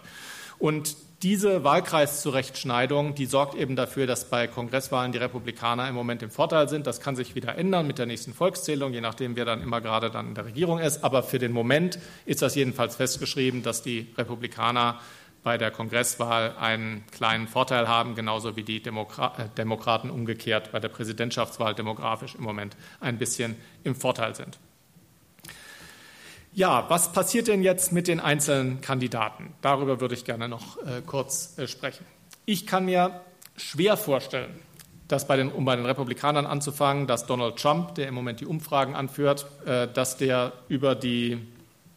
Und 0.58 0.96
diese 1.22 1.64
Wahlkreiszurechtschneidung, 1.64 3.14
die 3.14 3.26
sorgt 3.26 3.54
eben 3.54 3.76
dafür, 3.76 4.06
dass 4.06 4.30
bei 4.30 4.46
Kongresswahlen 4.46 5.12
die 5.12 5.18
Republikaner 5.18 5.86
im 5.88 5.94
Moment 5.94 6.22
im 6.22 6.30
Vorteil 6.30 6.68
sind. 6.68 6.86
Das 6.86 7.00
kann 7.00 7.14
sich 7.14 7.34
wieder 7.34 7.58
ändern 7.58 7.86
mit 7.86 7.98
der 7.98 8.06
nächsten 8.06 8.32
Volkszählung, 8.32 8.94
je 8.94 9.02
nachdem, 9.02 9.36
wer 9.36 9.44
dann 9.44 9.60
immer 9.60 9.82
gerade 9.82 10.10
dann 10.10 10.28
in 10.28 10.34
der 10.34 10.46
Regierung 10.46 10.78
ist. 10.78 11.04
Aber 11.04 11.22
für 11.22 11.38
den 11.38 11.52
Moment 11.52 11.98
ist 12.24 12.40
das 12.40 12.54
jedenfalls 12.54 12.96
festgeschrieben, 12.96 13.62
dass 13.62 13.82
die 13.82 14.06
Republikaner 14.16 14.98
bei 15.42 15.58
der 15.58 15.70
Kongresswahl 15.70 16.54
einen 16.58 17.04
kleinen 17.12 17.48
Vorteil 17.48 17.86
haben, 17.86 18.14
genauso 18.14 18.56
wie 18.56 18.62
die 18.62 18.82
Demokra 18.82 19.34
äh, 19.38 19.48
Demokraten 19.56 20.10
umgekehrt 20.10 20.72
bei 20.72 20.80
der 20.80 20.88
Präsidentschaftswahl 20.88 21.74
demografisch 21.74 22.34
im 22.34 22.44
Moment 22.44 22.76
ein 23.00 23.18
bisschen 23.18 23.56
im 23.84 23.94
Vorteil 23.94 24.34
sind. 24.34 24.58
Ja, 26.52 26.86
was 26.88 27.12
passiert 27.12 27.46
denn 27.46 27.62
jetzt 27.62 27.92
mit 27.92 28.08
den 28.08 28.18
einzelnen 28.18 28.80
Kandidaten? 28.80 29.54
Darüber 29.62 30.00
würde 30.00 30.14
ich 30.14 30.24
gerne 30.24 30.48
noch 30.48 30.78
äh, 30.78 31.00
kurz 31.06 31.56
äh, 31.58 31.68
sprechen. 31.68 32.04
Ich 32.44 32.66
kann 32.66 32.86
mir 32.86 33.20
schwer 33.56 33.96
vorstellen, 33.96 34.50
dass 35.06 35.28
bei 35.28 35.36
den, 35.36 35.52
um 35.52 35.64
bei 35.64 35.76
den 35.76 35.86
Republikanern 35.86 36.46
anzufangen, 36.46 37.06
dass 37.06 37.26
Donald 37.26 37.56
Trump, 37.56 37.94
der 37.94 38.08
im 38.08 38.14
Moment 38.14 38.40
die 38.40 38.46
Umfragen 38.46 38.96
anführt, 38.96 39.46
äh, 39.64 39.86
dass 39.86 40.16
der 40.16 40.52
über 40.68 40.96
die 40.96 41.38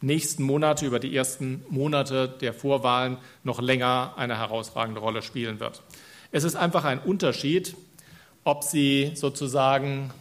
nächsten 0.01 0.43
Monate, 0.43 0.85
über 0.85 0.99
die 0.99 1.15
ersten 1.15 1.65
Monate 1.69 2.27
der 2.27 2.53
Vorwahlen 2.53 3.17
noch 3.43 3.59
länger 3.59 4.13
eine 4.17 4.37
herausragende 4.37 4.99
Rolle 4.99 5.23
spielen 5.23 5.59
wird. 5.59 5.81
Es 6.31 6.43
ist 6.43 6.55
einfach 6.55 6.83
ein 6.83 6.99
Unterschied, 6.99 7.75
ob 8.43 8.63
sie 8.63 9.13
sozusagen 9.15 10.11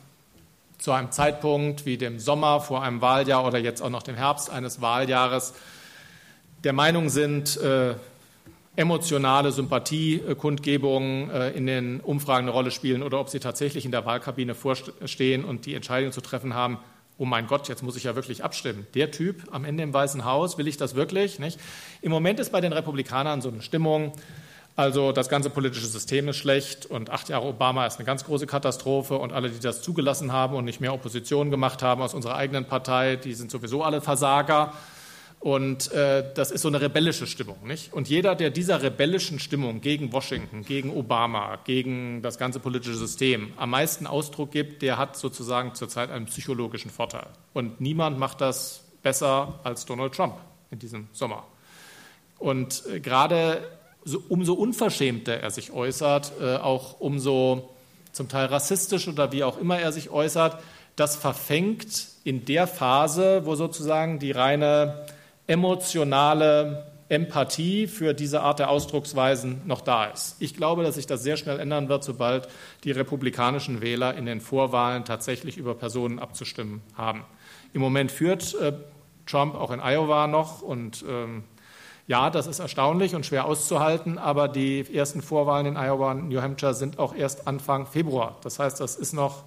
zu 0.82 0.90
einem 0.90 1.12
Zeitpunkt 1.12 1.86
wie 1.86 1.96
dem 1.96 2.18
Sommer 2.18 2.60
vor 2.60 2.82
einem 2.82 3.00
Wahljahr 3.00 3.46
oder 3.46 3.58
jetzt 3.58 3.80
auch 3.80 3.88
noch 3.88 4.02
dem 4.02 4.16
Herbst 4.16 4.50
eines 4.50 4.80
Wahljahres 4.80 5.54
der 6.64 6.72
Meinung 6.72 7.08
sind, 7.08 7.56
äh, 7.58 7.94
emotionale 8.74 9.52
Sympathiekundgebungen 9.52 11.30
äh, 11.30 11.50
in 11.50 11.66
den 11.66 12.00
Umfragen 12.00 12.48
eine 12.48 12.50
Rolle 12.50 12.72
spielen 12.72 13.04
oder 13.04 13.20
ob 13.20 13.28
sie 13.28 13.38
tatsächlich 13.38 13.84
in 13.84 13.92
der 13.92 14.06
Wahlkabine 14.06 14.56
vorstehen 14.56 15.44
und 15.44 15.66
die 15.66 15.74
Entscheidung 15.74 16.10
zu 16.10 16.20
treffen 16.20 16.52
haben, 16.52 16.78
oh 17.16 17.26
mein 17.26 17.46
Gott, 17.46 17.68
jetzt 17.68 17.84
muss 17.84 17.94
ich 17.94 18.02
ja 18.04 18.16
wirklich 18.16 18.42
abstimmen. 18.42 18.84
Der 18.94 19.12
Typ 19.12 19.44
am 19.52 19.64
Ende 19.64 19.84
im 19.84 19.94
Weißen 19.94 20.24
Haus, 20.24 20.58
will 20.58 20.66
ich 20.66 20.78
das 20.78 20.96
wirklich? 20.96 21.38
Nicht? 21.38 21.60
Im 22.00 22.10
Moment 22.10 22.40
ist 22.40 22.50
bei 22.50 22.60
den 22.60 22.72
Republikanern 22.72 23.40
so 23.40 23.50
eine 23.50 23.62
Stimmung, 23.62 24.14
also 24.74 25.12
das 25.12 25.28
ganze 25.28 25.50
politische 25.50 25.86
System 25.86 26.28
ist 26.28 26.38
schlecht 26.38 26.86
und 26.86 27.10
acht 27.10 27.28
Jahre 27.28 27.46
Obama 27.46 27.86
ist 27.86 27.96
eine 27.96 28.06
ganz 28.06 28.24
große 28.24 28.46
Katastrophe 28.46 29.18
und 29.18 29.32
alle, 29.32 29.50
die 29.50 29.60
das 29.60 29.82
zugelassen 29.82 30.32
haben 30.32 30.56
und 30.56 30.64
nicht 30.64 30.80
mehr 30.80 30.94
Opposition 30.94 31.50
gemacht 31.50 31.82
haben 31.82 32.00
aus 32.00 32.14
unserer 32.14 32.36
eigenen 32.36 32.64
Partei, 32.64 33.16
die 33.16 33.34
sind 33.34 33.50
sowieso 33.50 33.82
alle 33.82 34.00
Versager. 34.00 34.72
Und 35.40 35.90
äh, 35.90 36.32
das 36.34 36.52
ist 36.52 36.62
so 36.62 36.68
eine 36.68 36.80
rebellische 36.80 37.26
Stimmung. 37.26 37.56
Nicht? 37.64 37.92
Und 37.92 38.08
jeder, 38.08 38.36
der 38.36 38.50
dieser 38.50 38.80
rebellischen 38.80 39.40
Stimmung 39.40 39.80
gegen 39.80 40.12
Washington, 40.12 40.62
gegen 40.62 40.96
Obama, 40.96 41.58
gegen 41.64 42.22
das 42.22 42.38
ganze 42.38 42.60
politische 42.60 42.94
System 42.94 43.52
am 43.56 43.70
meisten 43.70 44.06
Ausdruck 44.06 44.52
gibt, 44.52 44.82
der 44.82 44.98
hat 44.98 45.16
sozusagen 45.16 45.74
zurzeit 45.74 46.10
einen 46.10 46.26
psychologischen 46.26 46.92
Vorteil. 46.92 47.26
Und 47.54 47.80
niemand 47.80 48.20
macht 48.20 48.40
das 48.40 48.84
besser 49.02 49.58
als 49.64 49.84
Donald 49.84 50.14
Trump 50.14 50.36
in 50.70 50.78
diesem 50.78 51.08
Sommer. 51.12 51.44
Und 52.38 52.84
äh, 52.86 53.00
gerade 53.00 53.68
so, 54.04 54.22
umso 54.28 54.54
unverschämter 54.54 55.34
er 55.34 55.50
sich 55.50 55.72
äußert, 55.72 56.32
äh, 56.40 56.56
auch 56.56 57.00
umso 57.00 57.70
zum 58.12 58.28
Teil 58.28 58.46
rassistisch 58.46 59.08
oder 59.08 59.32
wie 59.32 59.44
auch 59.44 59.58
immer 59.58 59.78
er 59.78 59.92
sich 59.92 60.10
äußert, 60.10 60.58
das 60.96 61.16
verfängt 61.16 62.08
in 62.24 62.44
der 62.44 62.66
Phase, 62.66 63.46
wo 63.46 63.54
sozusagen 63.54 64.18
die 64.18 64.30
reine 64.30 65.06
emotionale 65.46 66.86
Empathie 67.08 67.86
für 67.88 68.14
diese 68.14 68.40
Art 68.40 68.58
der 68.58 68.70
Ausdrucksweisen 68.70 69.62
noch 69.66 69.82
da 69.82 70.06
ist. 70.06 70.36
Ich 70.38 70.54
glaube, 70.54 70.82
dass 70.82 70.94
sich 70.94 71.06
das 71.06 71.22
sehr 71.22 71.36
schnell 71.36 71.60
ändern 71.60 71.88
wird, 71.88 72.04
sobald 72.04 72.48
die 72.84 72.90
republikanischen 72.90 73.82
Wähler 73.82 74.14
in 74.16 74.24
den 74.24 74.40
Vorwahlen 74.40 75.04
tatsächlich 75.04 75.58
über 75.58 75.74
Personen 75.74 76.18
abzustimmen 76.18 76.80
haben. 76.94 77.24
Im 77.74 77.80
Moment 77.80 78.10
führt 78.10 78.54
äh, 78.54 78.72
Trump 79.26 79.54
auch 79.54 79.70
in 79.70 79.80
Iowa 79.80 80.26
noch 80.26 80.62
und 80.62 81.04
ähm, 81.08 81.44
ja, 82.12 82.28
das 82.28 82.46
ist 82.46 82.58
erstaunlich 82.58 83.14
und 83.14 83.24
schwer 83.24 83.46
auszuhalten, 83.46 84.18
aber 84.18 84.46
die 84.46 84.84
ersten 84.94 85.22
Vorwahlen 85.22 85.64
in 85.64 85.76
Iowa 85.78 86.10
und 86.10 86.28
New 86.28 86.42
Hampshire 86.42 86.74
sind 86.74 86.98
auch 86.98 87.14
erst 87.14 87.46
Anfang 87.48 87.86
Februar. 87.86 88.36
Das 88.42 88.58
heißt, 88.58 88.80
das 88.80 88.96
ist 88.96 89.14
noch 89.14 89.44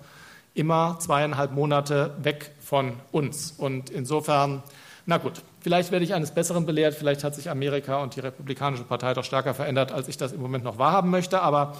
immer 0.56 0.98
zweieinhalb 0.98 1.52
Monate 1.52 2.16
weg 2.24 2.50
von 2.60 2.94
uns. 3.12 3.52
Und 3.52 3.92
insofern, 3.92 4.64
na 5.06 5.18
gut, 5.20 5.44
vielleicht 5.62 5.92
werde 5.92 6.06
ich 6.06 6.16
eines 6.16 6.32
Besseren 6.32 6.66
belehrt, 6.66 6.96
vielleicht 6.96 7.24
hat 7.24 7.36
sich 7.36 7.52
Amerika 7.52 8.02
und 8.02 8.16
die 8.16 8.22
Republikanische 8.22 8.84
Partei 8.84 9.14
doch 9.14 9.24
stärker 9.24 9.54
verändert, 9.54 9.92
als 9.92 10.08
ich 10.08 10.18
das 10.18 10.32
im 10.32 10.42
Moment 10.42 10.64
noch 10.64 10.80
wahrhaben 10.80 11.12
möchte, 11.12 11.42
aber 11.42 11.78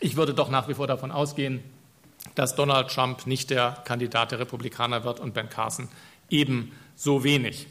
ich 0.00 0.16
würde 0.16 0.32
doch 0.32 0.48
nach 0.48 0.68
wie 0.68 0.74
vor 0.74 0.86
davon 0.86 1.12
ausgehen, 1.12 1.62
dass 2.34 2.54
Donald 2.54 2.88
Trump 2.88 3.26
nicht 3.26 3.50
der 3.50 3.76
Kandidat 3.84 4.30
der 4.30 4.38
Republikaner 4.38 5.04
wird 5.04 5.20
und 5.20 5.34
Ben 5.34 5.50
Carson 5.50 5.90
ebenso 6.30 7.22
wenig. 7.22 7.66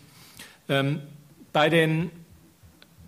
Ähm, 0.70 1.02
bei, 1.54 1.70
den, 1.70 2.12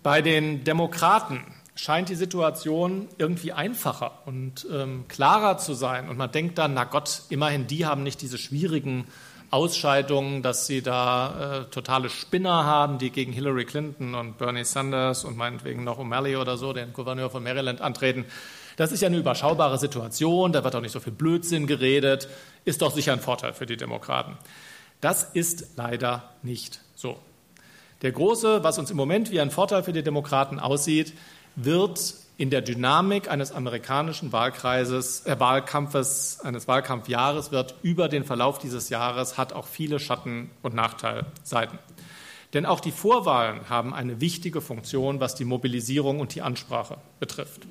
bei 0.02 0.22
den 0.22 0.64
Demokraten 0.64 1.44
scheint 1.74 2.08
die 2.08 2.16
Situation 2.16 3.08
irgendwie 3.18 3.52
einfacher 3.52 4.22
und 4.26 4.66
ähm, 4.72 5.04
klarer 5.08 5.58
zu 5.58 5.74
sein. 5.74 6.08
Und 6.08 6.16
man 6.16 6.32
denkt 6.32 6.58
dann, 6.58 6.74
na 6.74 6.84
Gott, 6.84 7.22
immerhin, 7.28 7.66
die 7.66 7.86
haben 7.86 8.02
nicht 8.02 8.20
diese 8.20 8.38
schwierigen 8.38 9.06
Ausscheidungen, 9.50 10.42
dass 10.42 10.66
sie 10.66 10.82
da 10.82 11.62
äh, 11.62 11.70
totale 11.70 12.10
Spinner 12.10 12.64
haben, 12.64 12.98
die 12.98 13.10
gegen 13.10 13.32
Hillary 13.32 13.64
Clinton 13.64 14.14
und 14.14 14.36
Bernie 14.36 14.64
Sanders 14.64 15.24
und 15.24 15.36
meinetwegen 15.36 15.84
noch 15.84 15.98
O'Malley 15.98 16.38
oder 16.38 16.58
so, 16.58 16.72
den 16.72 16.92
Gouverneur 16.92 17.30
von 17.30 17.42
Maryland, 17.42 17.80
antreten. 17.80 18.26
Das 18.76 18.92
ist 18.92 19.00
ja 19.00 19.06
eine 19.06 19.16
überschaubare 19.16 19.78
Situation, 19.78 20.52
da 20.52 20.62
wird 20.64 20.76
auch 20.76 20.80
nicht 20.80 20.92
so 20.92 21.00
viel 21.00 21.12
Blödsinn 21.12 21.66
geredet, 21.66 22.28
ist 22.64 22.82
doch 22.82 22.92
sicher 22.92 23.12
ein 23.12 23.20
Vorteil 23.20 23.54
für 23.54 23.66
die 23.66 23.76
Demokraten. 23.76 24.36
Das 25.00 25.24
ist 25.24 25.76
leider 25.76 26.30
nicht 26.42 26.80
so. 26.94 27.18
Der 28.02 28.12
große, 28.12 28.62
was 28.62 28.78
uns 28.78 28.90
im 28.90 28.96
Moment 28.96 29.30
wie 29.30 29.40
ein 29.40 29.50
Vorteil 29.50 29.82
für 29.82 29.92
die 29.92 30.02
Demokraten 30.02 30.60
aussieht, 30.60 31.14
wird 31.56 32.14
in 32.36 32.50
der 32.50 32.62
Dynamik 32.62 33.28
eines 33.28 33.50
amerikanischen 33.50 34.30
Wahlkreises, 34.30 35.26
äh, 35.26 35.40
Wahlkampfes, 35.40 36.38
eines 36.44 36.68
Wahlkampfjahres 36.68 37.50
wird 37.50 37.74
über 37.82 38.08
den 38.08 38.24
Verlauf 38.24 38.60
dieses 38.60 38.88
Jahres 38.90 39.36
hat 39.36 39.52
auch 39.52 39.66
viele 39.66 39.98
Schatten- 39.98 40.50
und 40.62 40.72
Nachteilseiten. 40.74 41.80
Denn 42.54 42.64
auch 42.64 42.78
die 42.78 42.92
Vorwahlen 42.92 43.68
haben 43.68 43.92
eine 43.92 44.20
wichtige 44.20 44.60
Funktion, 44.60 45.18
was 45.18 45.34
die 45.34 45.44
Mobilisierung 45.44 46.20
und 46.20 46.34
die 46.36 46.40
Ansprache 46.40 46.98
betrifft. 47.18 47.66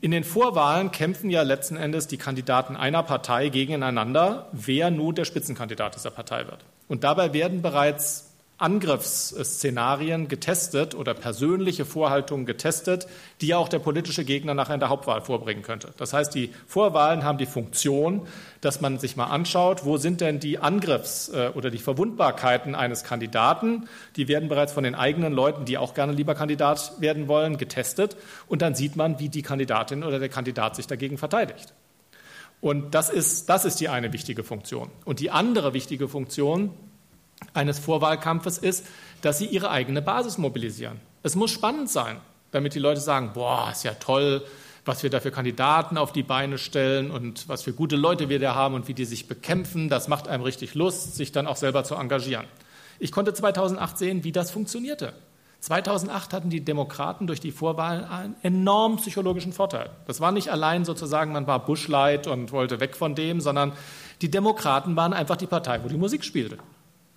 In 0.00 0.12
den 0.12 0.22
Vorwahlen 0.22 0.92
kämpfen 0.92 1.30
ja 1.30 1.42
letzten 1.42 1.76
Endes 1.76 2.06
die 2.06 2.18
Kandidaten 2.18 2.76
einer 2.76 3.02
Partei 3.02 3.48
gegeneinander, 3.48 4.48
wer 4.52 4.90
nun 4.90 5.14
der 5.14 5.24
Spitzenkandidat 5.24 5.96
dieser 5.96 6.10
Partei 6.10 6.46
wird. 6.46 6.64
Und 6.86 7.02
dabei 7.02 7.32
werden 7.32 7.62
bereits 7.62 8.27
Angriffsszenarien 8.58 10.26
getestet 10.26 10.96
oder 10.96 11.14
persönliche 11.14 11.84
Vorhaltungen 11.84 12.44
getestet, 12.44 13.06
die 13.40 13.54
auch 13.54 13.68
der 13.68 13.78
politische 13.78 14.24
Gegner 14.24 14.52
nachher 14.52 14.74
in 14.74 14.80
der 14.80 14.88
Hauptwahl 14.88 15.22
vorbringen 15.22 15.62
könnte. 15.62 15.94
Das 15.96 16.12
heißt, 16.12 16.34
die 16.34 16.50
Vorwahlen 16.66 17.22
haben 17.22 17.38
die 17.38 17.46
Funktion, 17.46 18.26
dass 18.60 18.80
man 18.80 18.98
sich 18.98 19.16
mal 19.16 19.26
anschaut, 19.26 19.84
wo 19.84 19.96
sind 19.96 20.20
denn 20.20 20.40
die 20.40 20.58
Angriffs- 20.58 21.28
äh, 21.28 21.52
oder 21.54 21.70
die 21.70 21.78
Verwundbarkeiten 21.78 22.74
eines 22.74 23.04
Kandidaten. 23.04 23.88
Die 24.16 24.26
werden 24.26 24.48
bereits 24.48 24.72
von 24.72 24.82
den 24.82 24.96
eigenen 24.96 25.32
Leuten, 25.32 25.64
die 25.64 25.78
auch 25.78 25.94
gerne 25.94 26.12
lieber 26.12 26.34
Kandidat 26.34 26.94
werden 26.98 27.28
wollen, 27.28 27.58
getestet. 27.58 28.16
Und 28.48 28.60
dann 28.60 28.74
sieht 28.74 28.96
man, 28.96 29.20
wie 29.20 29.28
die 29.28 29.42
Kandidatin 29.42 30.02
oder 30.02 30.18
der 30.18 30.28
Kandidat 30.28 30.74
sich 30.74 30.88
dagegen 30.88 31.16
verteidigt. 31.16 31.74
Und 32.60 32.94
das 32.94 33.08
ist, 33.08 33.48
das 33.48 33.64
ist 33.64 33.78
die 33.78 33.88
eine 33.88 34.12
wichtige 34.12 34.42
Funktion. 34.42 34.90
Und 35.04 35.20
die 35.20 35.30
andere 35.30 35.74
wichtige 35.74 36.08
Funktion 36.08 36.72
eines 37.54 37.78
Vorwahlkampfes 37.78 38.58
ist, 38.58 38.86
dass 39.22 39.38
sie 39.38 39.46
ihre 39.46 39.70
eigene 39.70 40.02
Basis 40.02 40.38
mobilisieren. 40.38 41.00
Es 41.22 41.34
muss 41.34 41.50
spannend 41.50 41.90
sein, 41.90 42.18
damit 42.50 42.74
die 42.74 42.78
Leute 42.78 43.00
sagen, 43.00 43.32
boah, 43.34 43.68
ist 43.70 43.84
ja 43.84 43.94
toll, 43.94 44.44
was 44.84 45.02
wir 45.02 45.10
da 45.10 45.20
für 45.20 45.30
Kandidaten 45.30 45.98
auf 45.98 46.12
die 46.12 46.22
Beine 46.22 46.56
stellen 46.56 47.10
und 47.10 47.48
was 47.48 47.62
für 47.62 47.72
gute 47.72 47.96
Leute 47.96 48.28
wir 48.28 48.38
da 48.38 48.54
haben 48.54 48.74
und 48.74 48.88
wie 48.88 48.94
die 48.94 49.04
sich 49.04 49.28
bekämpfen. 49.28 49.88
Das 49.88 50.08
macht 50.08 50.28
einem 50.28 50.42
richtig 50.42 50.74
Lust, 50.74 51.14
sich 51.14 51.32
dann 51.32 51.46
auch 51.46 51.56
selber 51.56 51.84
zu 51.84 51.94
engagieren. 51.94 52.46
Ich 52.98 53.12
konnte 53.12 53.34
2008 53.34 53.98
sehen, 53.98 54.24
wie 54.24 54.32
das 54.32 54.50
funktionierte. 54.50 55.12
2008 55.60 56.32
hatten 56.32 56.50
die 56.50 56.64
Demokraten 56.64 57.26
durch 57.26 57.40
die 57.40 57.50
Vorwahl 57.50 58.04
einen 58.04 58.36
enormen 58.42 58.98
psychologischen 58.98 59.52
Vorteil. 59.52 59.90
Das 60.06 60.20
war 60.20 60.30
nicht 60.30 60.50
allein 60.50 60.84
sozusagen, 60.84 61.32
man 61.32 61.48
war 61.48 61.64
Bushlight 61.64 62.28
und 62.28 62.52
wollte 62.52 62.78
weg 62.78 62.96
von 62.96 63.16
dem, 63.16 63.40
sondern 63.40 63.72
die 64.22 64.30
Demokraten 64.30 64.94
waren 64.94 65.12
einfach 65.12 65.36
die 65.36 65.48
Partei, 65.48 65.82
wo 65.82 65.88
die 65.88 65.96
Musik 65.96 66.24
spielte 66.24 66.58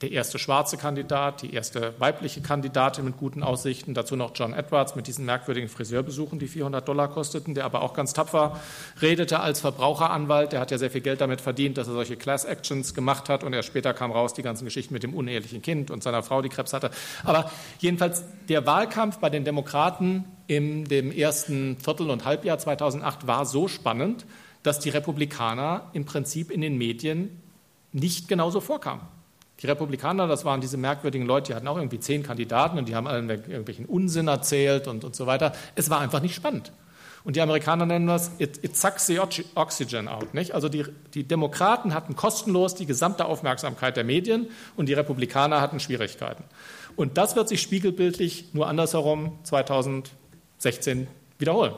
der 0.02 0.12
erste 0.12 0.40
schwarze 0.40 0.78
Kandidat, 0.78 1.44
die 1.44 1.54
erste 1.54 1.94
weibliche 2.00 2.42
Kandidatin 2.42 3.06
mit 3.06 3.18
guten 3.18 3.44
Aussichten, 3.44 3.94
dazu 3.94 4.16
noch 4.16 4.32
John 4.34 4.54
Edwards 4.54 4.96
mit 4.96 5.06
diesen 5.06 5.26
merkwürdigen 5.26 5.70
Friseurbesuchen, 5.70 6.40
die 6.40 6.48
400 6.48 6.88
Dollar 6.88 7.08
kosteten, 7.08 7.54
der 7.54 7.66
aber 7.66 7.84
auch 7.84 7.94
ganz 7.94 8.14
tapfer 8.14 8.60
redete 9.02 9.40
als 9.40 9.62
Verbraucheranwalt. 9.62 10.54
Der 10.54 10.60
hat 10.60 10.72
ja 10.72 10.80
sehr 10.80 10.90
viel 10.90 11.02
Geld 11.02 11.22
damit 11.22 11.40
verdient, 11.40 11.78
dass 11.78 11.88
er 11.88 11.94
solche 11.94 12.18
Class 12.18 12.46
Actions 12.46 12.96
gemacht 12.96 13.30
hat 13.30 13.44
und 13.44 13.54
erst 13.54 13.68
später 13.68 13.94
kam 13.94 14.12
raus 14.12 14.34
die 14.34 14.42
ganzen 14.42 14.66
Geschichten 14.66 14.94
mit 14.94 15.04
dem 15.04 15.14
unehelichen 15.14 15.62
Kind 15.62 15.92
und 15.92 16.02
seiner 16.02 16.24
Frau, 16.24 16.42
die 16.42 16.50
Krebs 16.50 16.74
hatte. 16.74 16.90
Aber 17.24 17.52
jedenfalls 17.80 18.24
der 18.50 18.66
Wahlkampf 18.66 19.20
bei 19.20 19.30
den 19.30 19.46
Demokraten 19.46 20.26
in 20.48 20.86
dem 20.86 21.12
ersten 21.12 21.78
Viertel- 21.78 22.10
und 22.10 22.26
Halbjahr 22.26 22.58
2008 22.58 23.28
war 23.28 23.46
so 23.46 23.68
spannend, 23.68 24.26
dass 24.64 24.80
die 24.80 24.90
Republikaner 24.90 25.90
im 25.94 26.06
Prinzip 26.06 26.50
in 26.50 26.62
den 26.62 26.78
Medien 26.78 27.42
nicht 27.92 28.28
genauso 28.28 28.62
vorkamen. 28.62 29.02
Die 29.62 29.68
Republikaner, 29.68 30.28
das 30.28 30.44
waren 30.44 30.60
diese 30.60 30.78
merkwürdigen 30.78 31.28
Leute, 31.28 31.52
die 31.52 31.56
hatten 31.56 31.68
auch 31.68 31.78
irgendwie 31.78 32.00
zehn 32.00 32.24
Kandidaten 32.24 32.80
und 32.80 32.90
die 32.90 32.96
haben 32.96 33.08
allen 33.08 33.30
irgendwelchen 33.30 33.86
Unsinn 33.86 34.28
erzählt 34.28 34.88
und, 34.88 35.04
und 35.04 35.16
so 35.16 35.28
weiter. 35.28 35.54
Es 35.76 35.90
war 35.90 36.00
einfach 36.00 36.22
nicht 36.22 36.34
spannend. 36.34 36.72
Und 37.24 37.36
die 37.36 37.42
Amerikaner 37.42 37.86
nennen 37.86 38.08
das, 38.08 38.32
it, 38.40 38.64
it 38.64 38.76
sucks 38.76 39.06
the 39.06 39.20
oxygen 39.20 40.08
out. 40.08 40.34
Nicht? 40.34 40.56
Also 40.56 40.70
die, 40.70 40.86
die 41.14 41.24
Demokraten 41.24 41.94
hatten 41.94 42.16
kostenlos 42.16 42.74
die 42.74 42.88
gesamte 42.88 43.26
Aufmerksamkeit 43.26 43.96
der 43.96 44.04
Medien 44.04 44.48
und 44.76 44.90
die 44.90 44.94
Republikaner 44.94 45.62
hatten 45.62 45.80
Schwierigkeiten. 45.80 46.44
Und 46.96 47.20
das 47.20 47.36
wird 47.36 47.48
sich 47.48 47.62
spiegelbildlich 47.62 48.54
nur 48.54 48.68
andersherum 48.68 49.38
2016 49.44 51.08
wiederholen. 51.38 51.74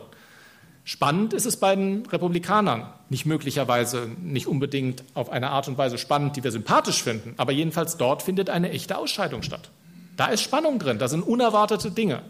Spannend 0.85 1.31
ist 1.33 1.45
es 1.45 1.57
bei 1.57 1.75
den 1.75 2.05
Republikanern. 2.05 2.87
Nicht 3.09 3.25
möglicherweise, 3.25 4.09
nicht 4.21 4.47
unbedingt 4.47 5.03
auf 5.13 5.29
eine 5.29 5.49
Art 5.51 5.67
und 5.69 5.77
Weise 5.77 5.97
spannend, 5.97 6.35
die 6.35 6.43
wir 6.43 6.51
sympathisch 6.51 7.03
finden, 7.03 7.35
aber 7.37 7.53
jedenfalls 7.53 7.95
dort 7.95 8.21
findet 8.21 8.49
eine 8.49 8.69
echte 8.69 8.97
Ausscheidung 8.97 9.43
statt. 9.43 9.69
Da 10.17 10.27
ist 10.27 10.41
Spannung 10.41 10.79
drin, 10.79 10.99
da 10.99 11.07
sind 11.07 11.23
unerwartete 11.23 11.89
Dinge. 11.91 12.21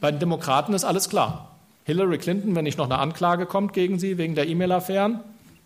Bei 0.00 0.10
den 0.10 0.20
Demokraten 0.20 0.74
ist 0.74 0.84
alles 0.84 1.08
klar. 1.08 1.56
Hillary 1.84 2.18
Clinton, 2.18 2.54
wenn 2.54 2.64
nicht 2.64 2.78
noch 2.78 2.84
eine 2.84 2.98
Anklage 2.98 3.46
kommt 3.46 3.72
gegen 3.72 3.98
sie 3.98 4.18
wegen 4.18 4.34
der 4.34 4.46
E-Mail-Affären, 4.46 5.20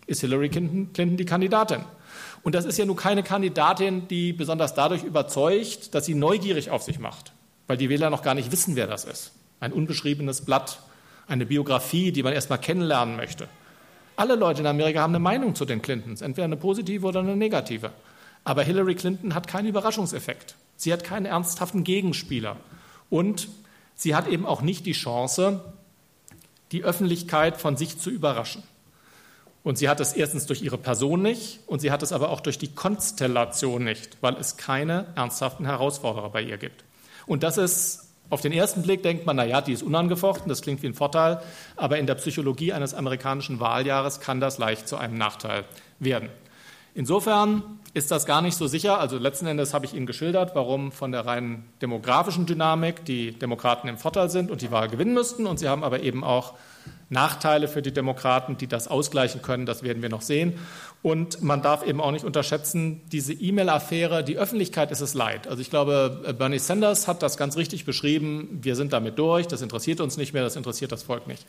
ist 0.07 0.21
Hillary 0.21 0.49
Clinton, 0.49 1.17
die 1.17 1.25
Kandidatin. 1.25 1.81
Und 2.43 2.55
das 2.55 2.65
ist 2.65 2.77
ja 2.77 2.85
nun 2.85 2.95
keine 2.95 3.23
Kandidatin, 3.23 4.07
die 4.07 4.31
besonders 4.31 4.73
dadurch 4.73 5.03
überzeugt, 5.03 5.93
dass 5.93 6.05
sie 6.05 6.15
neugierig 6.15 6.71
auf 6.71 6.81
sich 6.81 6.97
macht, 6.97 7.33
weil 7.67 7.77
die 7.77 7.89
Wähler 7.89 8.09
noch 8.09 8.23
gar 8.23 8.33
nicht 8.33 8.51
wissen, 8.51 8.75
wer 8.75 8.87
das 8.87 9.03
ist. 9.03 9.33
Ein 9.59 9.73
unbeschriebenes 9.73 10.45
Blatt 10.45 10.79
eine 11.27 11.45
Biografie, 11.45 12.11
die 12.11 12.23
man 12.23 12.33
erstmal 12.33 12.59
kennenlernen 12.59 13.15
möchte. 13.15 13.47
Alle 14.15 14.35
Leute 14.35 14.61
in 14.61 14.67
Amerika 14.67 15.01
haben 15.01 15.11
eine 15.11 15.19
Meinung 15.19 15.55
zu 15.55 15.65
den 15.65 15.81
Clintons, 15.81 16.21
entweder 16.21 16.45
eine 16.45 16.57
positive 16.57 17.05
oder 17.05 17.19
eine 17.19 17.35
negative. 17.35 17.91
Aber 18.43 18.63
Hillary 18.63 18.95
Clinton 18.95 19.35
hat 19.35 19.47
keinen 19.47 19.67
Überraschungseffekt. 19.67 20.55
Sie 20.75 20.93
hat 20.93 21.03
keinen 21.03 21.25
ernsthaften 21.25 21.83
Gegenspieler. 21.83 22.57
Und 23.09 23.49
sie 23.95 24.15
hat 24.15 24.27
eben 24.27 24.45
auch 24.45 24.61
nicht 24.61 24.85
die 24.85 24.93
Chance, 24.93 25.61
die 26.71 26.83
Öffentlichkeit 26.83 27.57
von 27.57 27.77
sich 27.77 27.99
zu 27.99 28.09
überraschen. 28.09 28.63
Und 29.63 29.77
sie 29.77 29.89
hat 29.89 29.99
es 29.99 30.13
erstens 30.13 30.45
durch 30.45 30.61
ihre 30.61 30.77
Person 30.77 31.21
nicht 31.21 31.59
und 31.67 31.81
sie 31.81 31.91
hat 31.91 32.01
es 32.01 32.13
aber 32.13 32.29
auch 32.29 32.39
durch 32.39 32.57
die 32.57 32.73
Konstellation 32.73 33.83
nicht, 33.83 34.17
weil 34.21 34.35
es 34.35 34.55
keine 34.55 35.07
ernsthaften 35.15 35.65
Herausforderer 35.65 36.29
bei 36.29 36.41
ihr 36.41 36.57
gibt. 36.57 36.85
Und 37.25 37.43
das 37.43 37.57
ist 37.57 38.06
auf 38.29 38.41
den 38.41 38.51
ersten 38.51 38.81
Blick 38.81 39.03
denkt 39.03 39.25
man, 39.25 39.35
na 39.35 39.45
ja, 39.45 39.61
die 39.61 39.73
ist 39.73 39.83
unangefochten, 39.83 40.49
das 40.49 40.61
klingt 40.61 40.81
wie 40.83 40.87
ein 40.87 40.93
Vorteil, 40.93 41.41
aber 41.75 41.97
in 41.97 42.07
der 42.07 42.15
Psychologie 42.15 42.73
eines 42.73 42.93
amerikanischen 42.93 43.59
Wahljahres 43.59 44.19
kann 44.19 44.39
das 44.39 44.57
leicht 44.57 44.87
zu 44.87 44.97
einem 44.97 45.15
Nachteil 45.15 45.63
werden. 45.99 46.29
Insofern 46.97 47.61
ist 47.93 48.09
das 48.09 48.25
gar 48.25 48.41
nicht 48.41 48.57
so 48.57 48.65
sicher. 48.65 48.99
Also 48.99 49.19
letzten 49.19 49.45
Endes 49.45 49.73
habe 49.73 49.85
ich 49.85 49.93
Ihnen 49.93 50.07
geschildert, 50.07 50.55
warum 50.55 50.91
von 50.91 51.11
der 51.11 51.27
rein 51.27 51.63
demografischen 51.79 52.47
Dynamik 52.47 53.05
die 53.05 53.37
Demokraten 53.37 53.87
im 53.87 53.99
Vorteil 53.99 54.31
sind 54.31 54.49
und 54.49 54.63
die 54.63 54.71
Wahl 54.71 54.87
gewinnen 54.87 55.13
müssten. 55.13 55.45
Und 55.45 55.59
sie 55.59 55.69
haben 55.69 55.83
aber 55.83 56.01
eben 56.01 56.23
auch 56.23 56.55
Nachteile 57.09 57.67
für 57.67 57.83
die 57.83 57.93
Demokraten, 57.93 58.57
die 58.57 58.65
das 58.65 58.87
ausgleichen 58.87 59.43
können. 59.43 59.67
Das 59.67 59.83
werden 59.83 60.01
wir 60.01 60.09
noch 60.09 60.23
sehen. 60.23 60.59
Und 61.03 61.41
man 61.41 61.61
darf 61.61 61.85
eben 61.85 62.01
auch 62.01 62.11
nicht 62.11 62.25
unterschätzen, 62.25 63.01
diese 63.11 63.31
E-Mail-Affäre, 63.31 64.23
die 64.23 64.37
Öffentlichkeit 64.37 64.91
ist 64.91 65.01
es 65.01 65.13
leid. 65.13 65.47
Also 65.47 65.61
ich 65.61 65.69
glaube, 65.69 66.35
Bernie 66.37 66.59
Sanders 66.59 67.07
hat 67.07 67.21
das 67.21 67.37
ganz 67.37 67.55
richtig 67.55 67.85
beschrieben. 67.85 68.59
Wir 68.61 68.75
sind 68.75 68.93
damit 68.93 69.17
durch. 69.19 69.47
Das 69.47 69.61
interessiert 69.61 70.01
uns 70.01 70.17
nicht 70.17 70.33
mehr. 70.33 70.43
Das 70.43 70.55
interessiert 70.55 70.91
das 70.91 71.03
Volk 71.03 71.27
nicht. 71.27 71.45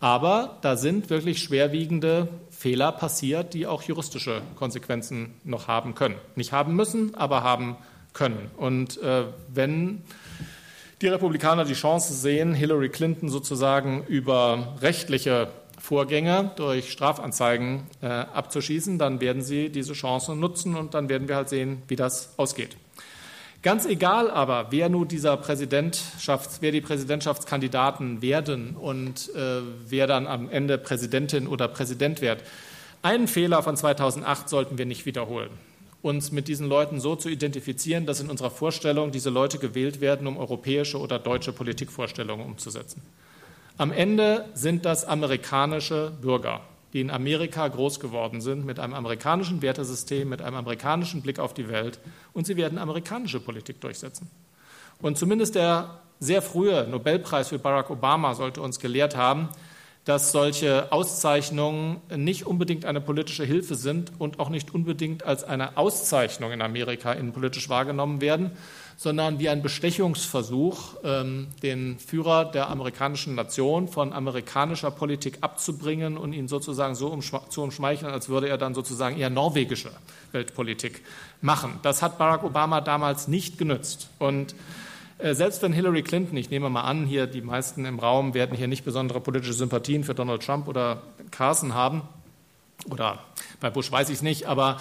Aber 0.00 0.58
da 0.62 0.76
sind 0.76 1.10
wirklich 1.10 1.40
schwerwiegende 1.40 2.28
Fehler 2.50 2.92
passiert, 2.92 3.54
die 3.54 3.66
auch 3.66 3.82
juristische 3.82 4.40
Konsequenzen 4.56 5.34
noch 5.44 5.68
haben 5.68 5.94
können. 5.94 6.16
Nicht 6.36 6.52
haben 6.52 6.74
müssen, 6.74 7.14
aber 7.14 7.42
haben 7.42 7.76
können. 8.12 8.50
Und 8.56 9.02
äh, 9.02 9.24
wenn 9.52 10.02
die 11.02 11.08
Republikaner 11.08 11.64
die 11.64 11.74
Chance 11.74 12.14
sehen, 12.14 12.54
Hillary 12.54 12.88
Clinton 12.88 13.28
sozusagen 13.28 14.04
über 14.06 14.76
rechtliche 14.80 15.48
Vorgänge 15.82 16.52
durch 16.54 16.92
Strafanzeigen 16.92 17.88
äh, 18.02 18.06
abzuschießen, 18.06 19.00
dann 19.00 19.20
werden 19.20 19.42
sie 19.42 19.68
diese 19.68 19.94
Chance 19.94 20.36
nutzen 20.36 20.76
und 20.76 20.94
dann 20.94 21.08
werden 21.08 21.26
wir 21.26 21.34
halt 21.34 21.48
sehen, 21.48 21.82
wie 21.88 21.96
das 21.96 22.34
ausgeht. 22.36 22.76
Ganz 23.62 23.84
egal 23.84 24.30
aber, 24.30 24.68
wer 24.70 24.88
nun 24.88 25.08
dieser 25.08 25.34
Präsidentschafts-, 25.34 26.58
wer 26.60 26.70
die 26.70 26.80
Präsidentschaftskandidaten 26.80 28.22
werden 28.22 28.76
und 28.76 29.34
äh, 29.34 29.62
wer 29.88 30.06
dann 30.06 30.28
am 30.28 30.48
Ende 30.48 30.78
Präsidentin 30.78 31.48
oder 31.48 31.66
Präsident 31.66 32.20
wird. 32.20 32.44
Einen 33.02 33.26
Fehler 33.26 33.64
von 33.64 33.76
2008 33.76 34.48
sollten 34.48 34.78
wir 34.78 34.86
nicht 34.86 35.04
wiederholen 35.04 35.50
uns 36.02 36.32
mit 36.32 36.48
diesen 36.48 36.68
Leuten 36.68 37.00
so 37.00 37.14
zu 37.14 37.28
identifizieren, 37.28 38.06
dass 38.06 38.18
in 38.20 38.28
unserer 38.28 38.50
Vorstellung 38.50 39.12
diese 39.12 39.30
Leute 39.30 39.58
gewählt 39.58 40.00
werden, 40.00 40.26
um 40.26 40.36
europäische 40.36 40.98
oder 40.98 41.20
deutsche 41.20 41.52
Politikvorstellungen 41.52 42.44
umzusetzen. 42.44 43.02
Am 43.78 43.90
Ende 43.90 44.44
sind 44.54 44.84
das 44.84 45.04
amerikanische 45.04 46.12
Bürger, 46.20 46.60
die 46.92 47.00
in 47.00 47.10
Amerika 47.10 47.66
groß 47.68 48.00
geworden 48.00 48.40
sind, 48.40 48.66
mit 48.66 48.78
einem 48.78 48.94
amerikanischen 48.94 49.62
Wertesystem, 49.62 50.28
mit 50.28 50.42
einem 50.42 50.56
amerikanischen 50.56 51.22
Blick 51.22 51.38
auf 51.38 51.54
die 51.54 51.68
Welt, 51.68 51.98
und 52.34 52.46
sie 52.46 52.56
werden 52.56 52.78
amerikanische 52.78 53.40
Politik 53.40 53.80
durchsetzen. 53.80 54.30
Und 55.00 55.16
zumindest 55.16 55.54
der 55.54 56.00
sehr 56.20 56.42
frühe 56.42 56.86
Nobelpreis 56.88 57.48
für 57.48 57.58
Barack 57.58 57.90
Obama 57.90 58.34
sollte 58.34 58.60
uns 58.60 58.78
gelehrt 58.78 59.16
haben, 59.16 59.48
dass 60.04 60.32
solche 60.32 60.90
Auszeichnungen 60.92 62.00
nicht 62.14 62.46
unbedingt 62.46 62.84
eine 62.84 63.00
politische 63.00 63.44
Hilfe 63.44 63.74
sind 63.74 64.12
und 64.18 64.38
auch 64.40 64.48
nicht 64.48 64.74
unbedingt 64.74 65.24
als 65.24 65.44
eine 65.44 65.76
Auszeichnung 65.76 66.52
in 66.52 66.60
Amerika 66.60 67.12
innenpolitisch 67.12 67.68
wahrgenommen 67.68 68.20
werden, 68.20 68.50
sondern 68.96 69.38
wie 69.38 69.48
ein 69.48 69.62
Bestechungsversuch, 69.62 70.96
ähm, 71.04 71.48
den 71.62 71.98
Führer 71.98 72.44
der 72.44 72.70
amerikanischen 72.70 73.34
Nation 73.34 73.88
von 73.88 74.12
amerikanischer 74.12 74.90
Politik 74.90 75.38
abzubringen 75.40 76.16
und 76.16 76.32
ihn 76.32 76.48
sozusagen 76.48 76.94
so 76.94 77.16
zu 77.48 77.62
umschmeicheln, 77.62 78.12
als 78.12 78.28
würde 78.28 78.48
er 78.48 78.58
dann 78.58 78.74
sozusagen 78.74 79.16
eher 79.16 79.30
norwegische 79.30 79.90
Weltpolitik 80.32 81.02
machen. 81.40 81.78
Das 81.82 82.02
hat 82.02 82.18
Barack 82.18 82.44
Obama 82.44 82.80
damals 82.80 83.28
nicht 83.28 83.58
genützt. 83.58 84.08
Und 84.18 84.54
äh, 85.18 85.34
selbst 85.34 85.62
wenn 85.62 85.72
Hillary 85.72 86.02
Clinton, 86.02 86.36
ich 86.36 86.50
nehme 86.50 86.68
mal 86.70 86.82
an, 86.82 87.06
hier 87.06 87.26
die 87.26 87.42
meisten 87.42 87.84
im 87.84 87.98
Raum 87.98 88.34
werden 88.34 88.56
hier 88.56 88.68
nicht 88.68 88.84
besondere 88.84 89.20
politische 89.20 89.52
Sympathien 89.52 90.04
für 90.04 90.14
Donald 90.14 90.44
Trump 90.44 90.68
oder 90.68 91.02
Carson 91.30 91.74
haben, 91.74 92.02
oder 92.90 93.20
bei 93.60 93.70
Bush 93.70 93.90
weiß 93.90 94.08
ich 94.08 94.16
es 94.16 94.22
nicht, 94.22 94.46
aber 94.46 94.78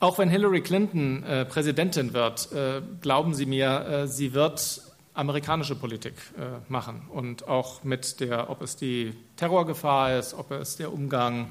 auch 0.00 0.18
wenn 0.18 0.28
Hillary 0.28 0.60
Clinton 0.60 1.22
äh, 1.24 1.44
Präsidentin 1.44 2.12
wird, 2.12 2.52
äh, 2.52 2.82
glauben 3.00 3.34
Sie 3.34 3.46
mir, 3.46 3.86
äh, 3.86 4.06
sie 4.06 4.32
wird 4.34 4.82
amerikanische 5.14 5.74
Politik 5.74 6.14
äh, 6.38 6.70
machen 6.70 7.02
und 7.10 7.48
auch 7.48 7.82
mit 7.82 8.20
der, 8.20 8.50
ob 8.50 8.62
es 8.62 8.76
die 8.76 9.12
Terrorgefahr 9.36 10.16
ist, 10.16 10.34
ob 10.34 10.52
es 10.52 10.76
der 10.76 10.92
Umgang 10.92 11.50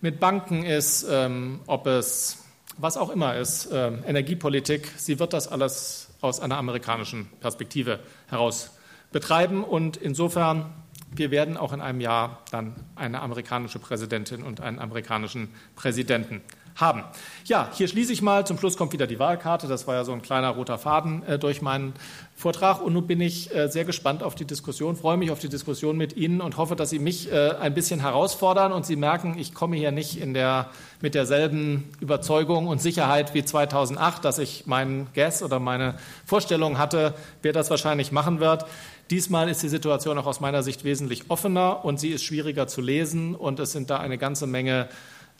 mit 0.00 0.18
Banken 0.18 0.64
ist, 0.64 1.06
ähm, 1.08 1.60
ob 1.66 1.86
es 1.86 2.38
was 2.76 2.96
auch 2.96 3.10
immer 3.10 3.36
ist, 3.36 3.68
ähm, 3.72 4.04
Energiepolitik, 4.06 4.92
sie 4.96 5.18
wird 5.18 5.32
das 5.32 5.48
alles 5.48 6.08
aus 6.20 6.40
einer 6.40 6.56
amerikanischen 6.56 7.26
Perspektive 7.40 8.00
heraus 8.28 8.70
betreiben. 9.12 9.64
Und 9.64 9.96
insofern, 9.96 10.72
wir 11.10 11.30
werden 11.30 11.56
auch 11.56 11.72
in 11.72 11.80
einem 11.80 12.00
Jahr 12.00 12.42
dann 12.50 12.74
eine 12.94 13.20
amerikanische 13.20 13.78
Präsidentin 13.78 14.42
und 14.42 14.60
einen 14.60 14.78
amerikanischen 14.78 15.48
Präsidenten 15.74 16.40
haben. 16.78 17.02
Ja, 17.44 17.68
hier 17.74 17.88
schließe 17.88 18.12
ich 18.12 18.22
mal. 18.22 18.46
Zum 18.46 18.56
Schluss 18.58 18.76
kommt 18.76 18.92
wieder 18.92 19.06
die 19.06 19.18
Wahlkarte. 19.18 19.66
Das 19.66 19.86
war 19.86 19.94
ja 19.96 20.04
so 20.04 20.12
ein 20.12 20.22
kleiner 20.22 20.50
roter 20.50 20.78
Faden 20.78 21.22
äh, 21.24 21.38
durch 21.38 21.60
meinen 21.60 21.92
Vortrag. 22.36 22.80
Und 22.80 22.92
nun 22.92 23.06
bin 23.06 23.20
ich 23.20 23.54
äh, 23.54 23.68
sehr 23.68 23.84
gespannt 23.84 24.22
auf 24.22 24.36
die 24.36 24.44
Diskussion, 24.44 24.94
freue 24.94 25.16
mich 25.16 25.32
auf 25.32 25.40
die 25.40 25.48
Diskussion 25.48 25.96
mit 25.96 26.16
Ihnen 26.16 26.40
und 26.40 26.56
hoffe, 26.56 26.76
dass 26.76 26.90
Sie 26.90 27.00
mich 27.00 27.32
äh, 27.32 27.50
ein 27.60 27.74
bisschen 27.74 28.00
herausfordern 28.00 28.72
und 28.72 28.86
Sie 28.86 28.94
merken, 28.94 29.36
ich 29.38 29.54
komme 29.54 29.76
hier 29.76 29.90
nicht 29.90 30.20
in 30.20 30.34
der, 30.34 30.70
mit 31.00 31.14
derselben 31.14 31.90
Überzeugung 32.00 32.68
und 32.68 32.80
Sicherheit 32.80 33.34
wie 33.34 33.44
2008, 33.44 34.24
dass 34.24 34.38
ich 34.38 34.66
meinen 34.66 35.08
Guess 35.14 35.42
oder 35.42 35.58
meine 35.58 35.96
Vorstellung 36.26 36.78
hatte, 36.78 37.14
wer 37.42 37.52
das 37.52 37.70
wahrscheinlich 37.70 38.12
machen 38.12 38.38
wird. 38.38 38.66
Diesmal 39.10 39.48
ist 39.48 39.62
die 39.62 39.70
Situation 39.70 40.18
auch 40.18 40.26
aus 40.26 40.40
meiner 40.40 40.62
Sicht 40.62 40.84
wesentlich 40.84 41.30
offener 41.30 41.84
und 41.84 41.98
sie 41.98 42.10
ist 42.10 42.22
schwieriger 42.22 42.66
zu 42.66 42.82
lesen 42.82 43.34
und 43.34 43.58
es 43.58 43.72
sind 43.72 43.88
da 43.88 43.98
eine 43.98 44.18
ganze 44.18 44.46
Menge 44.46 44.88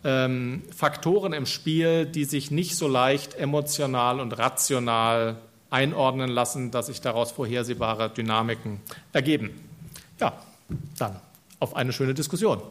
ähm, 0.05 0.63
Faktoren 0.75 1.33
im 1.33 1.47
Spiel, 1.47 2.07
die 2.07 2.25
sich 2.25 2.51
nicht 2.51 2.77
so 2.77 2.89
leicht 2.89 3.35
emotional 3.35 4.21
und 4.21 4.39
rational 4.39 5.37
einordnen 5.71 6.31
lassen, 6.31 6.71
dass 6.71 6.87
sich 6.87 7.01
daraus 7.01 7.33
vorhersehbare 7.33 8.11
Dynamiken 8.11 8.81
ergeben. 9.13 9.51
Ja, 10.21 10.33
dann 10.99 11.17
auf 11.61 11.77
eine 11.77 11.93
schöne 11.93 12.15
Diskussion. 12.15 12.63